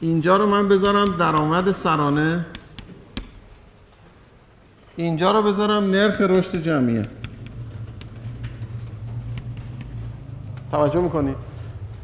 اینجا 0.00 0.36
رو 0.36 0.46
من 0.46 0.68
بذارم 0.68 1.16
درآمد 1.16 1.72
سرانه. 1.72 2.46
اینجا 4.96 5.30
رو 5.30 5.42
بذارم 5.42 5.90
نرخ 5.90 6.20
رشد 6.20 6.56
جمعیت 6.56 7.06
توجه 10.72 11.00
می‌کنی؟ 11.00 11.34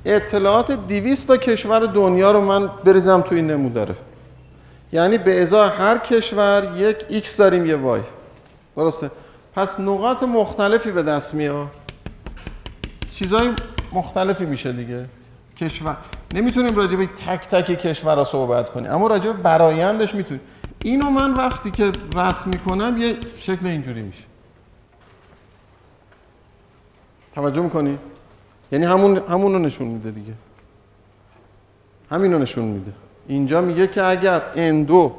اطلاعات 0.04 0.72
200 0.72 1.26
تا 1.26 1.36
کشور 1.36 1.80
دنیا 1.80 2.30
رو 2.30 2.40
من 2.40 2.66
بریزم 2.84 3.20
توی 3.20 3.38
این 3.38 3.50
نموداره 3.50 3.94
یعنی 4.92 5.18
به 5.18 5.42
ازای 5.42 5.68
هر 5.68 5.98
کشور 5.98 6.72
یک 6.76 7.24
x 7.24 7.36
داریم 7.36 7.66
یه 7.66 7.76
y 7.76 8.00
درسته؟ 8.76 9.10
پس 9.54 9.80
نقاط 9.80 10.22
مختلفی 10.22 10.90
به 10.90 11.02
دست 11.02 11.34
میاد. 11.34 11.68
چیزای 13.10 13.50
مختلفی 13.92 14.46
میشه 14.46 14.72
دیگه. 14.72 15.04
کشور 15.56 15.96
نمی‌تونیم 16.32 16.76
راجع 16.76 16.96
به 16.96 17.06
تک 17.06 17.48
تک 17.48 17.78
کشور 17.78 18.16
را 18.16 18.24
صحبت 18.24 18.70
کنیم. 18.70 18.90
اما 18.90 19.06
راجع 19.06 19.32
به 19.32 19.42
برایندش 19.42 20.14
می‌تونیم. 20.14 20.42
اینو 20.82 21.10
من 21.10 21.34
وقتی 21.34 21.70
که 21.70 21.92
رسم 22.16 22.50
می‌کنم 22.50 22.96
یه 22.98 23.16
شکل 23.38 23.66
اینجوری 23.66 24.02
میشه. 24.02 24.24
توجه 27.34 27.62
می‌کنی؟ 27.62 27.98
یعنی 28.72 28.84
همون 28.84 29.16
همون 29.16 29.52
رو 29.52 29.58
نشون 29.58 29.86
میده 29.86 30.10
دیگه. 30.10 30.32
همین 32.10 32.32
رو 32.32 32.38
نشون 32.38 32.64
میده. 32.64 32.92
اینجا 33.28 33.60
میگه 33.60 33.86
که 33.86 34.04
اگر 34.04 34.42
N2 34.54 35.10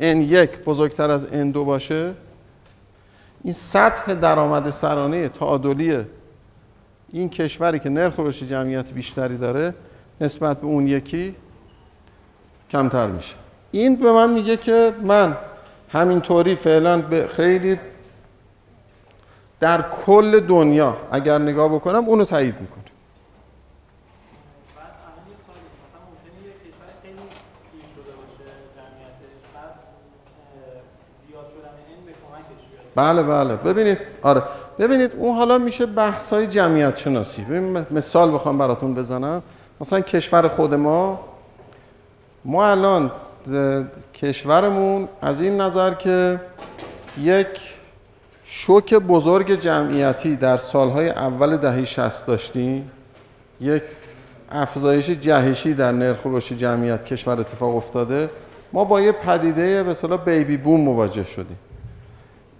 N1 0.00 0.64
بزرگتر 0.66 1.10
از 1.10 1.26
N2 1.26 1.56
باشه 1.56 2.14
این 3.44 3.52
سطح 3.52 4.14
درآمد 4.14 4.70
سرانه 4.70 5.28
تعادلی 5.28 5.98
این 7.12 7.28
کشوری 7.28 7.78
که 7.78 7.88
نرخ 7.88 8.14
رشد 8.18 8.46
جمعیت 8.46 8.90
بیشتری 8.90 9.36
داره 9.36 9.74
نسبت 10.20 10.60
به 10.60 10.66
اون 10.66 10.86
یکی 10.88 11.36
کمتر 12.70 13.06
میشه. 13.06 13.34
این 13.70 13.96
به 13.96 14.12
من 14.12 14.30
میگه 14.30 14.56
که 14.56 14.94
من 15.02 15.36
همینطوری 15.88 16.54
فعلا 16.54 17.02
به 17.02 17.26
خیلی 17.26 17.80
در 19.60 19.82
کل 19.82 20.40
دنیا 20.40 20.96
اگر 21.12 21.38
نگاه 21.38 21.68
بکنم 21.68 22.04
اونو 22.04 22.24
تایید 22.24 22.60
می‌کنه. 22.60 22.84
بله 32.94 33.22
بله. 33.22 33.56
ببینید 33.56 33.98
آره. 34.22 34.42
ببینید 34.78 35.12
اون 35.14 35.36
حالا 35.36 35.58
میشه 35.58 35.86
بحث 35.86 36.32
های 36.32 36.46
جمعیت 36.46 36.96
شناسی. 36.96 37.42
ببین 37.42 37.86
مثال 37.90 38.34
بخوام 38.34 38.58
براتون 38.58 38.94
بزنم. 38.94 39.42
مثلا 39.80 40.00
کشور 40.00 40.48
خود 40.48 40.74
ما 40.74 41.20
ما 42.44 42.70
الان 42.70 43.10
کشورمون 44.14 45.08
از 45.22 45.40
این 45.40 45.60
نظر 45.60 45.94
که 45.94 46.40
یک 47.18 47.46
شوک 48.44 48.94
بزرگ 48.94 49.54
جمعیتی 49.54 50.36
در 50.36 50.56
سالهای 50.56 51.08
اول 51.08 51.56
دهه 51.56 51.84
60 51.84 52.26
داشتیم. 52.26 52.90
یک 53.60 53.82
افزایش 54.50 55.10
جهشی 55.10 55.74
در 55.74 55.92
نرخ 55.92 56.18
رشد 56.24 56.56
جمعیت 56.56 57.04
کشور 57.04 57.40
اتفاق 57.40 57.76
افتاده. 57.76 58.28
ما 58.72 58.84
با 58.84 59.00
یه 59.00 59.12
پدیده 59.12 59.82
به 59.82 59.90
اصطلاح 59.90 60.24
بیبی 60.24 60.56
بوم 60.56 60.80
مواجه 60.80 61.24
شدیم. 61.24 61.58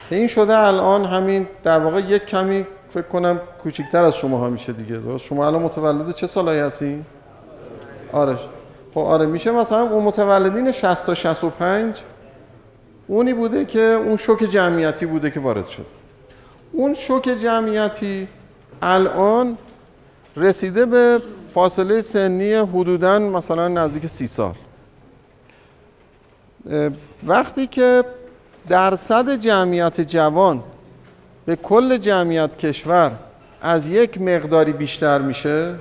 که 0.00 0.16
این 0.16 0.26
شده 0.26 0.58
الان 0.58 1.04
همین 1.04 1.48
در 1.62 1.78
واقع 1.78 2.00
یک 2.00 2.26
کمی 2.26 2.66
فکر 2.90 3.02
کنم 3.02 3.40
کوچکتر 3.62 4.02
از 4.02 4.16
شما 4.16 4.38
ها 4.38 4.50
میشه 4.50 4.72
دیگه. 4.72 4.96
درست؟ 4.96 5.24
شما 5.24 5.46
الان 5.46 5.62
متولد 5.62 6.14
چه 6.14 6.26
سالایی 6.26 6.60
هستی؟ 6.60 7.04
آره. 8.12 8.36
خب 8.94 8.98
آره 8.98 9.26
میشه 9.26 9.50
مثلا 9.50 9.80
اون 9.80 10.04
متولدین 10.04 10.72
60 10.72 11.06
تا 11.06 11.14
65 11.14 12.02
اونی 13.06 13.34
بوده 13.34 13.64
که 13.64 13.80
اون 13.80 14.16
شوک 14.16 14.44
جمعیتی 14.44 15.06
بوده 15.06 15.30
که 15.30 15.40
وارد 15.40 15.68
شد. 15.68 15.86
اون 16.72 16.94
شوک 16.94 17.22
جمعیتی 17.22 18.28
الان 18.82 19.58
رسیده 20.36 20.86
به 20.86 21.22
فاصله 21.54 22.00
سنی 22.00 22.54
حدودا 22.54 23.18
مثلا 23.18 23.68
نزدیک 23.68 24.06
سی 24.06 24.26
سال. 24.26 24.54
وقتی 27.26 27.66
که 27.66 28.04
درصد 28.68 29.30
جمعیت 29.36 30.00
جوان 30.00 30.62
به 31.50 31.56
کل 31.56 31.96
جمعیت 31.96 32.56
کشور 32.56 33.12
از 33.62 33.86
یک 33.86 34.20
مقداری 34.20 34.72
بیشتر 34.72 35.18
میشه؟ 35.18 35.74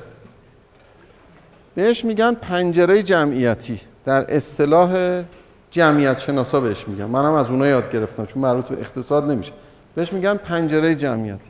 بهش 1.75 2.05
میگن 2.05 2.33
پنجره 2.33 3.03
جمعیتی. 3.03 3.81
در 4.05 4.35
اصطلاح 4.35 5.23
جمعیت 5.71 6.19
شناسا 6.19 6.59
بهش 6.61 6.87
میگن. 6.87 7.05
منم 7.05 7.33
از 7.33 7.49
اونها 7.49 7.67
یاد 7.67 7.91
گرفتم 7.91 8.25
چون 8.25 8.41
مربوط 8.41 8.67
به 8.67 8.79
اقتصاد 8.79 9.31
نمیشه. 9.31 9.51
بهش 9.95 10.13
میگن 10.13 10.37
پنجره 10.37 10.95
جمعیتی. 10.95 11.49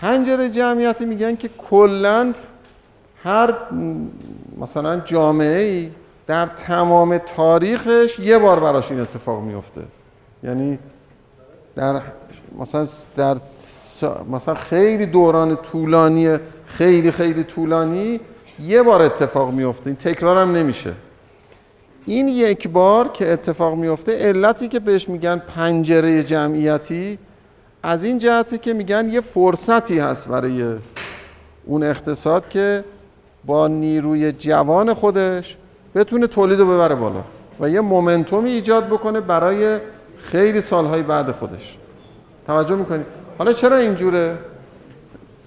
پنجره 0.00 0.50
جمعیتی 0.50 1.04
میگن 1.04 1.36
که 1.36 1.48
کلا 1.48 2.32
هر 3.24 3.54
مثلا 4.58 5.00
جامعه 5.00 5.62
ای 5.62 5.90
در 6.26 6.46
تمام 6.46 7.18
تاریخش 7.18 8.18
یه 8.18 8.38
بار 8.38 8.60
براش 8.60 8.90
این 8.90 9.00
اتفاق 9.00 9.42
میفته. 9.42 9.82
یعنی 10.42 10.78
در 11.76 12.00
مثلا 12.58 12.86
در 13.16 13.36
مثلا 14.30 14.54
خیلی 14.54 15.06
دوران 15.06 15.56
طولانی 15.56 16.36
خیلی 16.66 17.10
خیلی 17.10 17.44
طولانی 17.44 18.20
یه 18.60 18.82
بار 18.82 19.02
اتفاق 19.02 19.52
میفته. 19.52 19.86
این 19.86 19.96
تکرار 19.96 20.36
هم 20.36 20.52
نمیشه. 20.52 20.92
این 22.06 22.28
یک 22.28 22.68
بار 22.68 23.08
که 23.08 23.32
اتفاق 23.32 23.74
میفته 23.74 24.28
علتی 24.28 24.68
که 24.68 24.80
بهش 24.80 25.08
میگن 25.08 25.38
پنجره 25.38 26.22
جمعیتی 26.22 27.18
از 27.82 28.04
این 28.04 28.18
جهتی 28.18 28.58
که 28.58 28.72
میگن 28.72 29.08
یه 29.12 29.20
فرصتی 29.20 29.98
هست 29.98 30.28
برای 30.28 30.74
اون 31.64 31.82
اقتصاد 31.82 32.48
که 32.48 32.84
با 33.44 33.68
نیروی 33.68 34.32
جوان 34.32 34.94
خودش 34.94 35.56
بتونه 35.94 36.26
تولید 36.26 36.58
رو 36.58 36.66
ببره 36.66 36.94
بالا 36.94 37.24
و 37.60 37.70
یه 37.70 37.80
مومنتومی 37.80 38.50
ایجاد 38.50 38.86
بکنه 38.86 39.20
برای 39.20 39.78
خیلی 40.18 40.60
سالهای 40.60 41.02
بعد 41.02 41.30
خودش. 41.30 41.78
توجه 42.46 42.74
می‌کنید 42.74 43.06
حالا 43.38 43.52
چرا 43.52 43.76
اینجوره؟ 43.76 44.38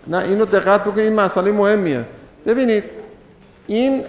نه 0.07 0.17
اینو 0.17 0.45
دقت 0.45 0.81
بکنید 0.81 0.99
این 0.99 1.13
مسئله 1.13 1.51
مهمیه. 1.51 2.05
ببینید 2.45 2.83
این 3.67 4.03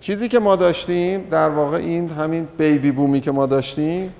چیزی 0.00 0.28
که 0.28 0.38
ما 0.38 0.56
داشتیم 0.56 1.28
در 1.30 1.48
واقع 1.48 1.76
این 1.76 2.08
همین 2.08 2.48
بیبی 2.58 2.90
بومی 2.90 3.20
که 3.20 3.30
ما 3.30 3.46
داشتیم 3.46 4.14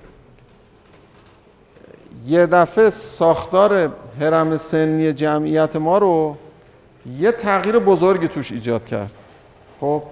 یه 2.27 2.47
دفعه 2.47 2.91
ساختار 2.91 3.93
هرم 4.21 4.57
سنی 4.57 5.13
جمعیت 5.13 5.77
ما 5.77 5.99
رو 5.99 6.37
یه 7.19 7.33
تغییر 7.33 7.79
بزرگی 7.79 8.29
توش 8.29 8.53
ایجاد 8.53 8.85
کرد. 8.85 9.15
خب 9.81 10.03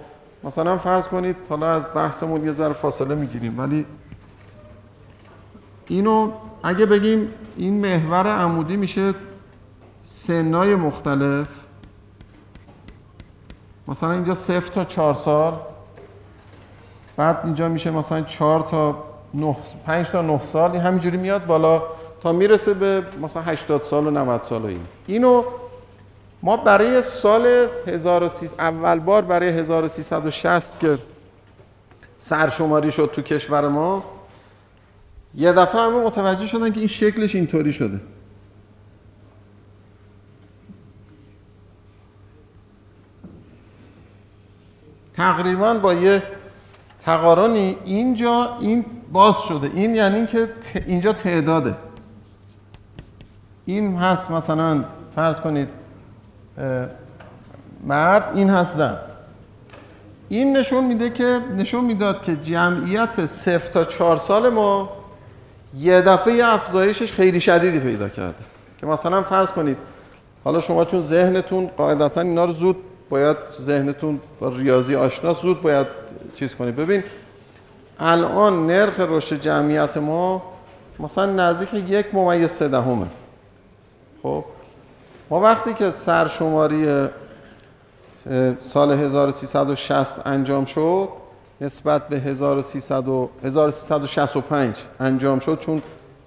مثلا 0.45 0.79
فرض 0.79 1.09
کنید 1.09 1.37
حالا 1.49 1.73
از 1.73 1.85
بحثمون 1.95 2.47
یه 2.47 2.53
ذره 2.53 2.73
فاصله 2.73 3.15
می‌گیریم 3.15 3.59
ولی 3.59 3.87
اینو 5.87 6.33
اگه 6.63 6.87
بگیم 6.87 7.29
این 7.57 7.81
محور 7.81 8.27
عمودی 8.27 8.77
میشه 8.77 9.15
سنای 10.09 10.75
مختلف. 10.75 11.49
مثلا 13.89 14.13
اینجا 14.13 14.35
صفر 14.35 14.73
تا 14.73 14.85
چهار 14.85 15.15
سال 15.15 15.61
بعد 17.17 17.41
اینجا 17.45 17.69
میشه 17.69 17.91
مثلا 17.91 18.23
چهار 18.23 18.61
تا 18.61 19.05
نه 19.35 19.57
پنج 19.87 20.09
تا 20.09 20.23
نه 20.23 20.41
سال 20.53 20.77
همینجوری 20.77 21.17
میاد 21.17 21.47
بالا 21.47 21.83
تا 22.23 22.33
می‌رسه 22.33 22.75
به 22.75 23.05
مثلا 23.23 23.43
80 23.43 23.83
سال 23.83 24.07
و 24.07 24.11
90 24.11 24.43
سال 24.43 24.63
و 24.63 24.67
این. 24.67 24.81
اینو 25.07 25.45
ما 26.43 26.57
برای 26.57 27.03
سال 27.03 27.67
1300 27.87 28.55
اول 28.59 28.99
بار 28.99 29.23
برای 29.23 29.49
1360 29.49 30.81
که 30.81 30.99
سرشماری 32.17 32.93
شد 32.93 33.11
تو 33.13 33.23
کشور 33.23 33.69
ما 33.69 34.05
یه 35.35 35.53
دفعه 35.53 35.81
همه 35.81 36.05
متوجه 36.05 36.47
شدن 36.47 36.73
که 36.73 36.79
این 36.79 36.89
شکلش 36.89 37.35
اینطوری 37.35 37.73
شده. 37.73 38.01
تقریبا 45.15 45.75
با 45.75 45.95
یه 45.95 46.23
تقارنی 47.01 47.77
اینجا 47.85 48.57
این 48.61 48.85
باز 49.13 49.39
شده. 49.49 49.71
این 49.75 49.95
یعنی 49.95 50.27
که 50.27 50.49
اینجا 50.87 51.13
تعداده. 51.13 51.77
این 53.65 53.97
هست 53.97 54.31
مثلا 54.31 54.85
فرض 55.15 55.41
کنید 55.41 55.69
مرد 57.85 58.33
این 58.35 58.51
هست 58.51 58.77
زن. 58.77 58.99
این 60.29 60.57
نشون 60.57 60.85
میده 60.85 61.11
که 61.11 61.41
نشون 61.57 61.85
می‌داد 61.85 62.23
که 62.23 62.37
جمعیت 62.37 63.27
صفر 63.27 63.73
تا 63.73 63.85
چهار 63.85 64.17
سال 64.17 64.49
ما 64.49 65.00
یه 65.75 66.01
دفعه 66.01 66.45
افزایشش 66.45 67.13
خیلی 67.13 67.41
شدیدی 67.41 67.81
پیدا 67.81 68.09
کرده. 68.09 68.45
که 68.81 68.87
مثلا 68.87 69.23
فرض 69.23 69.53
کنید 69.53 69.77
حالا 70.45 70.61
شما 70.61 70.85
چون 70.85 71.03
ذهنتون 71.03 71.67
قاعدتا 71.77 72.21
اینا 72.21 72.45
رو 72.45 72.53
زود 72.53 72.77
باید 73.11 73.37
ذهنتون 73.61 74.21
با 74.41 74.49
ریاضی 74.49 74.95
آشنا 74.95 75.33
زود 75.33 75.63
باید 75.63 75.87
چیز 76.35 76.55
کنید. 76.55 76.77
ببین 76.77 77.03
الان 77.99 78.67
نرخ 78.67 79.01
رشد 79.01 79.41
جمعیت 79.41 79.97
ما 79.97 80.43
مثلا 80.99 81.27
نزدیک 81.27 81.75
یک 81.75 82.07
ممیز 82.15 82.51
سه 82.51 82.69
دهمه. 82.69 83.07
خب؟ 84.23 84.45
ما 85.31 85.41
وقتی 85.41 85.75
که 85.75 85.91
سرشماری 85.91 87.09
سال 88.61 88.93
1360 88.93 90.27
انجام 90.27 90.65
شد 90.65 91.09
نسبت 91.61 92.09
به 92.09 92.19
1365 92.19 94.77
انجام 95.01 95.39
شد 95.39 95.59
چون 95.59 95.83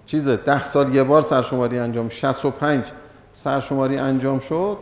چیز 0.05 0.27
ده 0.27 0.65
سال 0.65 0.95
یه 0.95 1.03
بار 1.03 1.21
سرشماری 1.21 1.79
انجام 1.79 2.09
65 2.09 2.85
سرشماری 3.33 3.97
انجام 3.97 4.39
شد. 4.39 4.77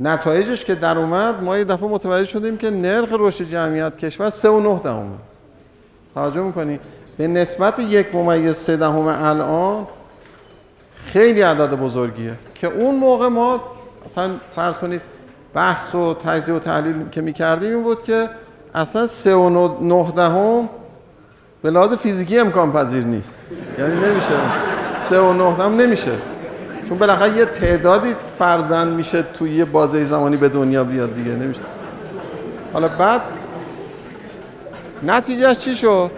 نتایجش 0.00 0.64
که 0.64 0.74
در 0.74 0.98
اومد 0.98 1.42
ما 1.42 1.58
یه 1.58 1.64
دفعه 1.64 1.88
متوجه 1.88 2.24
شدیم 2.24 2.56
که 2.56 2.70
نرخ 2.70 3.08
رشد 3.12 3.44
جمعیت 3.44 3.96
کشور 3.96 4.30
3 4.30 4.48
و 4.48 4.60
9 4.60 4.80
دهمه 4.84 5.16
توجه 6.14 6.40
می‌کنی؟ 6.40 6.80
به 7.16 7.26
نسبت 7.26 7.78
یک 7.78 8.14
ممیز 8.14 8.56
سه 8.56 8.76
دهم 8.76 9.06
الان 9.06 9.86
خیلی 11.04 11.42
عدد 11.42 11.74
بزرگیه. 11.74 12.38
که 12.54 12.66
اون 12.66 12.94
موقع 12.94 13.28
ما 13.28 13.60
اصلا 14.04 14.30
فرض 14.54 14.78
کنید 14.78 15.00
بحث 15.54 15.94
و 15.94 16.14
تجزیه 16.14 16.54
و 16.54 16.58
تحلیل 16.58 17.08
که 17.08 17.20
می‌کردیم 17.20 17.74
این 17.74 17.82
بود 17.82 18.02
که 18.02 18.30
اصلا 18.74 19.06
سه 19.06 19.34
و 19.34 19.50
نه 19.80 20.12
دهم 20.12 20.68
به 21.62 21.70
لحاظ 21.70 21.92
فیزیکی 21.92 22.38
امکان 22.38 22.72
پذیر 22.72 23.04
نیست. 23.04 23.42
یعنی 23.78 23.94
نمیشه. 23.94 24.32
سه 24.94 25.20
و 25.20 25.32
نه 25.32 25.56
دهم 25.56 25.76
نمیشه. 25.76 26.12
چون 26.88 26.98
بالاخره 26.98 27.36
یه 27.36 27.44
تعدادی 27.44 28.14
فرزند 28.38 28.92
میشه 28.92 29.22
توی 29.22 29.50
یه 29.50 29.64
بازه 29.64 30.04
زمانی 30.04 30.36
به 30.36 30.48
دنیا 30.48 30.84
بیاد 30.84 31.14
دیگه. 31.14 31.30
نمیشه. 31.30 31.62
حالا 32.72 32.88
بعد 32.88 33.20
نتیجهش 35.02 35.58
چی 35.58 35.76
شد؟ 35.76 36.10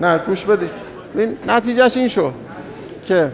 نه 0.00 0.18
گوش 0.18 0.44
بدید 0.44 0.70
نتیجهش 1.46 1.96
این 1.96 2.08
شد 2.08 2.32
که 3.06 3.32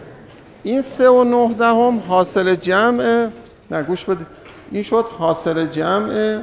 این 0.62 0.80
سه 0.80 1.10
و 1.10 1.24
نه 1.24 1.54
دهم 1.54 2.02
حاصل 2.08 2.54
جمع 2.54 3.28
نه 3.70 3.82
گوش 3.82 4.04
بدید 4.04 4.26
این 4.70 4.82
شد 4.82 5.04
حاصل 5.18 5.66
جمع 5.66 6.38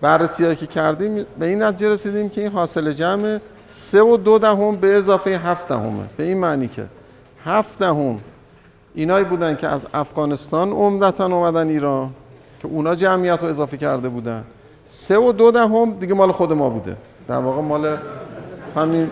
بررسی 0.00 0.56
که 0.56 0.66
کردیم 0.66 1.26
به 1.38 1.46
این 1.46 1.62
نتیجه 1.62 1.88
رسیدیم 1.88 2.28
که 2.28 2.40
این 2.40 2.50
حاصل 2.50 2.92
جمع 2.92 3.38
سه 3.66 4.02
و 4.02 4.16
دو 4.16 4.38
دهم 4.38 4.76
به 4.76 4.94
اضافه 4.94 5.30
هفت 5.30 5.68
دهمه. 5.68 6.04
به 6.16 6.24
این 6.24 6.38
معنی 6.38 6.68
که 6.68 6.86
هفت 7.44 7.78
دهم 7.78 8.18
اینایی 8.94 9.24
بودن 9.24 9.56
که 9.56 9.68
از 9.68 9.86
افغانستان 9.94 10.70
عمدتا 10.70 11.26
اومدن 11.26 11.68
ایران 11.68 12.10
که 12.62 12.68
اونا 12.68 12.94
جمعیت 12.94 13.42
رو 13.42 13.48
اضافه 13.48 13.76
کرده 13.76 14.08
بودن. 14.08 14.44
سه 14.84 15.18
و 15.18 15.32
دو 15.32 15.50
دهم 15.50 15.92
دیگه 15.92 16.14
مال 16.14 16.32
خود 16.32 16.52
ما 16.52 16.70
بوده. 16.70 16.96
در 17.28 17.38
واقع 17.38 17.62
مال 17.62 17.96
همین 18.76 19.10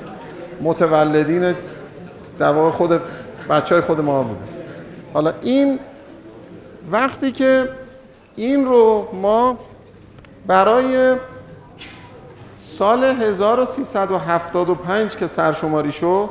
متولدین 0.63 1.55
در 2.39 2.53
واقع 2.53 2.71
خود 2.71 3.01
بچه 3.51 3.75
های 3.75 3.83
خود 3.85 4.01
ما 4.01 4.23
بوده. 4.23 4.41
حالا 5.15 5.33
این 5.43 5.79
وقتی 6.91 7.33
که 7.33 7.69
این 8.37 8.65
رو 8.65 9.09
ما 9.13 9.59
برای 10.49 11.17
سال 12.53 13.05
1375 13.05 15.17
که 15.17 15.27
سرشماری 15.27 15.93
شد 15.93 16.29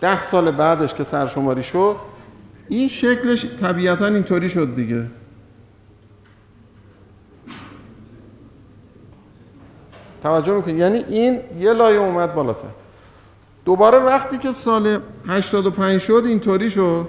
ده 0.00 0.22
سال 0.22 0.50
بعدش 0.50 0.94
که 0.94 1.04
سرشماری 1.04 1.62
شد 1.62 1.96
این 2.68 2.88
شکلش 2.88 3.46
طبیعتا 3.60 4.06
اینطوری 4.06 4.48
شد 4.48 4.74
دیگه. 4.74 5.06
توجه 10.22 10.52
می‌کنید 10.52 10.78
یعنی 10.78 10.98
این 10.98 11.40
یه 11.58 11.72
لایه 11.72 11.98
اومد 11.98 12.34
بالاتر. 12.34 12.68
دوباره 13.64 13.98
وقتی 13.98 14.38
که 14.38 14.52
سال 14.52 14.98
85 15.26 16.00
شد 16.00 16.22
اینطوری 16.26 16.70
شد. 16.70 17.08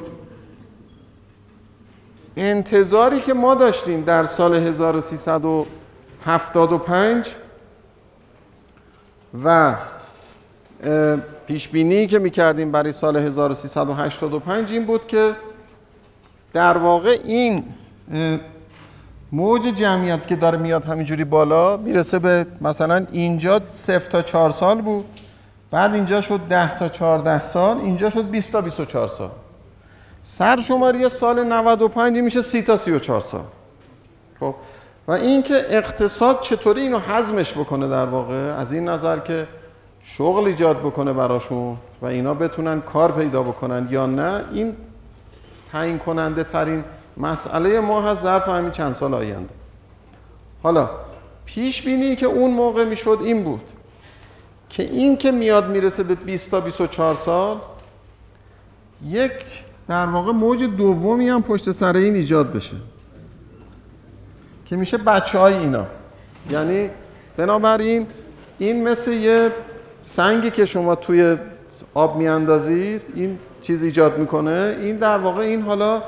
انتظاری 2.38 3.20
که 3.20 3.34
ما 3.34 3.55
داشتیم 3.55 4.01
در 4.01 4.24
سال 4.24 4.55
1375 6.26 7.36
و 9.43 9.76
پیش 11.47 11.67
بینی 11.67 12.07
که 12.07 12.19
می‌کردیم 12.19 12.71
برای 12.71 12.91
سال 12.91 13.17
1385 13.17 14.71
این 14.71 14.86
بود 14.86 15.07
که 15.07 15.36
در 16.53 16.78
واقع 16.78 17.17
این 17.23 17.63
موج 19.32 19.61
جمعیت 19.61 20.28
که 20.28 20.36
داره 20.36 20.57
میاد 20.57 20.86
همینجوری 20.86 21.23
بالا 21.23 21.78
می‌رسه 21.78 22.19
به 22.19 22.47
مثلا 22.61 23.05
اینجا 23.11 23.61
0 23.71 23.99
تا 23.99 24.21
4 24.21 24.51
سال 24.51 24.82
بود 24.82 25.05
بعد 25.71 25.93
اینجا 25.93 26.21
شد 26.21 26.39
10 26.49 26.76
تا 26.78 26.88
14 26.88 27.43
سال 27.43 27.78
اینجا 27.78 28.09
شد 28.09 28.30
20 28.30 28.51
تا 28.51 28.61
24 28.61 29.07
سال. 29.07 29.30
سرشماری 30.23 31.09
سال 31.09 31.43
95 31.43 32.17
میشه 32.17 32.41
30 32.41 32.61
تا 32.61 32.78
34 32.78 33.19
سال. 33.19 33.43
خب 34.39 34.55
و 35.08 35.12
اینکه 35.12 35.66
اقتصاد 35.70 36.41
چطوری 36.41 36.82
اینو 36.82 36.99
حزمش 36.99 37.53
بکنه 37.53 37.88
در 37.88 38.06
واقع 38.06 38.36
از 38.36 38.72
این 38.72 38.89
نظر 38.89 39.20
که 39.20 39.47
شغل 40.03 40.45
ایجاد 40.45 40.80
بکنه 40.80 41.14
براشون 41.14 41.78
و 42.01 42.06
اینا 42.06 42.34
بتونن 42.34 42.82
کار 42.82 43.12
پیدا 43.12 43.43
بکنن 43.43 43.88
یا 43.91 44.06
نه 44.06 44.43
این 44.53 44.76
تعیین 45.72 45.97
کننده 45.97 46.43
ترین 46.43 46.84
مسئله 47.18 47.80
ما 47.80 48.01
هست 48.01 48.22
ظرف 48.22 48.49
همین 48.49 48.72
چند 48.72 48.93
سال 48.93 49.14
آینده. 49.14 49.53
حالا 50.64 50.89
پیش 51.45 51.82
بینی 51.82 52.16
که 52.16 52.26
اون 52.26 52.51
موقع 52.51 52.86
می‌شد 52.86 53.20
این 53.24 53.43
بود 53.43 53.62
که 54.70 54.84
این 54.84 55.18
که 55.18 55.32
میاد 55.32 55.70
می‌رسه 55.70 56.03
به 56.03 56.16
20 56.16 56.51
تا 56.51 56.60
24 56.60 57.14
سال 57.14 57.58
یک 59.03 59.32
در 59.88 60.06
واقع 60.06 60.32
موج 60.32 60.64
دومی 60.64 61.30
هم 61.30 61.43
پشت 61.43 61.72
سر 61.72 61.95
این 61.95 62.16
ایجاد 62.16 62.53
بشه. 62.53 62.76
که 64.76 64.80
میشه 64.80 64.97
بچه 64.97 65.39
های 65.39 65.53
اینا. 65.53 65.86
یعنی 66.49 66.89
بنابراین 67.38 68.07
این 68.59 68.88
مثل 68.88 69.11
یه 69.11 69.51
سنگی 70.03 70.51
که 70.51 70.65
شما 70.65 70.95
توی 70.95 71.38
آب 71.93 72.17
میاندازید 72.17 73.01
این 73.15 73.39
چیز 73.61 73.84
ایجاد 73.84 74.17
می‌کنه. 74.17 74.76
این 74.82 74.97
در 74.97 75.17
واقع 75.17 75.41
این 75.41 75.61
حالا 75.61 76.01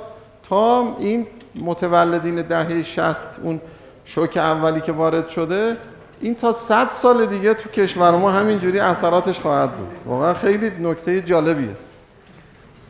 تا 0.50 0.96
این 1.00 1.28
متولدین 1.56 2.42
دهه 2.42 2.84
60 2.84 3.26
اون 3.44 3.62
شوک 4.06 4.38
اولی 4.38 4.82
که 4.82 4.92
وارد 4.92 5.28
شده 5.28 5.78
این 6.22 6.36
تا 6.36 6.52
100 6.52 6.88
سال 6.92 7.26
دیگه 7.26 7.54
تو 7.54 7.70
کشور 7.70 8.12
ما 8.12 8.32
همینجوری 8.32 8.80
اثراتش 8.80 9.40
خواهد 9.40 9.72
بود. 9.72 9.88
واقعا 10.06 10.34
خیلی 10.34 10.72
نکته 10.80 11.22
جالبیه. 11.22 11.76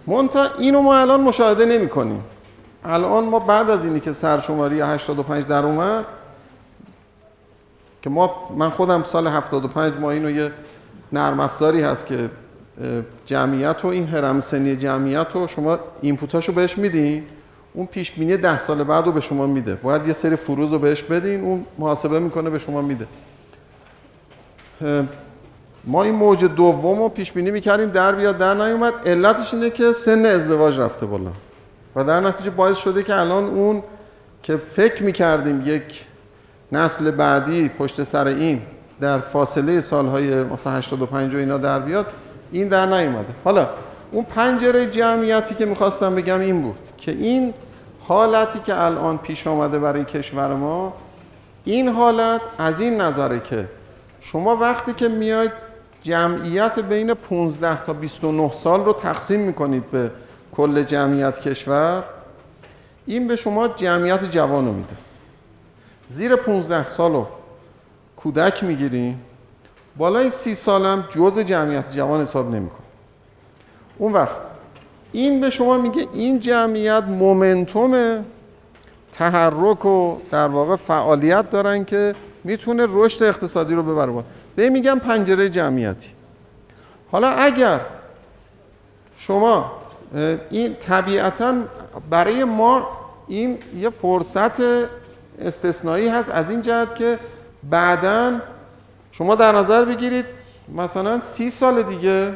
مونتا 0.08 0.46
اینو 0.60 0.82
ما 0.82 0.98
الان 0.98 1.22
مشاهده 1.22 1.66
نمی 1.66 1.90
کنیم 1.90 2.24
الان 2.88 3.26
ما 3.26 3.40
بعد 3.40 3.70
از 3.70 3.86
اینی 3.86 4.00
که 4.00 4.14
سرشماری 4.14 4.82
85 4.82 5.46
در 5.46 5.66
اومد 5.66 6.06
که 8.02 8.10
ما 8.10 8.50
من 8.58 8.70
خودم 8.70 9.04
سال 9.04 9.28
75 9.28 9.94
ما 10.00 10.12
اینو 10.12 10.30
یه 10.30 10.52
نرم 11.14 11.40
افزاری 11.40 11.82
هست 11.82 12.06
که 12.06 12.30
جمعیت 13.26 13.86
و 13.86 13.88
این 13.88 14.08
هرم 14.08 14.40
سنی 14.40 14.76
جمعیت 14.76 15.28
رو 15.34 15.48
شما 15.48 15.80
اینپوتاشو 16.02 16.54
بهش 16.54 16.78
میدین 16.78 17.24
اون 17.74 17.86
پیش 17.86 18.12
بینی 18.12 18.38
ده 18.38 18.60
سال 18.60 18.84
بعد 18.84 19.06
رو 19.06 19.12
به 19.12 19.20
شما 19.20 19.48
میده. 19.48 19.76
باید 19.76 20.08
یه 20.08 20.14
سری 20.14 20.36
فروز 20.36 20.74
رو 20.74 20.80
بهش 20.80 21.04
بدین 21.04 21.44
اون 21.44 21.66
محاسبه 21.78 22.20
می‌کنه 22.20 22.50
به 22.50 22.60
شما 22.60 22.82
میده. 22.82 23.08
ما 25.84 26.04
این 26.04 26.16
موج 26.16 26.46
دوم 26.46 27.00
رو 27.00 27.10
پیش 27.10 27.32
بینی 27.32 27.52
می‌کردیم 27.52 27.90
در 27.90 28.12
بیاد 28.12 28.38
در 28.38 28.54
نیومد. 28.54 28.94
علتش 29.06 29.54
اینه 29.54 29.70
که 29.70 29.94
سن 29.94 30.26
ازدواج 30.26 30.80
رفته 30.80 31.06
بالا. 31.06 31.32
و 31.98 32.04
در 32.04 32.20
نتیجه 32.20 32.50
باعث 32.50 32.78
شده 32.78 33.04
که 33.04 33.16
الان 33.16 33.44
اون 33.44 33.84
که 34.44 34.58
فکر 34.58 35.04
می‌کردیم 35.04 35.64
یک 35.66 36.06
نسل 36.72 37.12
بعدی 37.12 37.70
پشت 37.70 38.04
سر 38.04 38.28
این 38.28 38.62
در 39.00 39.20
فاصله 39.20 39.80
سالهای 39.80 40.44
مثلا 40.44 40.74
85 40.74 41.36
و 41.36 41.38
اینا 41.38 41.58
در 41.58 41.80
بیاد 41.80 42.06
این 42.52 42.68
در 42.68 42.86
نیومده. 42.86 43.34
حالا 43.44 43.70
اون 44.12 44.24
پنجره 44.24 44.86
جمعیتی 44.86 45.56
که 45.56 45.66
می‌خواستم 45.66 46.16
بگم 46.16 46.40
این 46.40 46.62
بود 46.62 46.78
که 46.98 47.12
این 47.12 47.54
حالتی 48.08 48.60
که 48.60 48.82
الان 48.82 49.18
پیش 49.18 49.48
آمده 49.48 49.80
برای 49.80 50.06
کشور 50.06 50.54
ما 50.54 50.94
این 51.64 51.88
حالت 51.88 52.42
از 52.58 52.80
این 52.80 53.02
نظره 53.02 53.40
که 53.40 53.68
شما 54.22 54.56
وقتی 54.56 54.94
که 54.94 55.08
میاید 55.08 55.52
جمعیت 56.04 56.80
بین 56.80 57.14
15 57.14 57.84
تا 57.84 57.94
29 57.94 58.52
سال 58.52 58.86
رو 58.86 58.94
تقسیم 58.94 59.40
می‌کنید 59.40 59.92
به 59.92 60.12
کل 60.58 60.84
جمعیت 60.84 61.40
کشور 61.40 62.04
این 63.06 63.28
به 63.28 63.36
شما 63.36 63.68
جمعیت 63.68 64.32
جوان 64.32 64.66
رو 64.66 64.74
میده. 64.74 64.96
زیر 66.08 66.36
15 66.36 66.86
سال 66.86 67.12
رو 67.14 67.28
کودک 68.18 68.64
می‌گیریم 68.64 69.22
بالای 69.98 70.30
سی 70.30 70.56
سالم 70.56 71.08
جز 71.10 71.40
جمعیت 71.40 71.92
جوان 71.92 72.22
حساب 72.22 72.56
نمیکن 72.56 72.84
اون 73.98 74.14
وقت 74.14 74.36
این 75.12 75.42
به 75.42 75.50
شما 75.50 75.78
میگه 75.78 76.08
این 76.14 76.40
جمعیت 76.40 77.04
مومنتوم 77.04 78.26
تحرک 79.12 79.86
و 79.86 80.18
در 80.32 80.48
واقع 80.48 80.76
فعالیت 80.76 81.50
دارن 81.50 81.86
که 81.86 82.16
می‌تونه 82.44 82.86
رشد 82.90 83.24
اقتصادی 83.24 83.76
رو 83.76 83.84
ببره 83.84 84.12
بالا. 84.12 84.26
به 84.56 84.70
میگم 84.70 85.00
پنجره 85.00 85.50
جمعیتی. 85.50 86.10
حالا 87.12 87.30
اگر 87.30 87.82
شما 89.18 89.72
این 90.50 90.76
طبیعتا 90.76 91.54
برای 92.10 92.44
ما 92.44 92.88
این 93.28 93.58
یه 93.80 93.90
فرصت 93.90 94.62
استثنایی 95.42 96.08
هست 96.08 96.30
از 96.30 96.50
این 96.50 96.62
جهت 96.62 96.96
که 96.96 97.20
بعدا 97.70 98.40
شما 99.12 99.36
در 99.36 99.52
نظر 99.52 99.86
بگیرید 99.86 100.26
مثلا 100.76 101.20
سی 101.20 101.50
سال 101.50 101.84
دیگه 101.84 102.34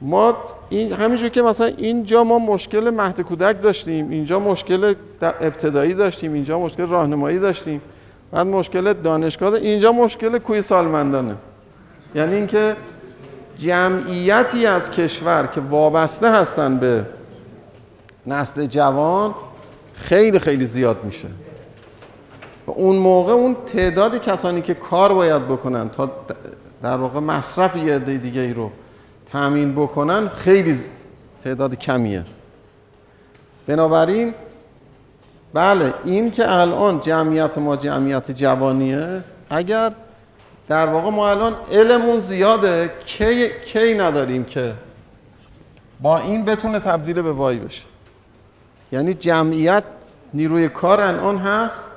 ما 0.00 0.36
این 0.68 0.92
همینجور 0.92 1.28
که 1.28 1.42
مثلا 1.42 1.66
اینجا 1.66 2.24
ما 2.24 2.38
مشکل 2.38 2.90
مهد 2.90 3.20
کودک 3.20 3.62
داشتیم 3.62 4.10
اینجا 4.10 4.38
مشکل 4.40 4.94
ابتدایی 5.22 5.94
داشتیم 5.94 6.32
اینجا 6.32 6.58
مشکل 6.60 6.86
راهنمایی 6.86 7.38
داشتیم 7.38 7.80
بعد 8.32 8.46
مشکل 8.46 8.92
دانشگاه 8.92 9.54
اینجا 9.54 9.92
مشکل 9.92 10.38
کوی 10.38 10.62
سالمندانه. 10.62 11.36
یعنی 12.14 12.34
اینکه 12.34 12.76
جمعیتی 13.58 14.66
از 14.66 14.90
کشور 14.90 15.46
که 15.46 15.60
وابسته 15.60 16.32
هستن 16.32 16.78
به 16.78 17.06
نسل 18.26 18.66
جوان 18.66 19.34
خیلی 19.94 20.38
خیلی 20.38 20.66
زیاد 20.66 21.04
میشه. 21.04 21.28
و 22.66 22.70
اون 22.70 22.96
موقع 22.96 23.32
اون 23.32 23.56
تعداد 23.66 24.16
کسانی 24.18 24.62
که 24.62 24.74
کار 24.74 25.14
باید 25.14 25.48
بکنن 25.48 25.88
تا 25.88 26.10
در 26.82 26.96
واقع 26.96 27.20
مصرف 27.20 27.76
یه 27.76 27.94
عده 27.94 28.18
دیگه 28.18 28.40
ای 28.40 28.52
رو 28.54 28.70
تامین 29.26 29.74
بکنن 29.74 30.28
خیلی 30.28 30.76
تعداد 31.44 31.74
کمیه. 31.74 32.24
بنابراین 33.66 34.34
بله 35.54 35.94
این 36.04 36.30
که 36.30 36.52
الان 36.60 37.00
جمعیت 37.00 37.58
ما 37.58 37.76
جمعیت 37.76 38.30
جوانیه 38.30 39.24
اگر 39.50 39.92
در 40.68 40.86
واقع 40.86 41.10
ما 41.10 41.30
الان 41.30 41.56
علمون 41.72 42.20
زیاده 42.20 42.90
کی, 43.06 43.48
کی 43.48 43.94
نداریم 43.94 44.44
که 44.44 44.74
با 46.00 46.18
این 46.18 46.44
بتونه 46.44 46.78
تبدیل 46.78 47.22
به 47.22 47.32
وای 47.32 47.56
بشه. 47.56 47.82
یعنی 48.92 49.14
جمعیت 49.14 49.84
نیروی 50.34 50.68
کار 50.68 51.00
الان 51.00 51.36
هست 51.36 51.90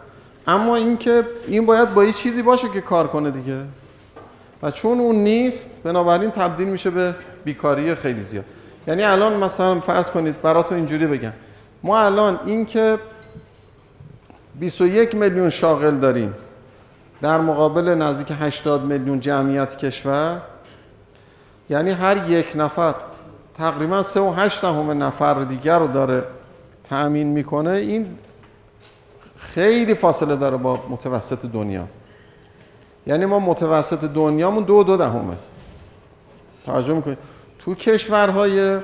اما 0.47 0.75
اینکه 0.75 1.23
این 1.47 1.65
باید 1.65 1.93
با 1.93 2.03
یه 2.03 2.11
چیزی 2.11 2.41
باشه 2.41 2.69
که 2.69 2.81
کار 2.81 3.07
کنه 3.07 3.31
دیگه. 3.31 3.61
و 4.63 4.71
چون 4.71 4.99
اون 4.99 5.15
نیست 5.15 5.69
بنابراین 5.83 6.31
تبدیل 6.31 6.67
میشه 6.67 6.89
به 6.89 7.15
بیکاری 7.45 7.95
خیلی 7.95 8.23
زیاد. 8.23 8.45
یعنی 8.87 9.03
الان 9.03 9.33
مثلا 9.33 9.79
فرض 9.79 10.11
کنید 10.11 10.41
براتون 10.41 10.77
اینجوری 10.77 11.07
بگم. 11.07 11.33
ما 11.83 11.99
الان 11.99 12.39
اینکه 12.45 12.99
21 14.59 15.15
میلیون 15.15 15.49
شاغل 15.49 15.97
داریم. 15.97 16.33
در 17.25 17.41
مقابل 17.41 17.89
نزدیک 17.89 18.37
80 18.39 18.83
میلیون 18.83 19.19
جمعیت 19.19 19.77
کشور 19.77 20.41
یعنی 21.69 21.91
هر 21.91 22.29
یک 22.29 22.51
نفر 22.55 22.95
تقریبا 23.57 24.03
3 24.03 24.19
و 24.19 24.33
8 24.33 24.65
نفر 24.65 25.43
دیگر 25.43 25.79
رو 25.79 25.87
داره 25.87 26.23
تأمین 26.83 27.27
می‌کنه 27.27 27.71
این 27.71 28.17
خیلی 29.37 29.93
فاصله 29.93 30.35
داره 30.35 30.57
با 30.57 30.79
متوسط 30.89 31.45
دنیا. 31.45 31.83
یعنی 33.07 33.25
ما 33.25 33.39
متوسط 33.39 34.03
دنیامون 34.03 34.63
دو 34.63 34.83
دو 34.83 34.97
دهمه. 34.97 35.37
توجه 36.65 36.93
می‌کنید 36.93 37.17
تو 37.59 37.75
کشورهای 37.75 38.79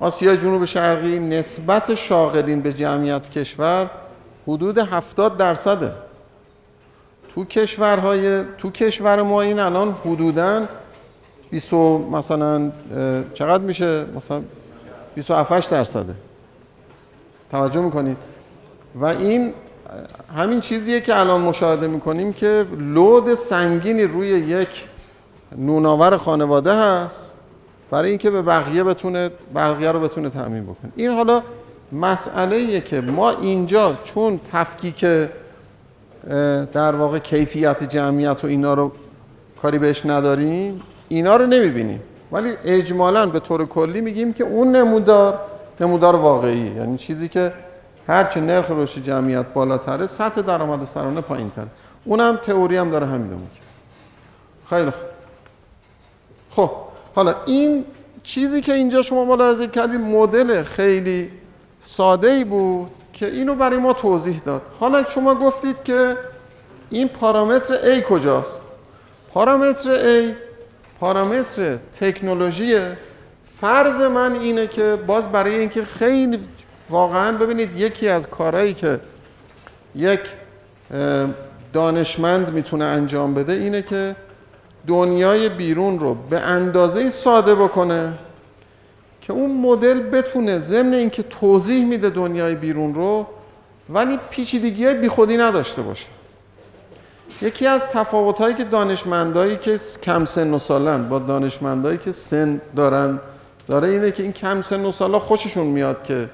آسیا 0.00 0.36
جنوب 0.36 0.64
شرقی 0.64 1.18
نسبت 1.18 1.94
شاغلین 1.94 2.60
به 2.60 2.72
جمعیت 2.72 3.30
کشور 3.30 3.90
حدود 4.46 4.78
70 4.78 5.36
درصده. 5.36 6.03
تو 7.34 7.44
کشورهای 7.44 8.44
تو 8.58 8.70
کشور 8.70 9.22
ما 9.22 9.42
این 9.42 9.58
الان 9.58 9.96
حدوداً 10.04 10.62
20 11.50 11.72
مثلا 12.12 12.72
چقدر 13.34 13.62
میشه؟ 13.62 14.04
مثلا 14.16 14.42
27 15.14 15.70
درصده. 15.70 16.14
توجه 17.50 17.80
می‌کنید. 17.80 18.16
و 18.94 19.04
این 19.04 19.52
همین 20.36 20.60
چیزیه 20.60 21.00
که 21.00 21.16
الان 21.16 21.40
مشاهده 21.40 21.86
می‌کنیم 21.86 22.32
که 22.32 22.66
لود 22.78 23.34
سنگینی 23.34 24.02
روی 24.02 24.28
یک 24.28 24.86
نوناور 25.56 26.16
خانواده 26.16 26.74
هست 26.74 27.34
برای 27.90 28.08
اینکه 28.08 28.30
به 28.30 28.42
بقیه 28.42 28.84
بتونه 28.84 29.30
بقیه 29.54 29.92
رو 29.92 30.00
بتونه 30.00 30.30
تامین 30.30 30.64
بکنه. 30.64 30.92
این 30.96 31.10
حالا 31.10 31.42
مسئله 31.92 32.80
که 32.80 33.00
ما 33.00 33.30
اینجا 33.30 33.94
چون 34.04 34.40
تفکیک 34.52 35.06
در 36.72 36.94
واقع 36.94 37.18
کیفیت 37.18 37.84
جمعیت 37.84 38.44
و 38.44 38.46
اینا 38.46 38.74
رو 38.74 38.92
کاری 39.62 39.78
بهش 39.78 40.06
نداریم. 40.06 40.82
اینا 41.08 41.36
رو 41.36 41.46
نمی‌بینیم. 41.46 42.02
ولی 42.32 42.56
اجمالا 42.64 43.26
به 43.26 43.40
طور 43.40 43.66
کلی 43.66 44.00
میگیم 44.00 44.32
که 44.32 44.44
اون 44.44 44.76
نمودار 44.76 45.40
نمودار 45.80 46.16
واقعی. 46.16 46.72
یعنی 46.76 46.98
چیزی 46.98 47.28
که 47.28 47.52
هرچه 48.08 48.40
نرخ 48.40 48.70
رشد 48.70 49.02
جمعیت 49.02 49.46
بالاتره 49.46 50.06
سطح 50.06 50.40
درآمد 50.40 50.84
سرانه 50.84 51.20
پایین 51.20 51.50
تره 51.50 51.66
اونم 52.04 52.36
تئوری 52.36 52.76
هم 52.76 52.90
داره 52.90 53.06
همین 53.06 53.30
رو 53.30 53.36
میگه. 53.36 53.50
خیلی 54.70 54.90
خوب. 54.90 55.04
خب 56.50 56.70
حالا 57.14 57.34
این 57.46 57.84
چیزی 58.22 58.60
که 58.60 58.72
اینجا 58.72 59.02
شما 59.02 59.24
ملاحظه 59.24 59.66
کردید 59.66 60.00
مدل 60.00 60.62
خیلی 60.62 61.30
ساده 61.80 62.30
ای 62.30 62.44
بود. 62.44 62.90
که 63.14 63.26
اینو 63.26 63.54
برای 63.54 63.78
ما 63.78 63.92
توضیح 63.92 64.42
داد. 64.44 64.62
حالا 64.80 65.04
شما 65.04 65.34
گفتید 65.34 65.82
که 65.84 66.16
این 66.90 67.08
پارامتر 67.08 67.74
A 67.74 68.02
کجاست؟ 68.02 68.62
پارامتر 69.34 69.98
A 69.98 70.34
پارامتر 71.00 71.78
تکنولوژی. 72.00 72.78
فرض 73.60 74.00
من 74.00 74.32
اینه 74.32 74.66
که 74.66 74.98
باز 75.06 75.28
برای 75.28 75.54
اینکه 75.54 75.84
خیلی 75.84 76.40
واقعا 76.90 77.32
ببینید 77.38 77.80
یکی 77.80 78.08
از 78.08 78.26
کارهایی 78.26 78.74
که 78.74 79.00
یک 79.94 80.20
دانشمند 81.72 82.52
می‌تونه 82.52 82.84
انجام 82.84 83.34
بده 83.34 83.52
اینه 83.52 83.82
که 83.82 84.16
دنیای 84.86 85.48
بیرون 85.48 85.98
رو 85.98 86.14
به 86.14 86.40
اندازه 86.40 87.10
ساده 87.10 87.54
بکنه. 87.54 88.12
که 89.26 89.32
اون 89.32 89.56
مدل 89.56 90.00
بتونه 90.00 90.58
ضمن 90.58 90.94
اینکه 90.94 91.22
توضیح 91.22 91.84
میده 91.84 92.10
دنیای 92.10 92.54
بیرون 92.54 92.94
رو 92.94 93.26
ولی 93.88 94.18
پیچیدگی 94.30 94.84
های 94.84 94.94
بیخودی 94.94 95.36
نداشته 95.36 95.82
باشه. 95.82 96.06
یکی 97.42 97.66
از 97.66 97.88
تفاوت‌هایی 97.88 98.54
که 98.54 98.64
دانشمندایی 98.64 99.56
که 99.56 99.78
کم 100.02 100.24
سن 100.24 100.54
و 100.54 100.58
سالن 100.58 101.08
با 101.08 101.18
دانشمندایی 101.18 101.98
که 101.98 102.12
سن 102.12 102.60
دارن 102.76 103.20
داره 103.68 103.88
اینه 103.88 104.10
که 104.10 104.22
این 104.22 104.32
کم 104.32 104.62
سن 104.62 104.84
و 104.84 104.92
سالا 104.92 105.18
خوششون 105.18 105.66
میاد 105.66 106.04
که 106.04 106.30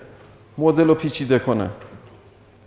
مدل 0.59 0.88
رو 0.88 0.95
پیچیده 0.95 1.38
کنن. 1.38 1.70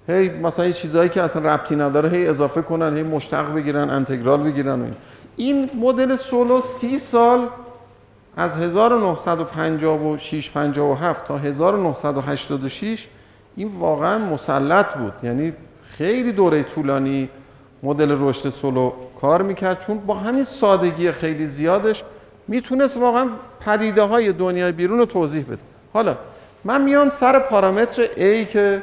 هی 0.08 0.30
مثلا 0.30 0.66
یه 0.66 0.74
چیزهایی 0.74 1.10
که 1.10 1.22
اصلا 1.22 1.54
ربطی 1.54 1.76
نداره 1.76 2.10
هی 2.10 2.28
اضافه 2.28 2.62
کنن 2.62 2.98
هی 2.98 3.04
مشتق 3.04 3.54
بگیرن 3.54 3.90
انتگرال 3.90 4.44
بگیرن 4.44 4.96
این 5.36 5.70
مدل 5.76 6.16
سولو 6.16 6.62
سی 6.62 7.00
سال 7.00 7.48
از 8.38 8.58
1956 8.58 10.50
57 10.50 11.26
تا 11.26 11.38
1986 11.38 13.08
این 13.56 13.72
واقعا 13.80 14.18
مسلط 14.18 14.98
بود. 14.98 15.14
یعنی 15.24 15.54
خیلی 15.86 16.32
دوره 16.32 16.64
طولانی 16.64 17.30
مدل 17.84 18.18
رشد 18.20 18.50
سولو 18.50 18.92
کار 19.22 19.42
می‌کرد. 19.42 19.80
چون 19.80 19.98
با 19.98 20.16
همین 20.16 20.44
سادگی 20.44 21.12
خیلی 21.12 21.48
زیادش 21.48 22.04
می‌تونست 22.48 22.98
واقعا 22.98 23.30
پدیده 23.60 24.02
های 24.02 24.32
دنیای 24.32 24.72
بیرون 24.72 25.00
رو 25.00 25.06
توضیح 25.06 25.44
بده. 25.44 25.60
حالا 25.94 26.18
من 26.64 26.82
میام 26.82 27.10
سر 27.10 27.40
پارامتر 27.40 28.06
A 28.06 28.48
که 28.48 28.82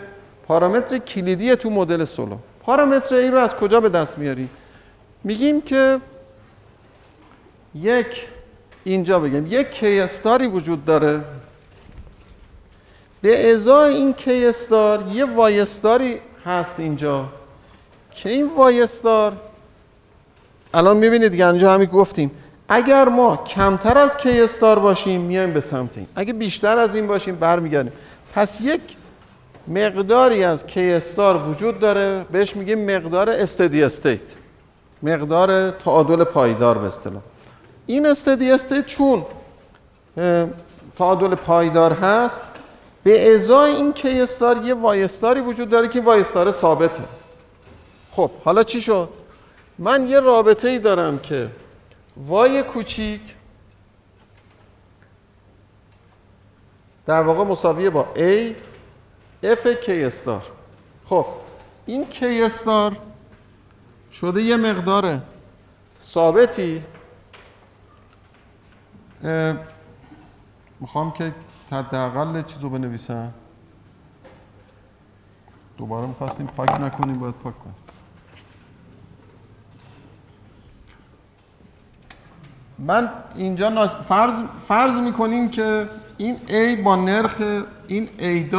پارامتر 0.49 0.99
کلیدی 0.99 1.57
تو 1.57 1.71
مدل 1.71 2.05
سولو. 2.05 2.37
پارامتر 2.63 3.29
A 3.29 3.31
رو 3.31 3.39
از 3.39 3.55
کجا 3.55 3.81
به 3.81 3.89
دست 3.89 4.19
میاری؟ 4.19 4.49
میگیم 5.25 5.61
که 5.61 6.01
یک 7.75 8.27
اینجا 8.85 9.19
بگم 9.19 9.47
یک 9.47 9.71
کی 9.71 10.01
استاری 10.01 10.47
وجود 10.47 10.85
داره. 10.85 11.25
به 13.23 13.53
ازای 13.53 13.95
این 13.95 14.13
کی 14.13 14.47
استار 14.47 15.05
یه 15.13 15.25
وای 15.25 15.61
استاری 15.61 16.21
هست 16.45 16.81
اینجا. 16.81 17.27
که 18.11 18.29
این 18.29 18.51
وای 18.57 18.83
استار 18.83 19.37
الان 20.75 20.97
می‌بینید 20.97 21.31
دیگه 21.31 21.47
اینجا 21.47 21.75
همین 21.75 21.89
گفتیم. 21.89 22.31
اگر 22.69 23.09
ما 23.09 23.37
کمتر 23.37 23.99
از 23.99 24.17
K 24.17 24.41
star 24.41 24.79
باشیم 24.79 25.21
میایم 25.21 25.53
به 25.53 25.61
سمت 25.61 25.97
این. 25.97 26.07
اگه 26.15 26.33
بیشتر 26.33 26.79
از 26.79 26.95
این 26.95 27.07
باشیم 27.07 27.37
برمیگردیم. 27.37 27.93
پس 28.35 28.61
یک 28.61 28.81
مقداری 29.69 30.45
از 30.45 30.67
K 30.67 30.91
star 30.91 31.49
وجود 31.49 31.81
داره. 31.81 32.25
بهش 32.33 32.57
میگیم 32.57 32.97
مقدار 32.97 33.31
steady 33.31 33.83
state 33.83 34.21
مقدار 35.03 35.71
تعادل 35.71 36.25
پایدار 36.25 36.79
به 36.79 36.87
اصطلاح. 36.87 37.23
این 37.91 38.07
steady 38.07 38.53
state 38.53 38.87
چون 38.87 39.27
تعادل 40.99 41.35
پایدار 41.35 41.93
هست 41.93 42.43
به 43.03 43.35
ازای 43.35 43.75
این 43.75 43.93
K 43.93 44.21
star 44.21 44.65
یه 44.65 44.75
Y 44.75 45.03
star 45.05 45.33
ی 45.33 45.41
وجود 45.41 45.69
داره 45.69 45.89
که 45.89 46.01
Y 46.01 46.21
star 46.21 46.51
ثابته. 46.51 47.03
خب 48.11 48.31
حالا 48.45 48.63
چی 48.63 48.81
شد؟ 48.81 49.09
من 49.79 50.09
یه 50.09 50.21
رابطه 50.21 50.69
ای 50.69 50.79
دارم 50.79 51.19
که 51.19 51.51
وای 52.17 52.63
کوچیک 52.63 53.21
در 57.07 57.23
واقع 57.23 57.45
مساویه 57.45 57.91
با 57.91 58.07
A 58.15 58.53
F 59.45 59.85
K 59.87 59.89
استار 59.89 60.43
خب 61.07 61.27
این 61.87 62.07
K 62.11 62.23
استار 62.23 62.97
شده 64.13 64.43
یه 64.43 64.57
مقدار 64.57 65.19
ثابتی 66.03 66.83
می‌خوام 70.81 71.13
که 71.13 71.35
حداقل 71.73 72.43
چیزو 72.43 72.69
بنویسم. 72.69 73.33
دوباره 75.79 76.07
می‌خواستیم 76.07 76.47
پاک 76.47 76.71
نکنیم 76.71 77.19
باید 77.19 77.35
پاک 77.35 77.59
کنیم. 77.59 77.75
من 82.79 83.11
اینجا 83.35 83.89
فرض, 83.89 84.43
فرض 84.69 85.01
می‌کنیم 85.01 85.49
که 85.49 85.89
این 86.19 86.37
A 86.37 86.83
با 86.83 86.97
نرخ 86.97 87.43
این 87.89 88.09
A 88.19 88.51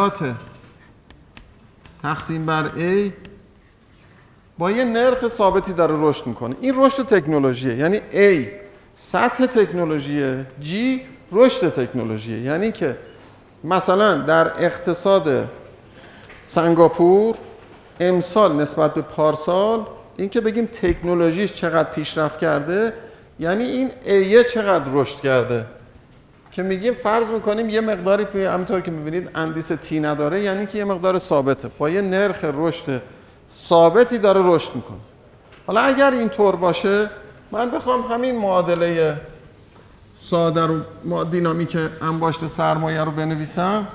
تقسیم 2.03 2.45
بر 2.45 2.69
A 2.69 3.11
با 4.57 4.71
یه 4.71 4.85
نرخ 4.85 5.27
ثابتی 5.27 5.73
داره 5.73 5.95
رشد 5.97 6.27
می‌کنه. 6.27 6.55
این 6.61 6.73
رشد 6.77 7.05
تکنولوژیه. 7.05 7.75
یعنی 7.75 7.97
A 7.97 8.60
سطح 8.95 9.45
تکنولوژیه 9.45 10.45
G 10.63 10.67
رشد 11.31 11.69
تکنولوژیه 11.69 12.39
یعنی 12.39 12.71
که 12.71 12.97
مثلا 13.63 14.15
در 14.15 14.63
اقتصاد 14.63 15.49
سنگاپور 16.45 17.35
امسال 17.99 18.55
نسبت 18.55 18.93
به 18.93 19.01
پارسال 19.01 19.85
اینکه 20.17 20.41
بگیم 20.41 20.65
تکنولوژیش 20.65 21.53
چقدر 21.53 21.89
پیشرفت 21.89 22.39
کرده 22.39 22.93
یعنی 23.39 23.63
این 23.63 23.91
ایه 24.05 24.43
چقدر 24.43 24.85
رشد 24.93 25.19
کرده. 25.19 25.65
که 26.51 26.63
میگیم 26.63 26.93
فرض 26.93 27.31
می‌کنیم 27.31 27.69
یه 27.69 27.81
مقداری 27.81 28.45
همینطور 28.45 28.81
که 28.81 28.91
می‌بینید 28.91 29.29
اندیس 29.35 29.67
تی 29.67 29.99
نداره 29.99 30.41
یعنی 30.41 30.65
که 30.65 30.77
یه 30.77 30.83
مقدار 30.83 31.19
ثابته. 31.19 31.67
با 31.77 31.89
یه 31.89 32.01
نرخ 32.01 32.45
رشد 32.53 33.01
ثابتی 33.55 34.17
داره 34.17 34.41
رشد 34.43 34.75
می‌کنه. 34.75 34.97
حالا 35.67 35.81
اگر 35.81 36.11
این 36.11 36.29
طور 36.29 36.55
باشه 36.55 37.09
من 37.51 37.71
بخوام 37.71 38.01
همین 38.01 38.37
معادله 38.37 39.21
ساده 40.13 40.65
رو 40.65 41.23
دینامیک 41.23 41.77
انباشت 42.01 42.47
سرمایه 42.47 43.03
رو 43.03 43.11
بنویسم. 43.11 43.87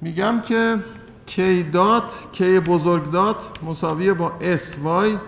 میگم 0.00 0.40
که 0.40 0.78
k 1.28 1.40
دات 1.72 2.26
k 2.34 2.42
بزرگ 2.42 3.10
دات 3.10 3.50
مساویه 3.62 4.12
با 4.12 4.32
s 4.40 4.86
y. 4.86 5.18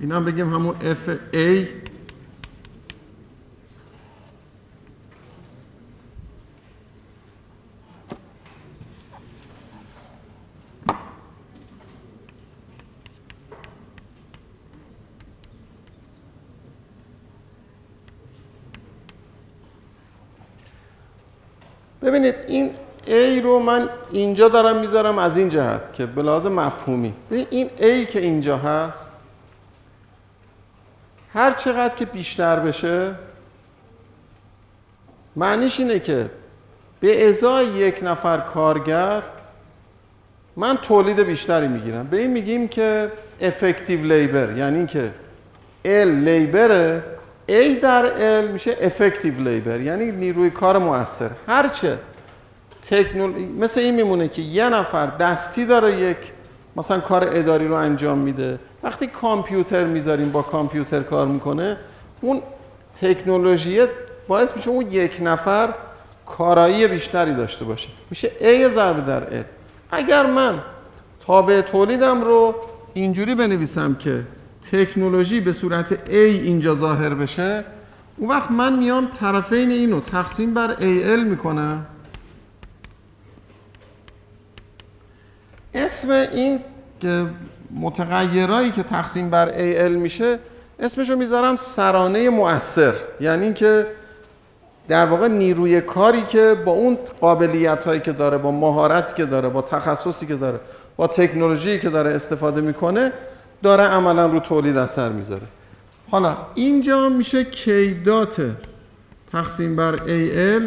اینا 0.00 0.20
بگیم 0.20 0.54
همون 0.54 0.74
f 0.80 1.10
a 1.34 1.66
ببینید 22.02 22.34
این 22.48 22.70
A 23.06 23.42
رو 23.42 23.59
من 23.70 23.88
اینجا 24.10 24.48
دارم 24.48 24.76
می‌ذارم 24.76 25.18
از 25.18 25.36
این 25.36 25.48
جهت 25.48 25.92
که 25.92 26.06
به 26.06 26.22
لحاظ 26.22 26.46
مفهومی. 26.46 27.14
این 27.30 27.68
A 27.68 28.10
که 28.10 28.20
اینجا 28.20 28.56
هست 28.56 29.10
هر 31.34 31.52
چقدر 31.52 31.94
که 31.94 32.04
بیشتر 32.04 32.60
بشه 32.60 33.14
معنیش 35.36 35.80
اینه 35.80 35.98
که 35.98 36.30
به 37.00 37.28
ازای 37.28 37.66
یک 37.66 38.00
نفر 38.02 38.38
کارگر 38.38 39.22
من 40.56 40.76
تولید 40.76 41.20
بیشتری 41.20 41.68
می‌گیرم. 41.68 42.06
به 42.06 42.18
این 42.18 42.30
میگیم 42.30 42.68
که 42.68 43.12
افکتیو 43.40 44.04
لیبر 44.04 44.56
یعنی 44.56 44.76
اینکه 44.76 45.12
L 45.84 46.06
لیبره 46.06 47.04
A 47.48 47.82
در 47.82 48.10
L 48.44 48.50
میشه 48.50 48.76
افکتیو 48.80 49.40
لیبر 49.48 49.80
یعنی 49.80 50.12
نیروی 50.12 50.50
کار 50.50 50.78
مؤثر 50.78 51.30
هرچه 51.48 51.98
تکنول... 52.82 53.44
مثل 53.58 53.80
این 53.80 53.94
میمونه 53.94 54.28
که 54.28 54.42
یه 54.42 54.68
نفر 54.68 55.06
دستی 55.06 55.64
داره 55.64 56.00
یک 56.00 56.16
مثلا 56.76 57.00
کار 57.00 57.28
اداری 57.32 57.68
رو 57.68 57.74
انجام 57.74 58.18
میده. 58.18 58.58
وقتی 58.82 59.06
کامپیوتر 59.06 59.84
می‌ذاریم 59.84 60.32
با 60.32 60.42
کامپیوتر 60.42 61.00
کار 61.00 61.26
می‌کنه 61.26 61.76
اون 62.20 62.42
تکنولوژی 63.00 63.80
باعث 64.28 64.56
میشه 64.56 64.70
اون 64.70 64.86
یک 64.90 65.18
نفر 65.22 65.74
کارایی 66.26 66.86
بیشتری 66.86 67.34
داشته 67.34 67.64
باشه. 67.64 67.88
میشه 68.10 68.32
A 68.40 68.68
ضرب 68.68 69.06
در 69.06 69.42
L. 69.42 69.44
اگر 69.90 70.26
من 70.26 70.58
تابع 71.26 71.60
تولیدم 71.60 72.20
رو 72.20 72.54
اینجوری 72.94 73.34
بنویسم 73.34 73.94
که 73.94 74.22
تکنولوژی 74.72 75.40
به 75.40 75.52
صورت 75.52 75.94
A 75.94 76.14
اینجا 76.14 76.74
ظاهر 76.74 77.14
بشه 77.14 77.64
اون 78.16 78.30
وقت 78.30 78.50
من 78.50 78.78
میام 78.78 79.08
طرفین 79.20 79.70
اینو 79.70 80.00
تقسیم 80.00 80.54
بر 80.54 80.74
AL 80.74 81.24
می‌کنم. 81.24 81.86
اسم 85.74 86.10
این 86.10 86.60
که 87.00 87.26
متغیرهایی 87.74 88.70
که 88.70 88.82
تقسیم 88.82 89.30
بر 89.30 89.48
AL 89.48 89.90
میشه 89.90 90.38
اسمشو 90.78 91.16
می‌ذارم 91.16 91.56
سرانه 91.56 92.30
مؤثر. 92.30 92.94
یعنی 93.20 93.44
اینکه 93.44 93.86
در 94.88 95.06
واقع 95.06 95.28
نیروی 95.28 95.80
کاری 95.80 96.22
که 96.22 96.56
با 96.64 96.72
اون 96.72 96.98
قابلیت 97.20 97.84
هایی 97.84 98.00
که 98.00 98.12
داره 98.12 98.38
با 98.38 98.50
مهارتی 98.50 99.14
که 99.14 99.24
داره 99.24 99.48
با 99.48 99.62
تخصصی 99.62 100.26
که 100.26 100.36
داره 100.36 100.60
با 100.96 101.06
تکنولوژی 101.06 101.78
که 101.78 101.90
داره 101.90 102.10
استفاده 102.10 102.60
می‌کنه 102.60 103.12
داره 103.62 103.82
عملا 103.82 104.26
رو 104.26 104.40
تولید 104.40 104.76
اثر 104.76 105.08
می‌ذاره. 105.08 105.42
حالا 106.10 106.36
اینجا 106.54 107.08
میشه 107.08 107.44
کیدات 107.44 108.50
تقسیم 109.32 109.76
بر 109.76 109.96
AL 109.96 110.62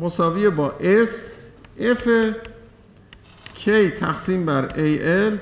مساوی 0.00 0.50
با 0.50 0.72
S 0.80 1.10
F 1.80 2.08
K 3.66 3.90
تقسیم 4.00 4.46
بر 4.46 4.68
AL 4.68 5.38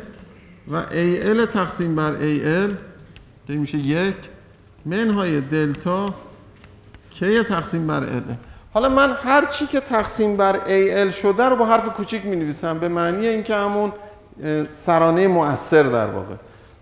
و 0.72 0.82
AL 0.82 1.46
تقسیم 1.46 1.94
بر 1.94 2.16
AL 2.16 2.70
که 3.46 3.52
میشه 3.52 3.78
یک. 3.78 4.14
منهای 4.86 5.40
دلتا 5.40 6.14
K 7.20 7.24
تقسیم 7.48 7.86
بر 7.86 8.06
L. 8.06 8.34
حالا 8.74 8.88
من 8.88 9.12
هر 9.12 9.44
چی 9.44 9.66
که 9.66 9.80
تقسیم 9.80 10.36
بر 10.36 10.60
AL 10.66 11.12
شده 11.14 11.44
رو 11.44 11.56
با 11.56 11.66
حرف 11.66 11.88
کوچیک 11.88 12.26
می 12.26 12.36
نویسم 12.36 12.78
به 12.78 12.88
معنی 12.88 13.26
اینکه 13.26 13.54
همون 13.54 13.92
سرانه 14.72 15.28
مؤثر 15.28 15.82
در 15.82 16.06
واقع. 16.06 16.34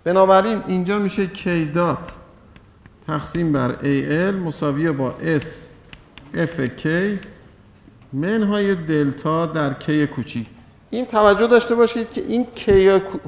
بنابراین 0.05 0.63
اینجا 0.67 0.99
میشه 0.99 1.31
K 1.35 1.75
دات 1.75 2.13
تقسیم 3.07 3.53
بر 3.53 3.73
AL 3.83 4.35
مساویه 4.47 4.93
با 4.93 5.15
S 5.39 5.47
F 6.35 6.83
K. 6.83 6.89
منهای 8.13 8.75
دلتا 8.75 9.47
در 9.47 9.75
K 9.81 9.91
کوچیک. 9.91 10.47
این 10.91 11.07
توجه 11.07 11.47
داشته 11.47 11.75
باشید 11.75 12.13
که 12.13 12.21
این 12.21 12.47
K 12.57 12.71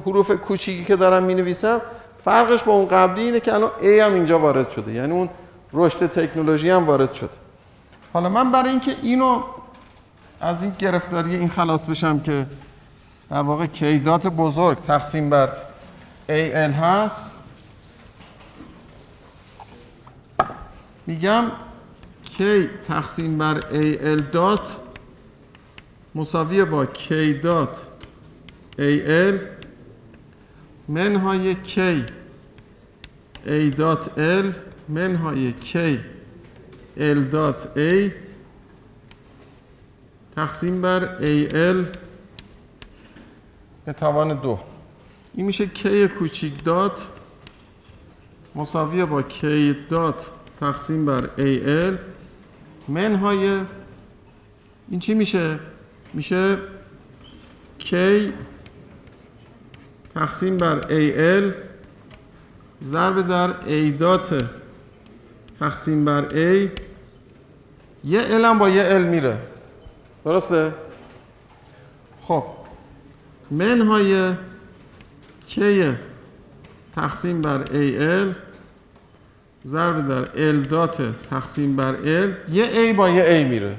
حروف 0.05 0.31
کوچیکی 0.31 0.85
که 0.85 0.95
دارم 0.95 1.23
می 1.23 1.33
نویسم 1.33 1.81
فرقش 2.25 2.63
با 2.63 2.73
اون 2.73 2.87
قبلی 2.87 3.23
اینه 3.23 3.39
که 3.39 3.53
الان 3.53 3.71
A 3.81 3.85
هم 3.85 4.13
اینجا 4.13 4.39
وارد 4.39 4.69
شده. 4.69 4.91
یعنی 4.91 5.11
اون 5.11 5.29
رشد 5.73 6.07
تکنولوژی 6.07 6.69
هم 6.69 6.83
وارد 6.83 7.13
شده. 7.13 7.29
حالا 8.13 8.29
من 8.29 8.51
برای 8.51 8.69
اینکه 8.69 8.95
اینو 9.01 9.43
از 10.41 10.61
این 10.61 10.75
گرفتاری 10.79 11.35
این 11.35 11.49
خلاص 11.49 11.85
بشم 11.85 12.19
که 12.19 12.45
در 13.29 13.41
واقع 13.41 13.65
K 13.65 13.80
dot 13.80 14.27
بزرگ 14.27 14.77
تقسیم 14.81 15.29
بر 15.29 15.49
AL 16.29 16.73
هست 16.81 17.25
میگم 21.07 21.43
K 22.37 22.41
تقسیم 22.87 23.37
بر 23.37 23.59
AL 23.61 24.21
dot 24.33 24.77
مساویه 26.15 26.65
با 26.65 26.85
K 26.85 27.13
dot 27.43 27.87
AL 28.79 29.35
منهای 30.87 31.53
K 31.53 31.79
A 33.45 33.75
dot 33.75 34.09
L. 34.41 34.45
منهای 34.89 35.53
K 35.61 35.77
L 36.97 37.19
dot 37.31 37.67
A. 37.75 38.11
تقسیم 40.35 40.81
بر 40.81 41.17
AL 41.19 41.97
به 43.85 43.93
توان 43.93 44.33
دو. 44.33 44.59
این 45.33 45.45
میشه 45.45 45.71
K 45.75 45.87
کوچیک 45.87 46.63
dot 46.63 47.07
مساویه 48.55 49.05
با 49.05 49.21
K 49.21 49.45
dot 49.89 50.31
تقسیم 50.59 51.05
بر 51.05 51.29
AL 51.37 51.97
منهای 52.87 53.61
این 54.89 54.99
چی 54.99 55.13
میشه؟ 55.13 55.59
میشه 56.13 56.57
K 57.79 57.95
تقسیم 60.15 60.57
بر 60.57 60.81
AL 60.81 61.53
ضرب 62.83 63.27
در 63.27 63.53
A 63.53 63.99
dot 63.99 64.45
تقسیم 65.59 66.05
بر 66.05 66.29
A. 66.29 66.69
یه 68.03 68.21
L 68.21 68.45
هم 68.45 68.59
با 68.59 68.69
یه 68.69 68.89
L 68.89 69.01
میره. 69.01 69.37
درسته؟ 70.25 70.73
خب. 72.21 72.43
منهای 73.51 74.33
K 75.49 75.59
تقسیم 76.95 77.41
بر 77.41 77.65
AL 77.65 78.35
ضرب 79.67 80.07
در 80.07 80.51
L 80.51 80.67
dot 80.67 81.01
تقسیم 81.29 81.75
بر 81.75 81.95
L. 81.95 82.51
یه 82.51 82.93
A 82.93 82.95
با 82.95 83.09
یه 83.09 83.43
A 83.43 83.49
میره. 83.49 83.77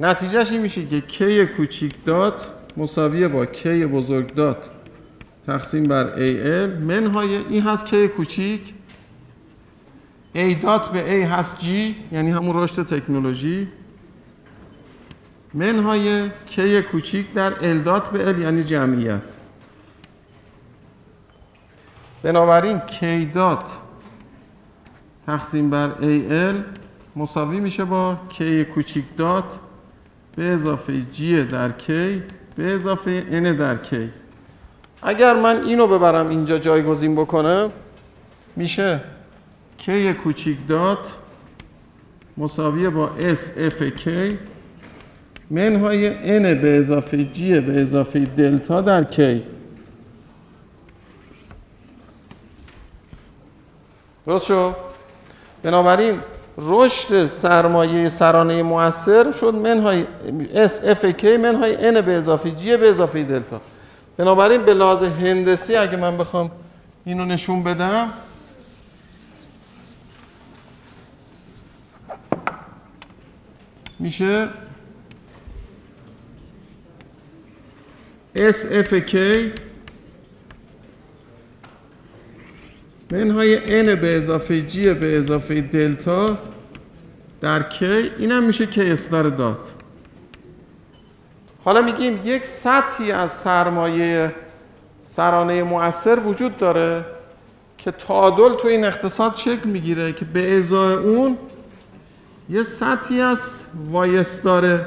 نتیجهش 0.00 0.52
این 0.52 0.60
میشه 0.60 0.86
که 0.86 1.02
K 1.08 1.22
کوچیک 1.56 2.04
dot 2.04 2.48
مساویه 2.76 3.28
با 3.28 3.46
K 3.46 3.66
بزرگ 3.66 4.34
dot 4.34 4.70
تقسیم 5.46 5.84
بر 5.84 6.12
AL 6.16 6.82
منهای 6.82 7.36
این 7.36 7.62
هست 7.62 7.86
K 7.86 7.94
کوچیک. 7.94 8.74
A 10.34 10.54
dot 10.62 10.88
به 10.88 11.02
A 11.02 11.26
هست 11.26 11.56
G 11.58 11.64
یعنی 12.12 12.30
همون 12.30 12.62
رشد 12.62 12.82
تکنولوژی. 12.86 13.68
منهای 15.54 16.28
K 16.28 16.60
کوچیک 16.60 17.32
در 17.32 17.54
L 17.54 17.84
dot 17.84 18.10
به 18.10 18.34
L 18.34 18.38
یعنی 18.38 18.64
جمعیت. 18.64 19.22
بنابراین 22.22 22.78
K 22.78 23.34
dot 23.34 23.70
تقسیم 25.26 25.70
بر 25.70 25.90
AL 26.00 26.78
مساوی 27.16 27.60
میشه 27.60 27.84
با 27.84 28.16
K 28.30 28.42
کوچیک 28.42 29.04
dot 29.16 29.58
به 30.38 30.44
اضافه 30.44 31.00
G 31.14 31.20
در 31.52 31.68
K 31.68 31.86
به 32.56 32.74
اضافه 32.74 33.22
N 33.30 33.46
در 33.46 33.76
K. 33.84 33.94
اگر 35.02 35.34
من 35.34 35.62
اینو 35.64 35.86
ببرم 35.86 36.28
اینجا 36.28 36.58
جایگزین 36.58 37.14
بکنم 37.14 37.70
میشه 38.56 39.00
K 39.86 39.90
کوچیک 39.90 40.58
دات 40.68 41.16
مساویه 42.36 42.90
با 42.90 43.10
S 43.34 43.72
F 43.78 44.00
K. 44.00 44.08
منهای 45.50 46.10
N 46.10 46.54
به 46.54 46.78
اضافه 46.78 47.28
G 47.34 47.38
به 47.40 47.80
اضافه 47.80 48.20
دلتا 48.20 48.80
در 48.80 49.04
K. 49.04 49.40
درست 54.26 54.46
شد؟ 54.46 54.74
بنابراین 55.62 56.18
رشد 56.58 57.26
سرمایه 57.26 58.08
سرانه 58.08 58.62
مؤثر 58.62 59.32
شد 59.32 59.54
منهای 59.54 60.04
S 60.68 60.80
F 60.80 61.20
K 61.20 61.24
منهای 61.24 61.92
N 61.92 61.98
به 61.98 62.12
اضافه 62.12 62.50
G 62.50 62.66
به 62.66 62.90
اضافه 62.90 63.24
دلتا. 63.24 63.60
بنابراین 64.16 64.62
به 64.62 64.74
لحاظ 64.74 65.02
هندسی 65.02 65.76
اگه 65.76 65.96
من 65.96 66.18
بخوام 66.18 66.50
اینو 67.04 67.24
نشون 67.24 67.62
بدم 67.62 68.12
میشه 73.98 74.48
S 78.36 78.66
F 78.90 79.10
K 79.10 79.16
منهای 83.10 83.56
N 83.58 83.96
به 83.96 84.16
اضافه 84.16 84.68
G 84.68 84.76
به 84.76 85.16
اضافه 85.16 85.60
دلتا 85.60 86.38
در 87.40 87.62
کی 87.62 88.10
اینم 88.18 88.44
میشه 88.44 88.66
کی 88.66 88.90
استار 88.90 89.28
دات 89.28 89.74
حالا 91.64 91.82
میگیم 91.82 92.20
یک 92.24 92.44
سطحی 92.44 93.12
از 93.12 93.30
سرمایه 93.30 94.34
سرانه 95.02 95.62
مؤثر 95.62 96.18
وجود 96.18 96.56
داره 96.56 97.04
که 97.78 97.90
تعادل 97.90 98.54
تو 98.54 98.68
این 98.68 98.84
اقتصاد 98.84 99.34
شکل 99.34 99.68
می‌گیره 99.68 100.12
که 100.12 100.24
به 100.24 100.58
ازای 100.58 100.94
اون 100.94 101.38
یه 102.50 102.62
سطحی 102.62 103.20
از 103.20 103.40
وایستاره 103.90 104.86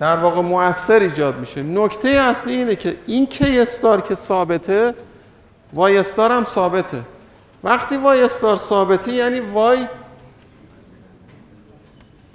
در 0.00 0.16
واقع 0.16 0.40
مؤثر 0.40 1.00
ایجاد 1.00 1.38
میشه. 1.38 1.62
نکته 1.62 2.08
اصلی 2.08 2.54
اینه 2.54 2.76
که 2.76 2.96
این 3.06 3.26
کی 3.26 3.60
استار 3.60 4.00
که 4.00 4.14
ثابته 4.14 4.94
وای 5.72 5.98
استار 5.98 6.32
هم 6.32 6.44
ثابته. 6.44 7.02
وقتی 7.64 7.96
وای 7.96 8.22
استار 8.22 8.56
ثابته 8.56 9.12
یعنی 9.12 9.40
وای 9.40 9.86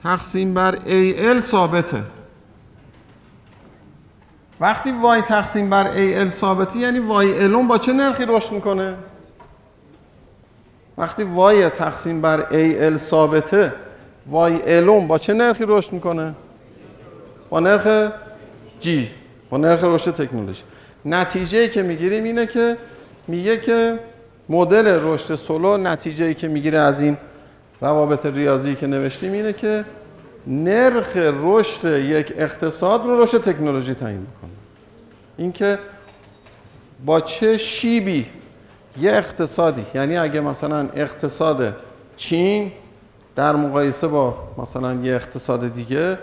تقسیم 0.03 0.53
بر 0.53 0.77
ای 0.85 1.41
ثابته. 1.41 2.03
وقتی 4.59 4.91
وای 4.91 5.21
تقسیم 5.21 5.69
بر 5.69 5.87
ای 5.87 6.29
ثابته 6.29 6.79
یعنی 6.79 6.99
وای 6.99 7.43
الون 7.43 7.67
با 7.67 7.77
چه 7.77 7.93
نرخی 7.93 8.25
رشد 8.27 8.51
می‌کنه؟ 8.51 8.95
وقتی 10.97 11.23
وای 11.23 11.69
تقسیم 11.69 12.21
بر 12.21 12.47
ای 12.51 12.97
ثابته 12.97 13.73
وای 14.27 14.77
الون 14.77 15.07
با 15.07 15.17
چه 15.17 15.33
نرخی 15.33 15.65
رشد 15.67 15.93
می‌کنه؟ 15.93 16.35
با 17.49 17.59
نرخ 17.59 18.11
جی 18.79 19.09
با 19.49 19.57
نرخ 19.57 19.83
رشد 19.83 20.11
تکنولوژی. 20.11 20.63
نتیجه 21.05 21.67
که 21.67 21.81
می‌گیریم 21.81 22.23
اینه 22.23 22.45
که 22.45 22.77
میگه 23.27 23.57
که 23.57 23.99
مدل 24.49 24.99
رشد 25.01 25.35
سولو 25.35 25.77
نتیجه 25.77 26.33
که 26.33 26.47
می‌گیره 26.47 26.79
از 26.79 27.01
این 27.01 27.17
روابط 27.81 28.25
ریاضی 28.25 28.75
که 28.75 28.87
نوشتیم 28.87 29.31
اینه 29.31 29.53
که 29.53 29.85
نرخ 30.47 31.11
رشد 31.15 31.85
یک 31.85 32.33
اقتصاد 32.37 33.05
رو 33.05 33.23
رشد 33.23 33.41
تکنولوژی 33.41 33.93
تعیین 33.93 34.19
می‌کنه. 34.19 34.51
اینکه 35.37 35.79
با 37.05 37.21
چه 37.21 37.57
شیبی 37.57 38.25
یه 39.01 39.11
اقتصادی 39.11 39.85
یعنی 39.93 40.17
اگه 40.17 40.41
مثلا 40.41 40.89
اقتصاد 40.95 41.75
چین 42.17 42.71
در 43.35 43.55
مقایسه 43.55 44.07
با 44.07 44.35
مثلا 44.57 44.93
یه 44.93 45.15
اقتصاد 45.15 45.73
دیگه 45.73 46.17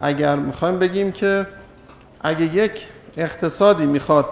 اگر 0.00 0.36
می‌خوایم 0.36 0.78
بگیم 0.78 1.12
که 1.12 1.46
اگه 2.20 2.54
یک 2.54 2.86
اقتصادی 3.16 3.86
می‌خواد 3.86 4.26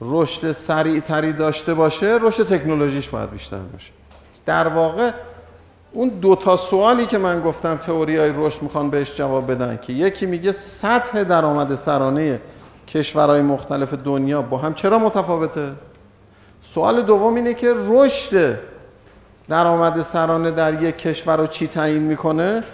رشد 0.00 0.52
سریع 0.52 1.00
تری 1.00 1.32
داشته 1.32 1.74
باشه 1.74 2.18
رشد 2.20 2.46
تکنولوژیش 2.46 3.08
باید 3.08 3.30
بیشتر 3.30 3.58
باشه. 3.58 3.92
در 4.46 4.68
واقع 4.68 5.10
اون 5.92 6.08
دو 6.08 6.36
تا 6.36 6.56
سوالی 6.56 7.06
که 7.06 7.18
من 7.18 7.40
گفتم 7.40 7.76
تئوری 7.76 8.16
های 8.16 8.32
رشد 8.36 8.62
می‌خوان 8.62 8.90
بهش 8.90 9.16
جواب 9.16 9.52
بدن 9.52 9.78
که 9.82 9.92
یکی 9.92 10.26
میگه 10.26 10.52
سطح 10.52 11.22
درآمد 11.22 11.74
سرانه 11.74 12.40
کشورهای 12.88 13.42
مختلف 13.42 13.94
دنیا 13.94 14.42
با 14.42 14.58
هم 14.58 14.74
چرا 14.74 14.98
متفاوته؟ 14.98 15.72
سوال 16.62 17.02
دوم 17.02 17.34
اینه 17.34 17.54
که 17.54 17.74
رشد 17.88 18.58
درآمد 19.48 20.02
سرانه 20.02 20.50
در 20.50 20.82
یک 20.82 20.98
کشور 20.98 21.36
رو 21.36 21.46
چی 21.46 21.66
تعیین 21.66 22.02
می‌کنه؟ 22.02 22.64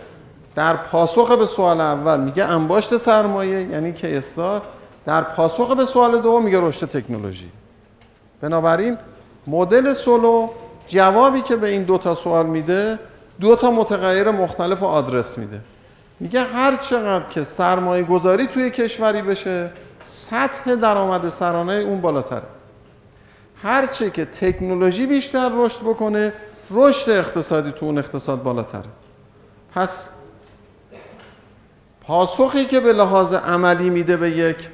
در 0.55 0.77
پاسخ 0.77 1.31
به 1.31 1.47
سوال 1.47 1.81
اول 1.81 2.21
میگه 2.21 2.45
انباشت 2.45 2.97
سرمایه 2.97 3.63
یعنی 3.63 3.93
که 3.93 4.19
استار 4.19 4.63
در 5.07 5.23
پاسخ 5.23 5.77
به 5.77 5.85
سوال 5.85 6.21
دوم 6.21 6.45
میگه 6.45 6.61
رشد 6.61 6.87
تکنولوژی. 6.87 7.51
بنابراین 8.41 8.99
مدل 9.47 9.93
سولو 9.93 10.49
جوابی 10.87 11.41
که 11.41 11.57
به 11.57 11.69
این 11.69 11.83
دو 11.83 11.99
تا 11.99 12.15
سوال 12.15 12.47
میده 12.47 12.99
دو 13.41 13.57
تا 13.57 13.71
متغیر 13.71 14.31
مختلف 14.31 14.83
و 14.83 14.87
آدرس 14.87 15.39
میده. 15.39 15.61
میگه 16.21 16.43
هر 16.43 16.77
چقدر 16.77 17.29
که 17.29 17.45
سرمایه 17.45 18.05
گذاری 18.05 18.47
توی 18.47 18.71
کشوری 18.71 19.23
بشه 19.23 19.71
سطح 20.05 20.75
درآمد 20.75 21.29
سرانه 21.29 21.73
اون 21.73 22.01
بالاتره. 22.01 22.43
هر 23.63 23.87
چه 23.87 24.11
که 24.11 24.25
تکنولوژی 24.25 25.07
بیشتر 25.07 25.51
رشد 25.55 25.81
بکنه 25.81 26.33
رشد 26.71 27.11
اقتصادی 27.11 27.73
تو 27.73 27.87
اون 27.87 27.99
اقتصاد 27.99 28.43
بالاتره. 28.43 28.89
پس 29.75 30.09
پاسخی 32.07 32.65
که 32.65 32.81
به 32.81 32.93
لحاظ 32.93 33.35
عملی 33.35 33.91
میده 33.91 34.17
به 34.17 34.31
یک 34.31 34.69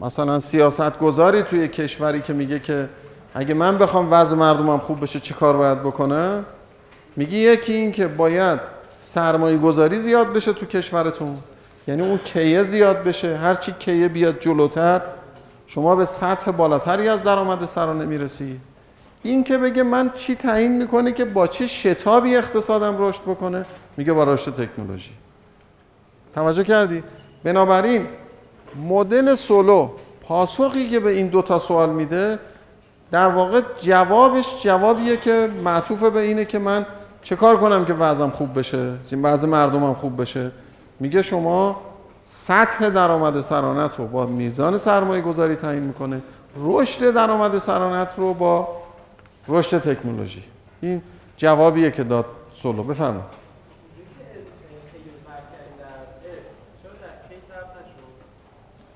مثلا 0.00 0.38
سیاست 0.38 0.98
گذاری 0.98 1.42
توی 1.42 1.68
کشوری 1.68 2.20
که 2.20 2.32
میگه 2.32 2.60
که 2.60 2.88
اگه 3.34 3.54
من 3.54 3.78
بخوام 3.78 4.08
وضع 4.10 4.36
مردمم 4.36 4.78
خوب 4.78 5.02
بشه 5.02 5.20
چه 5.20 5.34
کار 5.34 5.56
باید 5.56 5.80
بکنم 5.82 6.44
میگی 7.16 7.38
یکی 7.38 7.72
این 7.72 7.92
که 7.92 8.08
باید 8.08 8.60
سرمایه 9.00 9.58
گذاری 9.58 9.98
زیاد 9.98 10.32
بشه 10.32 10.52
تو 10.52 10.66
کشورتون. 10.66 11.38
یعنی 11.88 12.02
اون 12.02 12.18
کیه 12.18 12.62
زیاد 12.62 13.04
بشه؟ 13.04 13.36
هرچی 13.36 13.74
کیه 13.78 14.08
بیاد 14.08 14.40
جلوتر 14.40 15.00
شما 15.66 15.96
به 15.96 16.04
سطح 16.04 16.50
بالاتری 16.50 17.08
از 17.08 17.22
درآمد 17.22 17.64
سرانه 17.64 18.04
می‌رسی. 18.04 18.60
این 19.22 19.44
که 19.44 19.58
بگه 19.58 19.82
من 19.82 20.10
چی 20.10 20.34
تعیین 20.34 20.78
می‌کنه 20.78 21.12
که 21.12 21.24
با 21.24 21.46
چه 21.46 21.66
شتابی 21.66 22.36
اقتصادم 22.36 22.94
رشد 22.98 23.22
بکنه؟ 23.22 23.64
میگه 23.96 24.12
با 24.12 24.24
رشد 24.24 24.54
تکنولوژی. 24.54 25.12
توجه 26.34 26.64
کردی؟ 26.64 27.02
بنابراین 27.44 28.06
مدل 28.88 29.34
سولو 29.34 29.88
پاسخی 30.20 30.90
که 30.90 31.00
به 31.00 31.10
این 31.10 31.26
دو 31.26 31.42
تا 31.42 31.58
سوال 31.58 31.90
میده 31.90 32.38
در 33.10 33.28
واقع 33.28 33.60
جوابش 33.80 34.62
جوابیه 34.62 35.16
که 35.16 35.50
معطوف 35.64 36.02
به 36.02 36.20
اینه 36.20 36.44
که 36.44 36.58
من 36.58 36.86
چه 37.22 37.36
کار 37.36 37.56
کنم 37.56 37.84
که 37.84 37.94
وضعم 37.94 38.30
خوب 38.30 38.58
بشه؟ 38.58 38.92
وضع 39.22 39.48
مردمم 39.48 39.94
خوب 39.94 40.20
بشه؟ 40.20 40.50
میگه 41.00 41.22
شما 41.22 41.76
سطح 42.24 42.90
درآمد 42.90 43.40
سرانت 43.40 43.98
رو 43.98 44.06
با 44.06 44.26
میزان 44.26 44.78
سرمایه 44.78 45.22
گذاری 45.22 45.54
تعیین 45.54 45.82
می‌کنه 45.82 46.22
رشد 46.56 47.14
درآمد 47.14 47.58
سرانت 47.58 48.08
رو 48.16 48.34
با 48.34 48.68
رشد 49.48 49.78
تکنولوژی. 49.78 50.42
این 50.80 51.02
جوابیه 51.36 51.90
که 51.90 52.04
داد 52.04 52.24
سولو. 52.62 52.82
بفرمایید. 52.82 53.35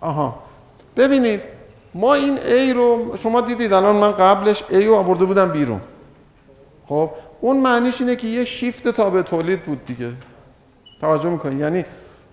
آها. 0.00 0.42
ببینید 0.96 1.40
ما 1.94 2.14
این 2.14 2.36
A 2.36 2.76
رو 2.76 3.16
شما 3.16 3.40
دیدید 3.40 3.72
الان 3.72 3.96
من 3.96 4.12
قبلش 4.12 4.64
A 4.70 4.74
رو 4.74 4.94
آورده 4.94 5.24
بودم 5.24 5.48
بیرون. 5.48 5.80
خب 6.86 7.10
اون 7.40 7.60
معنیش 7.60 8.00
اینه 8.00 8.16
که 8.16 8.26
یه 8.26 8.44
شیفت 8.44 8.88
تابع 8.88 9.22
تولید 9.22 9.62
بود 9.62 9.84
دیگه. 9.84 10.12
توجه 11.00 11.28
می‌کنید 11.28 11.60
یعنی 11.60 11.84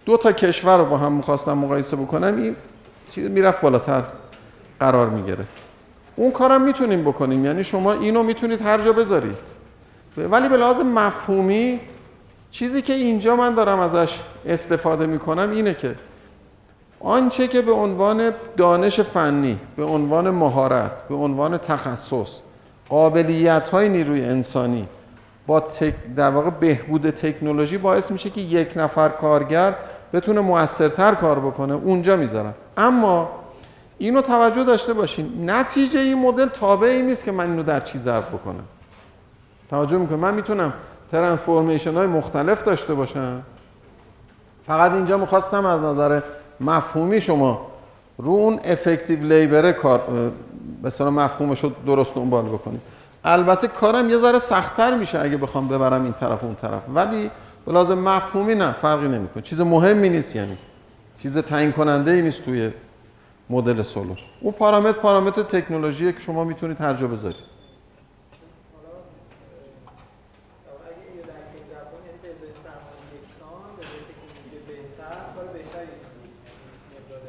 دو 0.06 0.18
تا 0.18 0.32
کشور 0.32 0.78
رو 0.78 0.86
با 0.86 0.98
هم 0.98 1.12
می‌خواستم 1.12 1.54
مقایسه 1.58 1.96
بکنم 1.98 2.38
این 2.38 2.56
چیز 3.12 3.30
می‌رفت 3.30 3.62
بالاتر 3.62 4.04
قرار 4.80 5.10
می‌گرفت. 5.10 5.48
اون 6.16 6.32
کارم 6.32 6.62
می‌تونیم 6.62 7.04
بکنیم 7.04 7.46
یعنی 7.46 7.64
شما 7.64 7.94
اینو 7.94 8.24
می‌تونید 8.24 8.62
هر 8.62 8.82
جا 8.82 8.94
بذارید. 8.94 9.38
ولی 10.18 10.50
به 10.50 10.58
لحاظ 10.58 10.80
مفهومی 10.80 11.80
چیزی 12.52 12.82
که 12.82 12.94
اینجا 12.94 13.36
من 13.36 13.56
دارم 13.56 13.80
ازش 13.80 14.20
استفاده 14.46 15.06
می‌کنم 15.06 15.52
اینه 15.52 15.74
که 15.74 15.96
آنچه 17.00 17.48
که 17.48 17.62
به 17.62 17.72
عنوان 17.72 18.32
دانش 18.58 19.00
فنی 19.00 19.60
به 19.76 19.84
عنوان 19.84 20.30
مهارت 20.30 21.08
به 21.08 21.16
عنوان 21.16 21.58
تخصص 21.58 22.42
قابلیت 22.90 23.70
های 23.70 23.90
نیروی 23.90 24.26
انسانی 24.26 24.88
با 25.48 25.60
تک 25.60 25.96
در 26.16 26.30
واقع 26.30 26.50
بهبود 26.50 27.10
تکنولوژی 27.10 27.78
باعث 27.78 28.12
میشه 28.12 28.30
که 28.30 28.42
یک 28.42 28.74
نفر 28.76 29.10
کارگر 29.10 29.76
بتونه 30.14 30.42
موثرتر 30.42 31.16
کار 31.16 31.40
بکنه 31.40 31.74
اونجا 31.74 32.16
می‌ذارن. 32.16 32.54
اما 32.78 33.30
اینو 33.98 34.22
توجه 34.22 34.64
داشته 34.64 34.94
باشین 34.94 35.50
نتیجه 35.50 36.00
این 36.00 36.18
مدل 36.18 36.46
تابع 36.46 37.02
نیست 37.02 37.24
که 37.24 37.32
من 37.32 37.50
اینو 37.50 37.64
در 37.64 37.80
چی 37.80 37.98
ضرب 37.98 38.28
بکنم. 38.28 38.64
توجه 39.70 39.98
می‌کنم 39.98 40.20
من 40.20 40.34
می‌تونم 40.34 40.74
ترانسفورمیشن 41.12 41.94
های 41.94 42.08
مختلف 42.08 42.64
داشته 42.64 42.94
باشم. 42.94 43.42
فقط 44.68 44.92
اینجا 44.92 45.18
می‌خواستم 45.18 45.66
از 45.66 45.82
نظر 45.82 46.22
مفهومی 46.60 47.22
شما. 47.22 47.68
رو 48.18 48.32
اون 48.32 48.60
افکتیو 48.64 49.24
لیبر 49.24 49.72
کار 49.72 50.02
به 50.84 50.90
صورت 50.90 51.14
مفهومش 51.14 51.64
رو 51.64 51.72
درست 51.88 52.16
دنبال 52.16 52.46
بکنید. 52.46 52.82
البته 53.24 53.68
کارم 53.68 54.10
یه 54.10 54.18
ذره 54.18 54.40
سختتر 54.40 54.98
میشه 54.98 55.22
اگه 55.22 55.38
بخوام 55.38 55.68
ببرم 55.68 56.04
این 56.04 56.14
طرف 56.14 56.44
اون 56.44 56.56
طرف. 56.56 56.82
ولی 56.94 57.32
لازم 57.68 58.00
مفهومی 58.00 58.56
نه 58.56 58.72
فرقی 58.72 59.08
نمی‌کنه. 59.08 59.44
چیز 59.44 59.62
مهمی 59.62 60.10
نیست 60.10 60.36
یعنی. 60.36 60.58
چیز 61.22 61.38
تعیین 61.38 61.72
کننده 61.72 62.12
ای 62.12 62.22
نیست 62.22 62.44
توی 62.44 62.72
مدل 63.50 63.82
سولو. 63.82 64.16
اون 64.42 64.54
پارامتر 64.54 64.92
پارامتر 64.92 65.44
تکنولوژی 65.44 66.14
که 66.14 66.20
شما 66.20 66.44
می‌تونید 66.44 66.82
هر 66.82 66.94
جا 66.94 67.08
بذارید. 67.08 67.57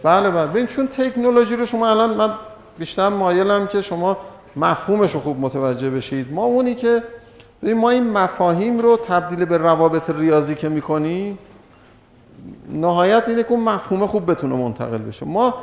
بله 0.02 0.30
بله. 0.30 0.46
ببین 0.46 0.66
چون 0.66 0.86
تکنولوژی 0.86 1.56
رو 1.56 1.66
شما 1.66 1.90
الان 1.90 2.14
من 2.14 2.30
بیشتر 2.78 3.08
مایلم 3.08 3.66
که 3.66 3.80
شما 3.80 4.16
مفهومش 4.56 5.12
رو 5.12 5.20
خوب 5.20 5.40
متوجه 5.40 5.90
بشید. 5.90 6.32
ما 6.32 6.44
اونی 6.44 6.74
که 6.74 7.02
ما 7.62 7.90
این 7.90 8.10
مفاهیم 8.10 8.78
رو 8.78 8.96
تبدیل 8.96 9.44
به 9.44 9.56
روابط 9.56 10.10
ریاضی 10.10 10.54
که 10.54 10.68
می‌کنیم 10.68 11.38
نهایت 12.72 13.28
اینه 13.28 13.42
که 13.42 13.52
اون 13.52 13.60
مفهوم 13.60 14.06
خوب 14.06 14.30
بتونه 14.30 14.56
منتقل 14.56 14.98
بشه. 14.98 15.26
ما 15.26 15.54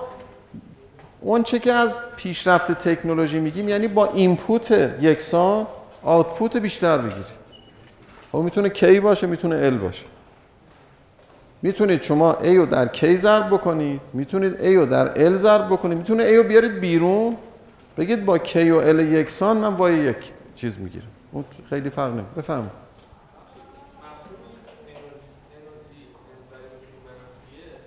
اون 1.22 1.44
چه 1.44 1.60
که 1.60 1.74
از 1.74 1.98
پیشرفت 2.18 2.72
تکنولوژی 2.72 3.40
میگیم 3.40 3.70
یعنی 3.70 3.88
با 3.88 4.06
اینپوت 4.06 4.72
یکسان 5.02 5.68
آوتپوت 6.04 6.58
بیشتر 6.58 6.98
بگیرید 6.98 7.26
خب 8.32 8.38
می‌تونه 8.38 8.70
کی 8.70 9.00
باشه؟ 9.00 9.28
می‌تونه 9.28 9.56
ال 9.56 9.78
باشه. 9.78 10.06
می‌تونید 11.66 12.02
شما 12.02 12.34
A 12.34 12.48
رو 12.48 12.66
در 12.66 12.88
K 12.88 13.06
ضرب 13.06 13.50
بکنید 13.50 14.02
می‌تونید 14.14 14.58
A 14.58 14.76
رو 14.76 14.86
در 14.86 15.14
L 15.14 15.30
ضرب 15.30 15.70
بکنید 15.70 15.98
می‌تونه 15.98 16.32
A 16.32 16.34
رو 16.34 16.44
بیارید 16.44 16.80
بیرون. 16.80 17.38
بگید 17.98 18.26
با 18.26 18.38
K 18.38 18.56
و 18.56 18.82
L 18.82 19.00
یکسان 19.00 19.58
من 19.58 19.76
با 19.76 19.92
یک 19.92 20.18
چیز 20.56 20.80
می‌گیرم. 20.80 21.08
اون 21.32 21.46
خیلی 21.70 21.90
فرق 21.90 22.12
نمید 22.12 22.36
بفهم 22.38 22.70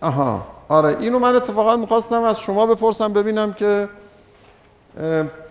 آها. 0.00 0.46
آره 0.68 0.96
اینو 1.00 1.18
من 1.18 1.36
اتفاقا 1.36 1.76
می‌خواستم 1.76 2.22
از 2.22 2.40
شما 2.40 2.66
بپرسم 2.66 3.12
ببینم 3.12 3.52
که 3.52 3.88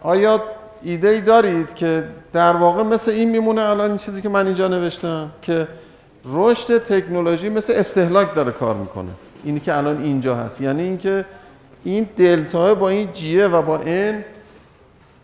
آیا 0.02 0.44
ایده 0.82 1.08
ای 1.08 1.22
دارید 1.22 1.74
که 1.74 2.04
در 2.34 2.56
واقع 2.56 2.84
مثل 2.84 3.12
این 3.12 3.30
میمونه 3.30 3.62
الان 3.62 3.90
این 3.90 3.98
چیزی 3.98 4.22
که 4.22 4.30
من 4.30 4.46
اینجا 4.46 4.68
نوشتم 4.68 5.32
که 5.42 5.68
رشد 6.34 6.78
تکنولوژی 6.78 7.50
مثل 7.50 7.74
استهلاک 7.76 8.36
داره 8.36 8.52
کار 8.52 8.76
می‌کنه. 8.76 9.10
اینی 9.44 9.60
که 9.60 9.78
الان 9.78 10.04
اینجا 10.04 10.36
هست. 10.36 10.62
یعنی 10.62 10.84
اینکه 10.84 11.26
این 11.84 12.10
دلتا 12.18 12.76
با 12.76 12.90
این 12.90 13.12
جیه 13.12 13.48
و 13.48 13.62
با 13.62 13.80
این 13.80 14.24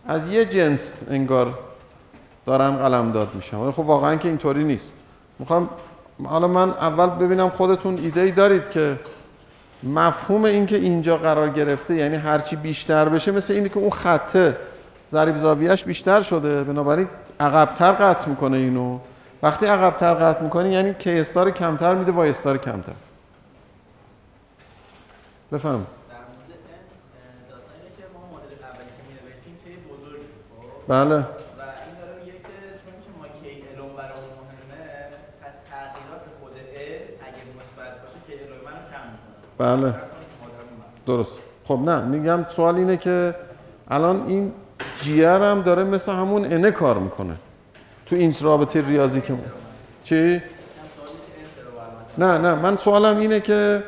از 0.06 0.26
یه 0.26 0.44
جنس 0.44 1.02
انگار 1.10 1.58
دارن 2.46 2.76
قلم 2.76 3.12
داد 3.12 3.34
میشن. 3.34 3.70
خب 3.70 3.78
واقعا 3.78 4.16
که 4.16 4.28
اینطوری 4.28 4.64
نیست. 4.64 4.92
می‌خوام 5.38 5.68
حالا 6.24 6.48
من 6.48 6.70
اول 6.70 7.06
ببینم 7.06 7.48
خودتون 7.48 7.98
ایده 7.98 8.20
ای 8.20 8.30
دارید 8.30 8.70
که 8.70 8.98
مفهوم 9.82 10.44
این 10.44 10.66
که 10.66 10.76
اینجا 10.76 11.16
قرار 11.16 11.50
گرفته 11.50 11.94
یعنی 11.94 12.16
هرچی 12.16 12.56
بیشتر 12.56 13.08
بشه 13.08 13.32
مثل 13.32 13.54
اینی 13.54 13.68
که 13.68 13.78
اون 13.78 13.90
خطه 13.90 14.56
ضریب 15.12 15.38
زاویهش 15.38 15.84
بیشتر 15.84 16.22
شده. 16.22 16.64
بنابراین 16.64 17.08
عقبتر 17.40 17.92
قطع 17.92 18.28
می‌کنه 18.28 18.56
اینو. 18.56 18.98
وقتی 19.44 19.66
عقبتر 19.66 20.14
قطع 20.14 20.42
می‌کنه 20.42 20.70
یعنی 20.70 20.94
که 20.94 21.20
استار 21.20 21.50
کمتر 21.50 21.94
میده 21.94 22.12
با 22.12 22.24
استار 22.24 22.58
کمتر. 22.58 22.92
بفهم. 25.52 25.86
بله. 30.88 31.24
بله. 39.58 39.94
درست. 41.06 41.38
خب 41.64 41.78
نه 41.84 42.00
میگم 42.00 42.46
سوال 42.48 42.74
اینه 42.74 42.96
که 42.96 43.34
الان 43.88 44.26
این 44.26 44.52
جیر 45.02 45.26
هم 45.26 45.62
داره 45.62 45.84
مثل 45.84 46.12
همون 46.12 46.44
انه 46.44 46.70
کار 46.70 46.98
می‌کنه. 46.98 47.36
تو 48.06 48.16
این 48.16 48.34
رابطه 48.40 48.86
ریاضی 48.88 49.20
که 49.20 49.34
چی؟ 50.04 50.42
نه 52.18 52.38
نه 52.38 52.54
من 52.54 52.76
سوالم 52.76 53.18
اینه 53.18 53.40
که 53.40 53.84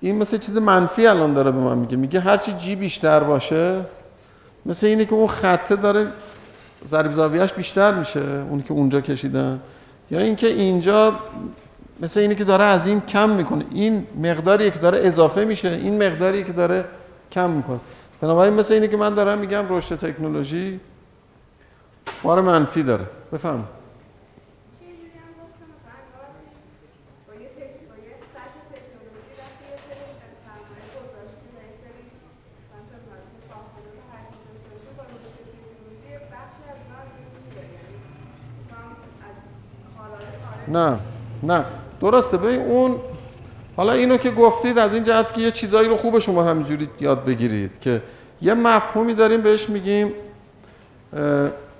این 0.00 0.18
مثل 0.18 0.38
چیز 0.38 0.56
منفی 0.56 1.06
الان 1.06 1.34
داره 1.34 1.50
به 1.50 1.58
من 1.58 1.78
میگه. 1.78 1.96
میگه 1.96 2.20
هرچی 2.20 2.52
جی 2.52 2.76
بیشتر 2.76 3.20
باشه 3.20 3.80
مثل 4.66 4.86
اینه 4.86 5.04
که 5.04 5.12
اون 5.14 5.26
خطه 5.26 5.76
داره 5.76 6.08
ضریب 6.86 7.12
زاویهش 7.12 7.52
بیشتر 7.52 7.94
میشه 7.94 8.20
اون 8.50 8.60
که 8.60 8.72
اونجا 8.72 9.00
کشیدن. 9.00 9.60
یا 10.10 10.18
اینکه 10.18 10.46
اینجا 10.46 11.14
مثل 12.00 12.20
اینه 12.20 12.34
که 12.34 12.44
داره 12.44 12.64
از 12.64 12.86
این 12.86 13.00
کم 13.00 13.30
می‌کنه. 13.30 13.64
این 13.70 14.06
مقداری 14.22 14.70
که 14.70 14.78
داره 14.78 14.98
اضافه 14.98 15.44
میشه 15.44 15.68
این 15.68 16.02
مقداری 16.06 16.44
که 16.44 16.52
داره 16.52 16.84
کم 17.32 17.50
می‌کنه. 17.50 17.80
بنابراین 18.20 18.54
مثل 18.54 18.74
اینه 18.74 18.88
که 18.88 18.96
من 18.96 19.14
دارم 19.14 19.38
میگم 19.38 19.64
رشد 19.68 19.96
تکنولوژی 19.96 20.80
بار 22.22 22.40
منفی 22.40 22.82
داره. 22.82 23.06
بفهم 23.32 23.64
نه 40.68 40.98
نه. 41.42 41.64
درسته 42.00 42.36
ببین 42.36 42.60
اون 42.60 42.96
حالا 43.76 43.92
اینو 43.92 44.16
که 44.16 44.30
گفتید 44.30 44.78
از 44.78 44.94
این 44.94 45.04
جهت 45.04 45.34
که 45.34 45.40
یه 45.40 45.50
چیزایی 45.50 45.88
رو 45.88 45.96
خوبه 45.96 46.20
شما 46.20 46.42
همینجوری 46.44 46.88
یاد 47.00 47.24
بگیرید 47.24 47.80
که 47.80 48.02
یه 48.42 48.54
مفهومی 48.54 49.14
داریم 49.14 49.40
بهش 49.40 49.68
میگیم 49.68 50.12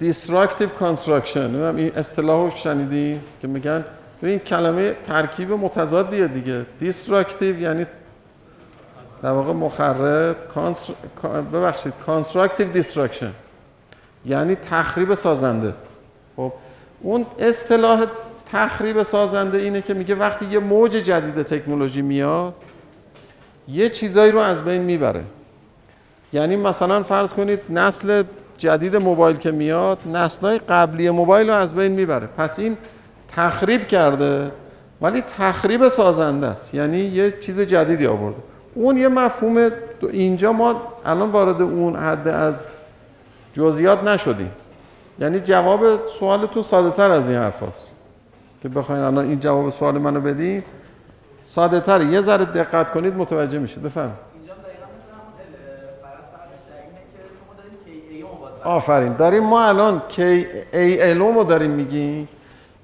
destructive 0.03 0.73
construction. 0.81 1.37
این 1.37 1.93
اصطلاحو 1.97 2.51
شنیدی؟ 2.51 3.21
که 3.43 3.49
میگن 3.49 3.85
این 4.23 4.39
کلمه 4.39 4.97
ترکیب 5.07 5.53
متضادیه 5.53 6.27
دیگه. 6.27 6.67
Destructive 6.81 7.43
یعنی 7.43 7.87
در 9.23 9.31
واقع 9.31 9.53
مخرب. 9.53 10.37
ببخشید. 11.53 11.93
Constructive 12.07 12.77
destruction 12.77 13.33
یعنی 14.27 14.55
تخریب 14.55 15.15
سازنده. 15.15 15.75
خب 16.37 16.53
اون 17.01 17.27
اصطلاح 17.39 18.07
تخریب 18.53 19.03
سازنده 19.03 19.59
اینه 19.59 19.83
که 19.83 19.95
میگه 19.95 20.15
وقتی 20.15 20.47
یه 20.47 20.59
موج 20.59 20.91
جدید 20.91 21.43
تکنولوژی 21.43 22.03
میاد 22.03 22.55
یه 23.69 23.89
چیزایی 23.89 24.33
رو 24.33 24.39
از 24.39 24.65
بین 24.65 24.83
می‌بره. 24.83 25.25
یعنی 26.33 26.57
مثلا 26.57 27.03
فرض 27.03 27.33
کنید 27.33 27.61
نسل 27.71 28.23
جدید 28.63 28.97
موبایل 28.97 29.37
که 29.37 29.51
میاد 29.51 29.99
نسلهای 30.13 30.59
قبلی 30.59 31.11
موبایل 31.11 31.49
رو 31.49 31.55
از 31.55 31.75
بین 31.75 31.93
می‌بره. 31.93 32.27
پس 32.27 32.59
این 32.59 32.77
تخریب 33.37 33.87
کرده 33.87 34.51
ولی 35.01 35.21
تخریب 35.21 35.89
سازنده 35.89 36.47
است. 36.47 36.75
یعنی 36.75 36.99
یه 36.99 37.31
چیز 37.31 37.61
جدیدی 37.61 38.07
آورده. 38.07 38.37
اون 38.75 38.97
یه 38.97 39.09
مفهوم 39.09 39.71
اینجا 40.13 40.53
ما 40.53 40.83
الان 41.07 41.31
وارد 41.31 41.63
اون 41.63 41.97
حد 41.97 42.29
از 42.29 42.63
جزئیات 43.55 44.05
نشدیم. 44.05 44.51
یعنی 45.19 45.41
جواب 45.41 45.81
سوالتون 46.19 46.63
ساده 46.63 46.91
تر 46.91 47.11
از 47.11 47.29
این 47.29 47.39
حرف 47.39 47.63
هست. 47.63 47.91
که 48.63 48.69
بخواین 48.69 49.03
الان 49.03 49.25
این 49.25 49.41
جواب 49.41 49.71
سوال 49.71 49.99
منو 49.99 50.21
بدین. 50.21 50.63
ساده 51.43 51.81
تر. 51.81 52.01
یه 52.01 52.21
ذره 52.23 52.45
دقت 52.45 52.91
کنید 52.91 53.17
متوجه 53.17 53.59
میشید. 53.59 53.83
بفرمایید. 53.83 54.32
آفرین. 58.65 59.13
داریم 59.13 59.43
ما 59.43 59.65
الان 59.65 60.03
کی 60.09 60.47
ای 60.73 61.03
الوم 61.11 61.39
رو 61.39 61.45
داریم 61.45 61.71
میگیم. 61.71 62.29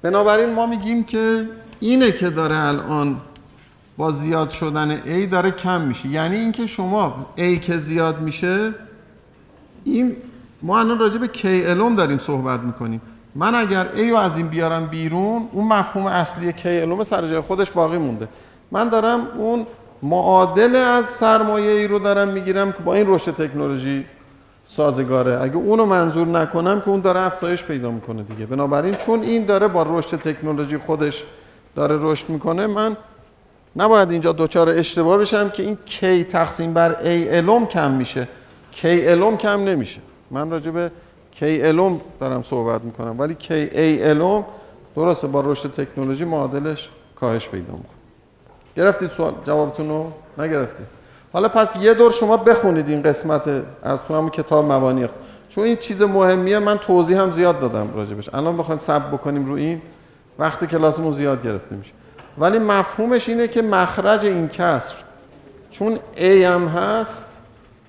بنابراین 0.03 0.53
ما 0.53 0.67
میگیم 0.67 1.05
که 1.05 1.49
اینه 1.81 2.13
که 2.13 2.31
داره 2.31 2.59
الان 2.59 3.21
با 3.97 4.11
زیاد 4.11 4.51
شدن 4.51 4.99
A 4.99 5.31
داره 5.31 5.51
کم 5.51 5.81
میشه. 5.81 6.09
یعنی 6.09 6.37
اینکه 6.37 6.67
شما 6.67 7.27
A 7.37 7.59
که 7.61 7.79
زیاد 7.79 8.21
میشه 8.21 8.75
این 9.85 10.17
ما 10.63 10.81
الان 10.81 10.99
راجع 10.99 11.19
به 11.19 11.29
کی 11.29 11.67
الوم 11.67 11.97
داریم 11.97 12.19
صحبت 12.19 12.61
می‌کنیم. 12.61 13.01
من 13.35 13.55
اگر 13.55 13.87
A 13.97 14.01
رو 14.11 14.17
از 14.17 14.37
این 14.37 14.49
بیارم 14.49 14.87
بیرون 14.87 15.49
اون 15.53 15.69
مفهوم 15.69 16.07
اصلی 16.07 16.53
کی 16.53 16.81
الوم 16.81 17.05
سر 17.05 17.27
جای 17.27 17.41
خودش 17.41 17.71
باقی 17.71 17.99
مونده. 17.99 18.29
من 18.71 18.89
دارم 18.89 19.29
اون 19.37 19.67
معادل 20.03 20.77
از 20.77 21.07
سرمایه 21.07 21.71
ای 21.71 21.87
رو 21.87 21.99
دارم 21.99 22.29
می‌گیرم 22.29 22.73
که 22.73 22.79
با 22.79 22.95
این 22.95 23.07
رشد 23.09 23.35
تکنولوژی 23.35 24.05
سازگاره. 24.71 25.43
اگه 25.43 25.57
اونو 25.57 25.87
منظور 25.87 26.27
نکنم 26.27 26.81
که 26.81 26.89
اون 26.89 27.01
داره 27.01 27.21
افزایش 27.21 27.65
پیدا 27.65 27.91
می‌کنه 27.91 28.23
دیگه. 28.23 28.47
بنابراین 28.47 28.95
چون 28.95 29.23
این 29.23 29.47
داره 29.47 29.69
با 29.69 29.83
رشد 29.83 30.17
تکنولوژی 30.17 30.79
خودش 30.79 31.25
داره 31.75 31.97
رشد 32.01 32.29
می‌کنه 32.29 32.67
من 32.67 32.97
نباید 33.77 34.11
اینجا 34.11 34.33
دوچار 34.33 34.69
اشتباه 34.69 35.19
بشم 35.19 35.49
که 35.49 35.63
این 35.63 35.79
کی 35.87 36.25
تقسیم 36.25 36.75
بر 36.75 37.03
ای 37.03 37.37
الوم 37.37 37.67
کم 37.67 37.91
میشه. 37.91 38.29
کی 38.73 39.09
الوم 39.09 39.37
کم 39.37 39.65
نمیشه. 39.65 40.01
من 40.31 40.51
راجع 40.51 40.71
به 40.71 40.91
کی 41.31 41.63
الوم 41.63 42.01
دارم 42.21 42.43
صحبت 42.43 42.85
می‌کنم. 42.85 43.21
ولی 43.21 43.35
کی 43.35 43.55
ای 43.55 44.09
الوم 44.09 44.45
درسته 44.97 45.27
با 45.27 45.41
رشد 45.41 45.73
تکنولوژی 45.73 46.25
معادلش 46.25 46.91
کاهش 47.21 47.49
پیدا 47.49 47.73
می‌کنه. 47.73 47.99
گرفتید 48.77 49.11
سوال؟ 49.11 49.33
جوابتون 49.45 49.89
رو؟ 49.89 50.13
نگرفتید. 50.39 50.98
حالا 51.33 51.49
پس 51.49 51.77
یه 51.77 51.95
دور 51.95 52.11
شما 52.11 52.37
بخونید 52.37 52.89
این 52.89 53.03
قسمت 53.03 53.51
از 53.83 54.03
تو 54.03 54.17
همون 54.17 54.31
کتاب 54.31 54.73
مبانی 54.73 55.07
چون 55.49 55.65
این 55.65 55.77
چیز 55.77 56.03
مهمیه 56.03 56.59
من 56.59 56.79
توضیح 56.79 57.21
هم 57.21 57.31
زیاد 57.31 57.61
دادم 57.61 57.95
راجبش. 57.95 58.35
الان 58.35 58.57
بخوایم 58.57 58.79
سب 58.79 59.09
بکنیم 59.09 59.47
رو 59.47 59.55
این 59.55 59.83
وقتی 60.39 60.67
کلاسمون 60.67 61.13
زیاد 61.13 61.43
گرفته 61.43 61.77
میشه. 61.77 61.93
ولی 62.39 62.59
مفهومش 62.59 63.29
اینه 63.29 63.49
که 63.49 63.63
مخرج 63.63 64.27
این 64.27 64.49
کسر 64.49 64.97
چون 65.71 65.99
A 66.17 66.23
هم 66.23 66.69
هست 66.69 67.25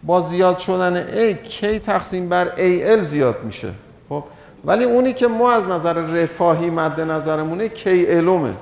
با 0.04 0.22
زیاد 0.22 0.58
شدن 0.58 1.08
A 1.08 1.36
K 1.48 1.66
تقسیم 1.80 2.30
بر 2.30 2.50
AL 2.56 3.04
زیاد 3.04 3.44
میشه. 3.44 3.70
خب؟ 4.10 4.24
ولی 4.66 4.84
اونی 4.84 5.14
که 5.14 5.28
ما 5.28 5.52
از 5.52 5.68
نظر 5.68 5.94
رفاهی 5.94 6.70
مد 6.70 7.02
نظرمونه 7.02 7.70
کی 7.70 8.08
الومه 8.08 8.54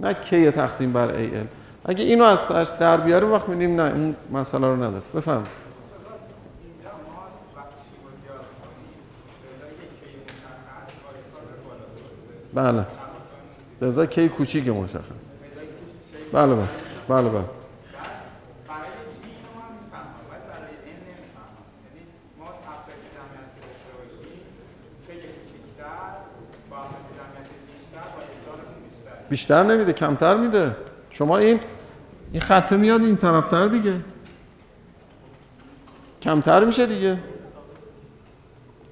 نه 0.00 0.14
کی 0.14 0.50
تقسیم 0.50 0.92
بر 0.92 1.08
ای 1.14 1.36
ال 1.36 1.46
اگه 1.88 2.04
اینو 2.04 2.24
از 2.24 2.48
در 2.78 2.96
بیاریم 2.96 3.32
وقت 3.32 3.48
می‌بینیم 3.48 3.80
نه 3.80 3.92
اون 3.92 4.16
مسئله 4.32 4.66
رو 4.66 4.76
نداره. 4.76 5.02
بفهم. 5.14 5.42
بله. 12.54 12.84
ازای 13.82 14.06
کی 14.06 14.28
کوچیک 14.28 14.68
مشخص. 14.68 14.98
بله 16.32 16.54
بله 16.54 16.68
بله 17.08 17.28
بله. 17.28 17.44
بیشتر 29.28 29.62
نمیده 29.62 29.92
کمتر 29.92 30.36
میده. 30.36 30.76
شما 31.10 31.38
این 31.38 31.60
این 32.32 32.40
خط 32.42 32.72
میاد 32.72 33.00
این 33.00 33.16
طرفتر 33.16 33.66
دیگه. 33.66 33.94
کمتر 36.22 36.64
میشه 36.64 36.86
دیگه. 36.86 37.18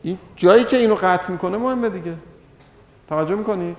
این 0.03 0.19
جایی 0.37 0.65
که 0.65 0.77
اینو 0.77 0.95
قطع 0.95 1.33
می‌کنه 1.33 1.59
مهمه 1.59 1.89
دیگه. 1.89 2.15
توجه 3.09 3.35
می‌کنی؟ 3.35 3.77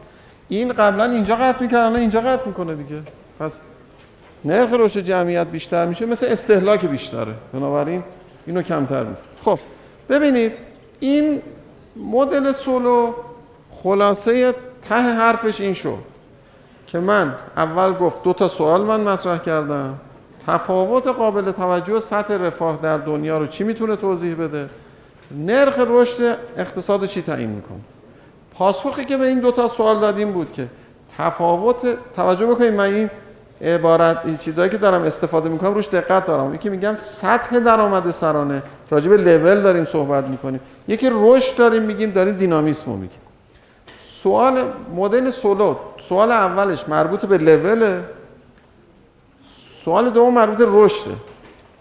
این 0.50 0.74
قبلا 0.74 1.04
اینجا 1.04 1.36
قطع 1.36 1.66
الان 1.66 1.96
اینجا 1.96 2.22
قطع 2.22 2.48
می‌کنه 2.48 2.76
دیگه. 2.76 3.02
پس 3.40 3.60
نرخ 4.46 4.70
رشد 4.74 5.00
جمعیت 5.00 5.48
بیشتر 5.48 5.86
میشه 5.86 6.06
مثل 6.06 6.26
استهلاک 6.26 6.86
بیشتره. 6.86 7.34
بنابراین 7.54 8.04
اینو 8.46 8.62
کمتر 8.62 9.04
می‌کنه. 9.04 9.18
خب 9.42 9.60
ببینید 10.10 10.54
این 11.00 11.42
مدل 11.96 12.52
سولو 12.52 13.14
خلاصه 13.84 14.56
ته 14.90 14.96
حرفش 14.96 15.62
این 15.62 15.74
شد. 15.74 16.17
که 16.88 17.00
من 17.00 17.36
اول 17.58 17.94
گفت 17.94 18.24
دو 18.24 18.34
تا 18.34 18.48
سوال 18.48 18.82
من 18.82 19.00
مطرح 19.00 19.38
کردم. 19.38 19.94
تفاوت 20.48 21.08
قابل 21.08 21.52
توجه 21.52 22.00
سطح 22.00 22.34
رفاه 22.34 22.80
در 22.84 22.98
دنیا 22.98 23.38
رو 23.38 23.48
چی 23.48 23.64
می‌تونه 23.64 23.96
توضیح 23.96 24.36
بده؟ 24.36 24.70
نرخ 25.32 25.80
رشد 25.88 26.38
اقتصاد 26.58 27.06
چی 27.06 27.22
تعیین 27.22 27.50
می‌کنه؟ 27.50 27.80
پاسخی 28.54 29.06
که 29.06 29.18
به 29.18 29.26
این 29.26 29.40
دو 29.40 29.52
تا 29.52 29.68
سوال 29.68 30.00
دادیم 30.00 30.32
بود 30.32 30.52
که 30.52 30.68
تفاوت 31.18 31.98
توجه 32.16 32.46
بکنید 32.46 32.74
من 32.74 32.84
این 32.84 33.10
عبارت 33.62 34.22
این 34.26 34.38
چیزایی 34.38 34.70
که 34.70 34.78
دارم 34.78 35.02
استفاده 35.02 35.50
می‌کنم 35.50 35.74
روش 35.74 35.88
دقت 35.88 36.26
دارم. 36.26 36.54
یکی 36.54 36.70
میگم 36.70 36.96
سطح 36.96 37.60
درآمد 37.60 38.12
سرانه. 38.12 38.64
راجع 38.90 39.10
به 39.10 39.18
لول 39.18 39.62
داریم 39.62 39.86
صحبت 39.86 40.24
می‌کنیم. 40.24 40.60
یکی 40.88 41.10
رشد 41.14 41.56
داریم 41.56 41.84
میگیم 41.84 42.12
داریم 42.12 42.36
دینامیسم 42.36 42.92
میگیم. 42.92 43.20
سوال 44.24 44.74
مدل 44.96 45.30
سولو 45.30 45.76
سوال 45.98 46.32
اولش 46.32 46.90
مربوط 46.90 47.26
به 47.26 47.38
لوله 47.38 48.04
سوال 49.84 50.10
دوم 50.10 50.34
مربوط 50.34 50.58
به 50.58 50.66
رشده 50.68 51.16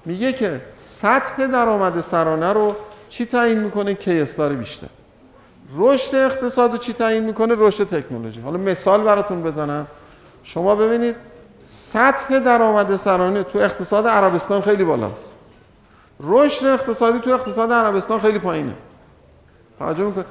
میگه 0.05 0.33
که 0.33 0.61
سطح 0.71 1.47
درآمد 1.47 2.01
سرانه 2.01 2.53
رو 2.53 2.75
چی 3.09 3.27
تعیین 3.27 3.59
می‌کنه؟ 3.59 3.97
استار 4.07 4.53
بیشتر. 4.53 4.87
رشد 5.77 6.15
اقتصاد 6.15 6.73
رو 6.73 6.79
چی 6.79 6.93
تعیین 6.93 7.25
می‌کنه؟ 7.25 7.55
رشد 7.59 7.85
تکنولوژی. 7.85 8.41
حالا 8.41 8.59
مثال 8.59 9.03
براتون 9.03 9.43
بزنم. 9.43 9.87
شما 10.43 10.77
ببینید 10.77 11.17
سطح 11.63 12.39
درآمد 12.39 12.97
سرانه 12.97 13.43
تو 13.43 13.59
اقتصاد 13.59 14.07
عربستان 14.07 14.61
خیلی 14.61 14.85
بالاست. 14.85 15.35
رشد 16.21 16.67
اقتصادی 16.67 17.19
تو 17.19 17.31
اقتصاد 17.31 17.73
عربستان 17.73 18.21
خیلی 18.21 18.39
پایینه. 18.39 18.75
توجه 19.79 20.05
می‌کنه 20.05 20.25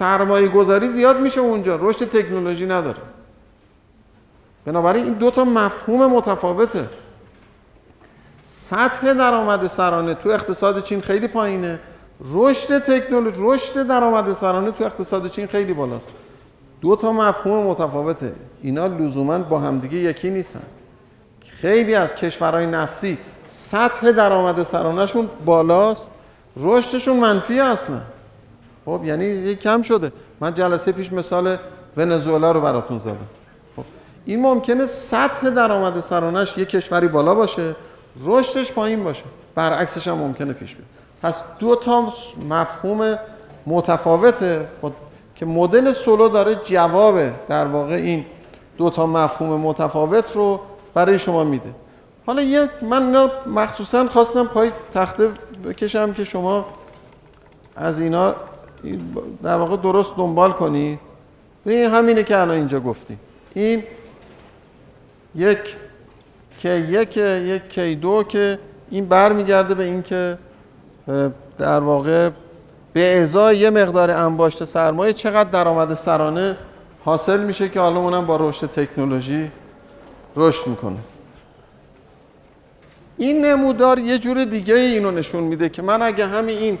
سرمایه 0.00 0.48
گذاری 0.48 0.88
زیاد 0.88 1.20
میشه 1.20 1.40
اونجا. 1.40 1.76
رشد 1.76 2.08
تکنولوژی 2.08 2.66
نداره. 2.66 2.98
بنابراین 4.64 5.04
این 5.04 5.12
دو 5.14 5.30
تا 5.30 5.44
مفهوم 5.44 6.12
متفاوته. 6.12 6.88
سطح 8.44 9.12
درآمد 9.12 9.66
سرانه 9.66 10.14
تو 10.14 10.28
اقتصاد 10.28 10.82
چین 10.82 11.00
خیلی 11.00 11.28
پایینه. 11.28 11.80
رشد 12.32 12.78
تکنولوژی 12.78 13.40
رشد 13.42 13.86
درآمد 13.86 14.32
سرانه 14.32 14.70
تو 14.70 14.84
اقتصاد 14.84 15.30
چین 15.30 15.46
خیلی 15.46 15.72
بالاست. 15.72 16.08
دو 16.80 16.96
تا 16.96 17.12
مفهوم 17.12 17.66
متفاوته. 17.66 18.32
اینا 18.62 18.86
لزوما 18.86 19.38
با 19.38 19.58
همدیگه 19.58 19.98
یکی 19.98 20.30
نیستن. 20.30 20.62
خیلی 21.48 21.94
از 21.94 22.14
کشورهای 22.14 22.66
نفتی 22.66 23.18
سطح 23.46 24.12
درآمد 24.12 24.62
سرانهشون 24.62 25.28
بالاست. 25.44 26.10
رشدشون 26.56 27.16
منفی 27.16 27.60
اصلا. 27.60 28.00
خب 28.84 29.00
یعنی 29.04 29.24
یه 29.24 29.54
کم 29.54 29.82
شده. 29.82 30.12
من 30.40 30.54
جلسه 30.54 30.92
پیش 30.92 31.12
مثال 31.12 31.56
ونزوئلا 31.96 32.52
رو 32.52 32.60
براتون 32.60 32.98
زدم. 32.98 33.16
خب 33.76 33.82
این 34.24 34.42
ممکنه 34.42 34.86
سطح 34.86 35.50
درآمد 35.50 36.00
سرانش 36.00 36.58
یه 36.58 36.64
کشوری 36.64 37.08
بالا 37.08 37.34
باشه 37.34 37.76
رشدش 38.24 38.72
پایین 38.72 39.04
باشه. 39.04 39.24
برعکسش 39.54 40.08
هم 40.08 40.14
ممکنه 40.18 40.52
پیش 40.52 40.74
بیاد. 40.74 40.88
پس 41.22 41.42
دو 41.58 41.76
تا 41.76 42.12
مفهوم 42.50 43.18
متفاوته. 43.66 44.68
با- 44.80 44.92
که 45.34 45.46
مدل 45.46 45.92
سولو 45.92 46.28
داره 46.28 46.54
جواب 46.54 47.20
در 47.48 47.66
واقع 47.66 47.94
این 47.94 48.24
دو 48.78 48.90
تا 48.90 49.06
مفهوم 49.06 49.60
متفاوت 49.60 50.36
رو 50.36 50.60
برای 50.94 51.18
شما 51.18 51.44
میده. 51.44 51.70
حالا 52.26 52.42
یک 52.42 52.70
من 52.82 53.30
مخصوصا 53.46 54.08
خواستم 54.08 54.44
پای 54.46 54.72
تخته 54.92 55.28
بکشم 55.64 56.12
که 56.12 56.24
شما 56.24 56.66
از 57.76 58.00
اینا 58.00 58.34
در 59.42 59.56
واقع 59.56 59.76
درست 59.76 60.16
دنبال 60.16 60.52
کنید 60.52 60.98
این 61.66 61.90
همینه 61.90 62.24
که 62.24 62.38
الان 62.38 62.56
اینجا 62.56 62.80
گفتیم 62.80 63.20
این 63.54 63.82
یک 65.34 65.76
که 66.58 66.68
یک 66.68 67.16
یک 67.16 67.68
کی 67.68 67.94
دو 67.94 68.22
که 68.22 68.58
این 68.90 69.06
برمیگرده 69.06 69.74
به 69.74 69.84
این 69.84 70.02
که 70.02 70.38
در 71.58 71.80
واقع 71.80 72.30
به 72.92 73.18
ازای 73.18 73.58
یه 73.58 73.70
مقدار 73.70 74.10
انباشت 74.10 74.64
سرمایه 74.64 75.12
چقدر 75.12 75.50
درآمد 75.50 75.94
سرانه 75.94 76.56
حاصل 77.04 77.40
میشه 77.40 77.68
که 77.68 77.80
حالا 77.80 78.00
اونم 78.00 78.26
با 78.26 78.36
رشد 78.36 78.66
تکنولوژی 78.66 79.50
رشد 80.36 80.66
می‌کنه. 80.66 80.96
این 83.16 83.44
نمودار 83.44 83.98
یه 83.98 84.18
جور 84.18 84.44
دیگه 84.44 84.74
اینو 84.74 85.10
نشون 85.10 85.44
میده 85.44 85.68
که 85.68 85.82
من 85.82 86.02
اگه 86.02 86.26
همین 86.26 86.58
این 86.58 86.78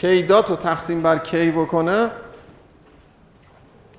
K 0.00 0.12
dot 0.12 0.50
رو 0.50 0.56
تقسیم 0.56 1.02
بر 1.02 1.18
K 1.18 1.50
بکنم 1.50 2.10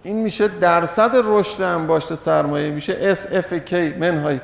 این 0.03 0.23
میشه 0.23 0.47
درصد 0.47 1.11
رشد 1.23 1.61
انباشت 1.61 2.15
سرمایه. 2.15 2.71
میشه 2.71 2.97
SFK 3.01 3.93
منهای 3.93 4.39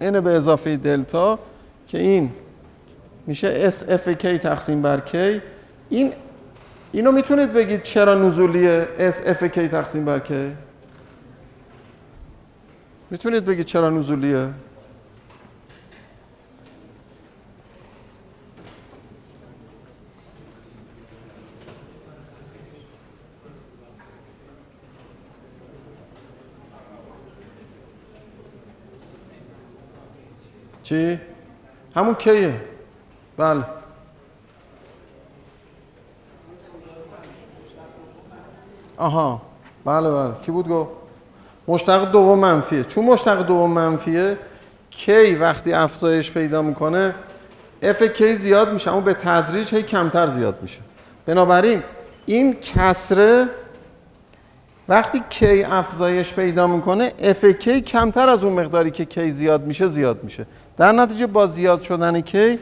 n 0.00 0.04
به 0.04 0.30
اضافه 0.30 0.76
دلتا 0.76 1.38
که 1.88 1.98
این 1.98 2.32
میشه 3.26 3.48
SFK 3.48 4.38
تقسیم 4.38 4.82
بر 4.82 5.00
K. 5.00 5.42
این 5.88 6.12
اینو 6.92 7.12
می‌تونید 7.12 7.52
بگید 7.52 7.82
چرا 7.82 8.14
نزولیه 8.14 8.88
SFK 8.98 9.68
تقسیم 9.68 10.04
بر 10.04 10.18
K؟ 10.18 10.52
می‌تونید 13.10 13.44
بگید 13.44 13.66
چرا 13.66 13.90
نزولیه؟ 13.90 14.48
چی؟ 30.94 31.20
همون 31.96 32.14
کیه؟ 32.14 32.60
بله. 33.36 33.64
آها. 38.96 39.42
بله 39.84 40.10
بله. 40.10 40.32
کی 40.46 40.52
بود 40.52 40.68
گفت؟ 40.68 40.90
مشتق 41.68 42.10
دوم 42.10 42.38
منفیه. 42.38 42.84
چون 42.84 43.04
مشتق 43.04 43.42
دوم 43.42 43.70
منفیه 43.70 44.38
K 44.90 45.34
وقتی 45.34 45.72
افزایش 45.72 46.32
پیدا 46.32 46.62
می‌کنه 46.62 47.14
FK 47.82 48.34
زیاد 48.36 48.72
میشه 48.72 48.90
اما 48.90 49.00
به 49.00 49.14
تدریج 49.14 49.74
هی 49.74 49.82
کمتر 49.82 50.26
زیاد 50.26 50.62
میشه. 50.62 50.80
بنابراین 51.26 51.82
این 52.26 52.54
کسره 52.60 53.48
وقتی 54.88 55.22
K 55.30 55.62
افزایش 55.62 56.34
پیدا 56.34 56.66
می‌کنه 56.66 57.12
FK 57.22 57.80
کمتر 57.80 58.28
از 58.28 58.44
اون 58.44 58.52
مقداری 58.52 58.90
که 58.90 59.04
K 59.04 59.30
زیاد 59.30 59.66
میشه 59.66 59.88
زیاد 59.88 60.24
میشه. 60.24 60.46
در 60.78 60.92
نتیجه 60.92 61.26
با 61.26 61.46
زیاد 61.46 61.82
شدن 61.82 62.20
K 62.20 62.58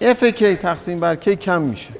FK 0.00 0.56
تقسیم 0.56 1.00
بر 1.00 1.16
K 1.16 1.36
کم 1.36 1.62
میشه. 1.62 1.90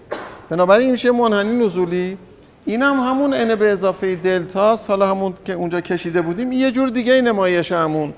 بنابراین 0.51 0.82
این 0.82 0.93
میشه 0.93 1.10
منحنی 1.10 1.64
نزولی. 1.64 2.18
این 2.64 2.82
هم 2.82 2.97
همون 2.97 3.55
n 3.55 3.59
به 3.59 3.70
اضافه 3.70 4.16
دلتا. 4.16 4.78
حالا 4.89 5.09
همون 5.09 5.35
که 5.44 5.52
اونجا 5.52 5.81
کشیده 5.81 6.23
بودیم 6.23 6.52
یه 6.52 6.70
جور 6.70 6.89
دیگه 6.89 7.20
نمایش 7.20 7.73
همون 7.73 8.12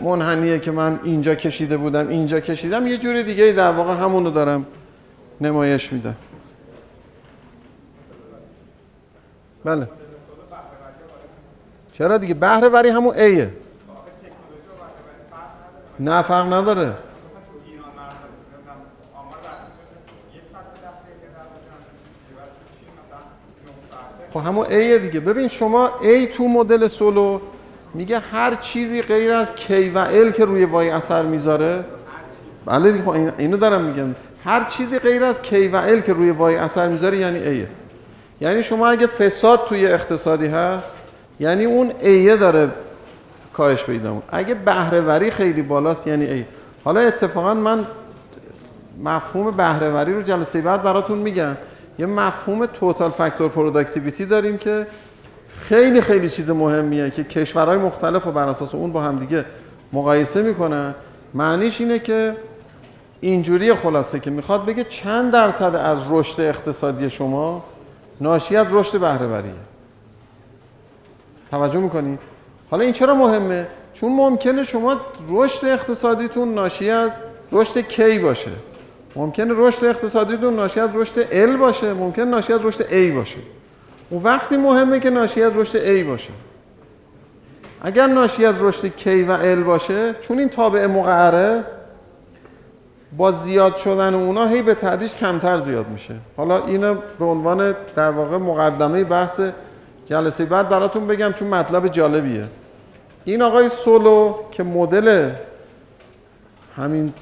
منحنیه 0.00 0.58
که 0.58 0.70
من 0.70 1.00
اینجا 1.04 1.34
کشیده 1.34 1.76
بودم 1.76 2.08
اینجا 2.08 2.40
کشیدم. 2.40 2.86
یه 2.86 2.98
جور 2.98 3.22
دیگه 3.22 3.52
در 3.52 3.72
واقع 3.72 3.94
همون 3.94 4.24
رو 4.24 4.30
دارم 4.30 4.66
نمایش 5.40 5.92
میدم. 5.92 6.16
بله. 9.64 9.88
چرا 11.92 12.18
دیگه؟ 12.18 12.34
بهره 12.34 12.68
وری 12.68 12.88
همون 12.88 13.14
ایه 13.16 13.50
نه 16.00 16.22
فرق 16.22 16.46
نداره. 16.46 16.80
مثلا 16.80 16.86
تو 16.86 16.92
ایران 17.66 17.84
من 17.96 18.02
نمی‌دونم 18.02 18.78
آمار 19.14 19.34
رسمی 19.38 20.36
یک 20.36 20.42
ساعت 20.52 20.64
به 20.64 20.86
دست 20.86 21.02
که 21.06 21.28
در 21.34 21.42
بعد 22.36 22.48
تو 22.48 22.78
چین 22.78 22.88
مثلا 22.98 23.20
9 23.66 23.72
ساعته 23.90 24.32
خب 24.32 24.46
همون 24.48 24.66
ایه 24.66 24.98
دیگه. 24.98 25.20
ببین 25.20 25.48
شما 25.48 25.90
ای 26.02 26.26
تو 26.26 26.48
مدل 26.48 26.86
سولو 26.88 27.40
میگه 27.94 28.18
هر 28.18 28.54
چیزی 28.54 29.02
غیر 29.02 29.32
از 29.32 29.52
کی 29.54 29.88
و 29.90 29.98
ال 29.98 30.30
که 30.30 30.44
روی 30.44 30.64
وای 30.64 30.90
اثر 30.90 31.22
می‌ذاره. 31.22 31.84
بله 32.66 33.02
خب 33.02 33.08
این- 33.08 33.32
اینو 33.38 33.56
دارم 33.56 33.82
میگم. 33.84 34.14
هر 34.44 34.64
چیزی 34.64 34.98
غیر 34.98 35.24
از 35.24 35.42
کی 35.42 35.68
و 35.68 35.76
ال 35.76 36.00
که 36.00 36.12
روی 36.12 36.30
وای 36.30 36.56
اثر 36.56 36.88
می‌ذاره 36.88 37.18
یعنی 37.18 37.38
ایه 37.38 37.68
یعنی 38.42 38.62
شما 38.62 38.88
اگه 38.88 39.06
فساد 39.06 39.64
توی 39.68 39.86
اقتصادی 39.86 40.46
هست 40.46 40.96
یعنی 41.40 41.64
اون 41.64 41.92
ایه 42.00 42.36
داره 42.36 42.68
کاهش 43.52 43.84
پیدا 43.84 44.14
می‌کنه. 44.14 44.30
اگه 44.32 44.54
بهره 44.54 45.00
وری 45.00 45.30
خیلی 45.30 45.62
بالاست 45.62 46.06
یعنی 46.06 46.24
A. 46.24 46.44
حالا 46.84 47.00
اتفاقا 47.00 47.54
من 47.54 47.86
مفهوم 49.04 49.50
بهره 49.50 49.90
وری 49.90 50.14
رو 50.14 50.22
جلسه 50.22 50.60
بعد 50.60 50.82
براتون 50.82 51.18
میگم. 51.18 51.56
یه 51.98 52.06
مفهوم 52.06 52.66
total 52.66 53.10
factor 53.10 53.48
productivity 53.48 54.26
داریم 54.26 54.58
که 54.58 54.86
خیلی 55.56 56.00
خیلی 56.00 56.28
چیز 56.28 56.50
مهمیه 56.50 57.10
که 57.10 57.24
کشورهای 57.24 57.78
مختلف 57.78 58.24
رو 58.24 58.32
بر 58.32 58.48
اساس 58.48 58.74
اون 58.74 58.92
با 58.92 59.02
هم 59.02 59.18
دیگه 59.18 59.44
مقایسه 59.92 60.42
می‌کنن. 60.42 60.94
معنیش 61.34 61.80
اینه 61.80 61.98
که 61.98 62.36
اینجوری 63.20 63.74
خلاصه 63.74 64.20
که 64.20 64.30
می‌خواد 64.30 64.66
بگه 64.66 64.84
چند 64.84 65.32
درصد 65.32 65.74
از 65.74 65.98
رشد 66.10 66.40
اقتصادی 66.40 67.10
شما 67.10 67.64
ناشی 68.22 68.56
از 68.56 68.66
رشد 68.70 69.00
بهره 69.00 69.26
وریه 69.26 69.52
توجه 71.50 71.78
می‌کنی؟ 71.80 72.18
حالا 72.70 72.84
این 72.84 72.92
چرا 72.92 73.14
مهمه؟ 73.14 73.66
چون 73.94 74.12
ممکنه 74.12 74.64
شما 74.64 74.96
رشد 75.28 75.64
اقتصادیتون 75.64 76.54
ناشی 76.54 76.90
از 76.90 77.10
رشد 77.52 77.80
کی 77.80 78.18
باشه. 78.18 78.50
ممکنه 79.16 79.52
رشد 79.56 79.84
اقتصادیتون 79.84 80.56
ناشی 80.56 80.80
از 80.80 80.96
رشد 80.96 81.28
ال 81.32 81.56
باشه. 81.56 81.94
ممکنه 81.94 82.24
ناشی 82.24 82.52
از 82.52 82.64
رشد 82.64 82.84
A 82.84 83.14
باشه. 83.14 83.38
اون 84.10 84.22
وقتی 84.22 84.56
مهمه 84.56 85.00
که 85.00 85.10
ناشی 85.10 85.42
از 85.42 85.56
رشد 85.56 86.02
A 86.02 86.06
باشه. 86.06 86.32
اگر 87.82 88.06
ناشی 88.06 88.44
از 88.44 88.62
رشد 88.62 88.88
K 88.88 89.06
و 89.06 89.56
L 89.56 89.64
باشه 89.64 90.14
چون 90.20 90.38
این 90.38 90.48
تابع 90.48 90.86
مقعره 90.86 91.64
با 93.16 93.32
زیاد 93.32 93.76
شدن 93.76 94.14
اونا 94.14 94.46
هی 94.46 94.62
به 94.62 94.74
تدریج 94.74 95.14
کمتر 95.14 95.58
زیاد 95.58 95.88
میشه. 95.88 96.14
حالا 96.36 96.66
اینو 96.66 96.96
به 97.18 97.24
عنوان 97.24 97.74
در 97.96 98.10
واقع 98.10 98.36
مقدمه 98.36 99.04
بحث 99.04 99.40
جلسه 100.06 100.44
بعد 100.44 100.68
براتون 100.68 101.06
بگم 101.06 101.32
چون 101.32 101.48
مطلب 101.48 101.88
جالبیه. 101.88 102.48
این 103.24 103.42
آقای 103.42 103.68
سولو 103.68 104.34
که 104.50 104.62
مدل 104.62 105.30
همین 106.76 107.12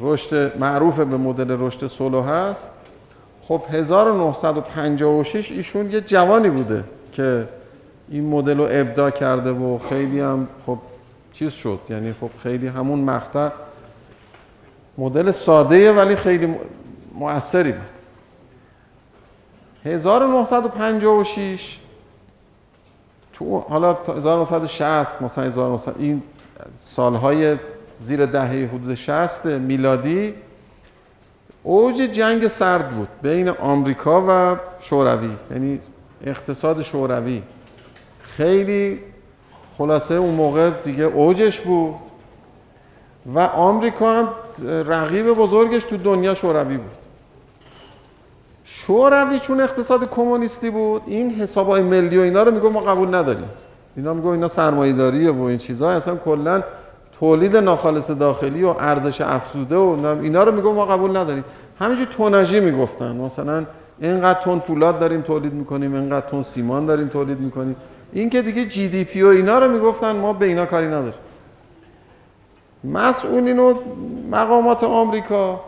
رشد 0.00 0.58
معروف 0.58 1.00
به 1.00 1.16
مدل 1.16 1.56
رشد 1.60 1.86
سولو 1.86 2.22
هست 2.22 2.66
خب 3.48 3.62
1956 3.72 5.52
ایشون 5.52 5.90
یه 5.90 6.00
جوانی 6.00 6.50
بوده 6.50 6.84
که 7.12 7.48
این 8.08 8.28
مدل 8.28 8.58
رو 8.58 8.68
ابداع 8.70 9.10
کرده 9.10 9.50
و 9.50 9.78
خیلی 9.78 10.20
هم 10.20 10.48
خب 10.66 10.78
چیز 11.32 11.52
شد. 11.52 11.78
یعنی 11.90 12.14
خب 12.20 12.30
خیلی 12.42 12.66
همون 12.66 13.00
مقطع 13.00 13.48
مدل 15.00 15.30
ساده 15.30 15.92
ولی 15.92 16.16
خیلی 16.16 16.54
مؤثری 17.14 17.72
بود. 17.72 17.80
1956 19.84 21.78
تو 23.32 23.58
حالا 23.58 23.92
تا 23.92 24.14
1960 24.14 25.22
مثلا 25.22 25.44
1900 25.44 25.94
این 25.98 26.22
سالهای 26.76 27.56
زیر 28.00 28.26
دهه 28.26 28.70
حدود 28.74 28.94
60 28.94 29.46
میلادی 29.46 30.34
اوج 31.62 31.96
جنگ 31.96 32.48
سرد 32.48 32.90
بود 32.90 33.08
بین 33.22 33.48
آمریکا 33.48 34.24
و 34.28 34.56
شوروی. 34.80 35.30
یعنی 35.50 35.80
اقتصاد 36.26 36.82
شوروی. 36.82 37.42
خیلی 38.22 39.00
خلاصه 39.78 40.14
اون 40.14 40.34
موقع 40.34 40.70
دیگه 40.70 41.04
اوجش 41.04 41.60
بود. 41.60 42.09
و 43.34 43.40
آمریکا 43.40 44.12
هم 44.12 44.28
رقیب 44.86 45.32
بزرگش 45.32 45.84
تو 45.84 45.96
دنیا 45.96 46.34
شوروی 46.34 46.76
بود. 46.76 46.90
شوروی 48.64 49.38
چون 49.38 49.60
اقتصاد 49.60 50.10
کمونیستی 50.10 50.70
بود 50.70 51.02
این 51.06 51.30
حسابای 51.30 51.82
ملی 51.82 52.18
و 52.18 52.20
اینا 52.20 52.42
رو 52.42 52.54
میگه 52.54 52.68
ما 52.68 52.80
قبول 52.80 53.14
نداریم. 53.14 53.48
اینا 53.96 54.14
میگه 54.14 54.26
اینا 54.28 54.48
سرمایه‌داریه 54.48 55.30
و 55.30 55.42
این 55.42 55.58
چیزها 55.58 55.90
اصلا 55.90 56.16
کلا 56.16 56.62
تولید 57.20 57.56
ناخالص 57.56 58.10
داخلی 58.10 58.62
و 58.62 58.68
ارزش 58.68 59.20
افزوده 59.20 59.76
و 59.76 60.06
اینا 60.22 60.42
رو 60.42 60.52
میگه 60.52 60.72
ما 60.72 60.86
قبول 60.86 61.16
نداریم. 61.16 61.44
همینجور 61.78 62.06
توناژی 62.06 62.60
می‌گفتن. 62.60 63.16
مثلا 63.16 63.64
اینقدر 64.00 64.40
تن 64.40 64.58
فولاد 64.58 64.98
داریم 64.98 65.20
تولید 65.20 65.52
می‌کنیم 65.54 65.94
اینقدر 65.94 66.26
تن 66.28 66.42
سیمان 66.42 66.86
داریم 66.86 67.08
تولید 67.08 67.40
می‌کنیم. 67.40 67.76
این 68.12 68.30
که 68.30 68.42
دیگه 68.42 68.64
جی 68.64 68.88
دی 68.88 69.04
پی 69.04 69.22
و 69.22 69.26
اینا 69.26 69.58
رو 69.58 69.72
می‌گفتن 69.72 70.16
ما 70.16 70.32
به 70.32 70.46
اینا 70.46 70.66
کاری 70.66 70.86
نداریم. 70.86 71.20
مسئولین 72.84 73.58
و 73.58 73.74
مقامات 74.30 74.84
آمریکا. 74.84 75.60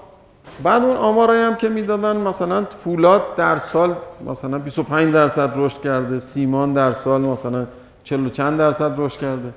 بعد 0.62 0.82
اون 0.82 0.96
آمارایی 0.96 1.42
هم 1.42 1.56
که 1.56 1.68
می‌دادن 1.68 2.16
مثلا 2.16 2.64
فولاد 2.64 3.36
در 3.36 3.56
سال 3.56 3.96
مثلا 4.26 4.58
25 4.58 5.14
درصد 5.14 5.52
رشد 5.56 5.80
کرده 5.82 6.18
سیمان 6.18 6.72
در 6.72 6.92
سال 6.92 7.20
مثلا 7.20 7.66
40 8.04 8.26
و 8.26 8.28
چند 8.28 8.58
درصد 8.58 8.94
رشد 8.96 9.18
کرده. 9.20 9.52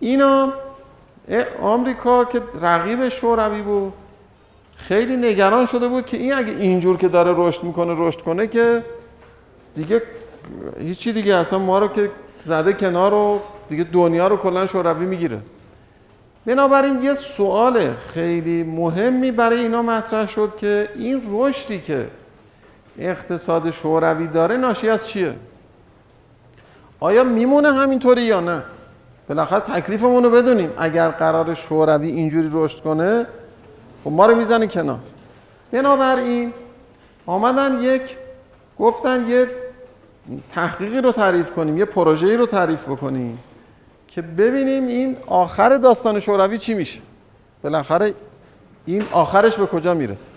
اینا 0.00 0.52
آمریکا 1.62 2.24
که 2.24 2.42
رقیب 2.60 3.08
شوروی 3.08 3.62
بود 3.62 3.92
خیلی 4.76 5.16
نگران 5.16 5.66
شده 5.66 5.88
بود 5.88 6.06
که 6.06 6.16
این 6.16 6.34
اگه 6.34 6.52
اینجور 6.52 6.96
که 6.96 7.08
داره 7.08 7.34
رشد 7.36 7.62
می‌کنه 7.62 7.94
رشد 7.98 8.20
کنه 8.20 8.46
که 8.46 8.84
دیگه 9.74 10.02
هیچی 10.78 11.12
دیگه 11.12 11.34
اصلا 11.34 11.58
ما 11.58 11.78
رو 11.78 11.88
که 11.88 12.10
زده 12.40 12.72
کنار 12.72 13.14
و 13.14 13.40
دیگه 13.68 13.84
دنیا 13.84 14.26
رو 14.26 14.36
کلا 14.36 14.66
شوروی 14.66 15.06
می‌گیره. 15.06 15.38
بنابراین 16.46 17.02
یه 17.02 17.14
سوال 17.14 17.94
خیلی 17.94 18.62
مهمی 18.62 19.30
برای 19.30 19.58
اینا 19.58 19.82
مطرح 19.82 20.26
شد 20.26 20.56
که 20.56 20.88
این 20.94 21.22
رشدی 21.30 21.80
که 21.80 22.08
اقتصاد 22.98 23.70
شوروی 23.70 24.26
داره 24.26 24.56
ناشی 24.56 24.88
از 24.88 25.08
چیه؟ 25.08 25.34
آیا 27.00 27.24
میمونه 27.24 27.72
همینطوری 27.72 28.22
یا 28.22 28.40
نه؟ 28.40 28.62
بالاخره 29.28 29.60
تکلیفمون 29.60 30.24
رو 30.24 30.30
بدونیم. 30.30 30.70
اگر 30.78 31.08
قرار 31.08 31.54
شوروی 31.54 32.08
اینجوری 32.08 32.50
رشد 32.52 32.82
کنه 32.82 33.26
خب 34.04 34.10
ما 34.10 34.26
رو 34.26 34.34
می‌زنه 34.34 34.66
کنار. 34.66 34.98
بنابراین 35.72 36.52
آمدن 37.26 37.78
یک 37.82 38.16
گفتن 38.78 39.28
یه 39.28 39.46
تحقیقی 40.54 41.00
رو 41.00 41.12
تعریف 41.12 41.50
کنیم 41.50 41.78
یه 41.78 41.84
پروژه‌ای 41.84 42.36
رو 42.36 42.46
تعریف 42.46 42.82
بکنیم. 42.82 43.38
که 44.18 44.22
ببینیم 44.22 44.86
این 44.86 45.16
آخر 45.26 45.76
داستان 45.76 46.20
شوروی 46.20 46.58
چی 46.58 46.74
میشه. 46.74 47.00
بالاخره 47.62 48.14
این 48.86 49.04
آخرش 49.12 49.56
به 49.58 49.66
کجا 49.66 49.94
می‌رسه؟ 49.94 50.30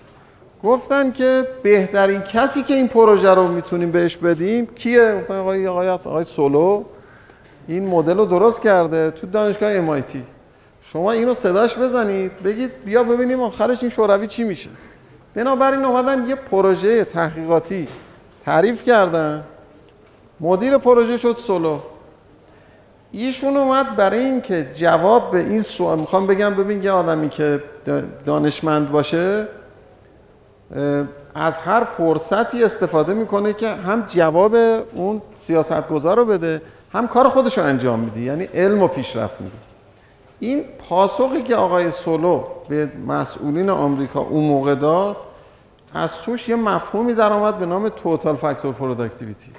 گفتن 0.64 1.12
که 1.12 1.48
بهترین 1.64 2.22
کسی 2.22 2.64
که 2.64 2.74
این 2.74 2.88
پروژه 2.88 3.34
رو 3.34 3.48
می‌تونیم 3.48 3.92
بهش 3.92 4.18
بدیم 4.18 4.66
کیه؟ 4.66 5.20
گفتن 5.22 5.36
آقای 5.36 5.68
آقای 5.68 5.90
آقای 5.90 6.24
سولو. 6.24 6.84
این 7.68 7.88
مدل 7.88 8.18
رو 8.18 8.26
درست 8.26 8.62
کرده 8.62 9.12
تو 9.12 9.28
دانشگاه 9.28 10.02
MIT 10.02 10.18
شما 10.82 11.12
اینو 11.12 11.34
صداش 11.34 11.78
بزنید 11.78 12.44
بگید 12.44 12.72
بیا 12.86 13.04
ببینیم 13.04 13.42
آخرش 13.42 13.82
این 13.82 13.90
شوروی 13.90 14.28
چی 14.28 14.44
میشه. 14.44 14.70
بنابراین 15.36 15.86
اومدن 15.86 16.28
یه 16.28 16.36
پروژه 16.36 17.04
تحقیقاتی 17.04 17.88
تعریف 18.46 18.84
کردن. 18.84 19.44
مدیر 20.40 20.78
پروژه 20.78 21.18
شد 21.18 21.36
سولو. 21.36 21.80
ایشون 23.12 23.58
اومد 23.58 23.96
برای 23.96 24.20
اینکه 24.20 24.72
جواب 24.74 25.32
به 25.32 25.40
این 25.40 25.62
سوال 25.62 26.00
می‌خوام 26.00 26.28
بگم 26.28 26.56
ببین 26.56 26.84
یه 26.84 26.92
آدمی 26.92 27.30
که 27.30 27.64
دانشمند 28.26 28.92
باشه 28.92 29.48
از 31.36 31.60
هر 31.60 31.84
فرصتی 31.84 32.64
استفاده 32.64 33.14
می‌کنه 33.14 33.54
که 33.54 33.70
هم 33.70 34.02
جواب 34.08 34.56
اون 34.96 35.22
سیاستگزار 35.36 36.18
رو 36.18 36.26
بده 36.26 36.62
هم 36.94 37.08
کار 37.08 37.30
خودش 37.30 37.58
رو 37.58 37.64
انجام 37.64 38.00
میده 38.00 38.20
یعنی 38.20 38.44
علم 38.44 38.82
و 38.82 38.88
پیشرفت 38.88 39.42
میده. 39.42 39.56
این 40.40 40.64
پاسخی 40.90 41.44
که 41.44 41.56
آقای 41.56 41.92
سولو 41.92 42.44
به 42.70 42.92
مسئولین 43.08 43.70
آمریکا 43.70 44.20
اون 44.20 44.44
موقع 44.44 44.76
داد 44.76 45.18
از 45.94 46.18
توش 46.18 46.50
یه 46.50 46.56
مفهومی 46.56 47.14
در 47.14 47.34
آمد 47.34 47.58
به 47.58 47.66
نام 47.66 47.90
total 47.90 48.36
factor 48.36 48.74
productivity 48.74 49.52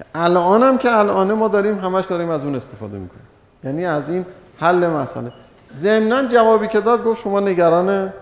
که 0.00 0.06
الان 0.14 0.62
هم 0.62 0.78
که 0.78 0.98
الان 0.98 1.32
ما 1.32 1.48
داریم 1.48 1.78
همش 1.78 2.04
داریم 2.04 2.30
از 2.30 2.44
اون 2.44 2.54
استفاده 2.54 2.98
می‌کنیم. 2.98 3.26
یعنی 3.64 3.86
از 3.86 4.10
این 4.10 4.26
حل 4.60 4.86
مسئله. 4.86 5.32
ضمنا 5.76 6.26
جوابی 6.26 6.68
که 6.68 6.80
داد 6.80 7.04
گفت 7.04 7.22
شما 7.22 7.40
نگران 7.40 8.12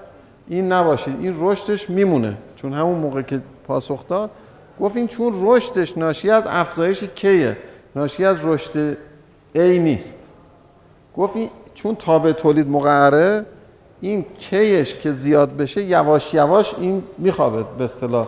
این 0.48 0.72
نباشید. 0.72 1.16
این 1.20 1.36
رشدش 1.40 1.90
میمونه. 1.90 2.38
چون 2.56 2.72
همون 2.72 2.98
موقع 2.98 3.22
که 3.22 3.40
پاسخ 3.66 4.08
داد 4.08 4.30
گفت 4.80 4.96
این 4.96 5.06
چون 5.06 5.32
رشدش 5.42 5.98
ناشی 5.98 6.30
از 6.30 6.44
افزایش 6.46 7.04
K 7.04 7.21
ه؟ 7.21 7.56
ناشی 7.96 8.24
از 8.24 8.46
رشد 8.46 8.94
A 9.54 9.58
نیست. 9.58 10.18
گفت 11.16 11.36
این 11.36 11.50
چون 11.74 11.94
تابع 11.94 12.32
تولید 12.32 12.68
مقعره 12.68 13.46
این 14.00 14.26
کیش 14.38 14.94
که 14.94 15.12
زیاد 15.12 15.56
بشه 15.56 15.82
یواش 15.82 16.34
یواش 16.34 16.74
این 16.74 17.02
میخوابه. 17.18 17.64
به 17.78 17.84
اصطلاح 17.84 18.26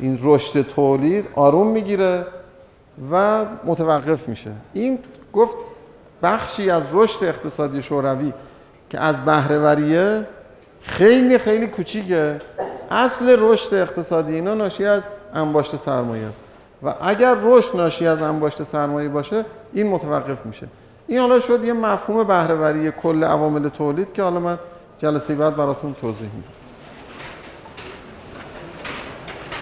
این 0.00 0.18
رشد 0.22 0.62
تولید 0.62 1.28
آروم 1.34 1.66
می‌گیره. 1.66 2.26
و 3.12 3.44
متوقف 3.64 4.28
میشه. 4.28 4.50
این 4.72 4.98
گفت 5.32 5.56
بخشی 6.22 6.70
از 6.70 6.82
رشد 6.92 7.24
اقتصادی 7.24 7.82
شوروی 7.82 8.32
که 8.90 9.00
از 9.00 9.24
بهرهوریه 9.24 10.26
خیلی 10.82 11.38
خیلی 11.38 11.66
کوچیکه. 11.66 12.40
اصل 12.90 13.36
رشد 13.38 13.74
اقتصادی 13.74 14.34
اینا 14.34 14.54
ناشی 14.54 14.84
از 14.84 15.02
انباشت 15.34 15.76
سرمایه 15.76 16.26
است. 16.26 16.40
و 16.82 16.94
اگر 17.00 17.36
رشد 17.42 17.76
ناشی 17.76 18.06
از 18.06 18.22
انباشت 18.22 18.62
سرمایه 18.62 19.08
باشه 19.08 19.44
این 19.72 19.86
متوقف 19.86 20.46
میشه. 20.46 20.66
این 21.06 21.18
حالا 21.20 21.40
شد 21.40 21.64
یه 21.64 21.72
مفهوم 21.72 22.24
بهرهوری 22.24 22.90
کل 22.90 23.24
عوامل 23.24 23.68
تولید 23.68 24.12
که 24.12 24.22
حالا 24.22 24.40
من 24.40 24.58
جلسه 24.98 25.34
بعد 25.34 25.56
براتون 25.56 25.94
توضیح 26.00 26.28
میدم. 26.34 26.57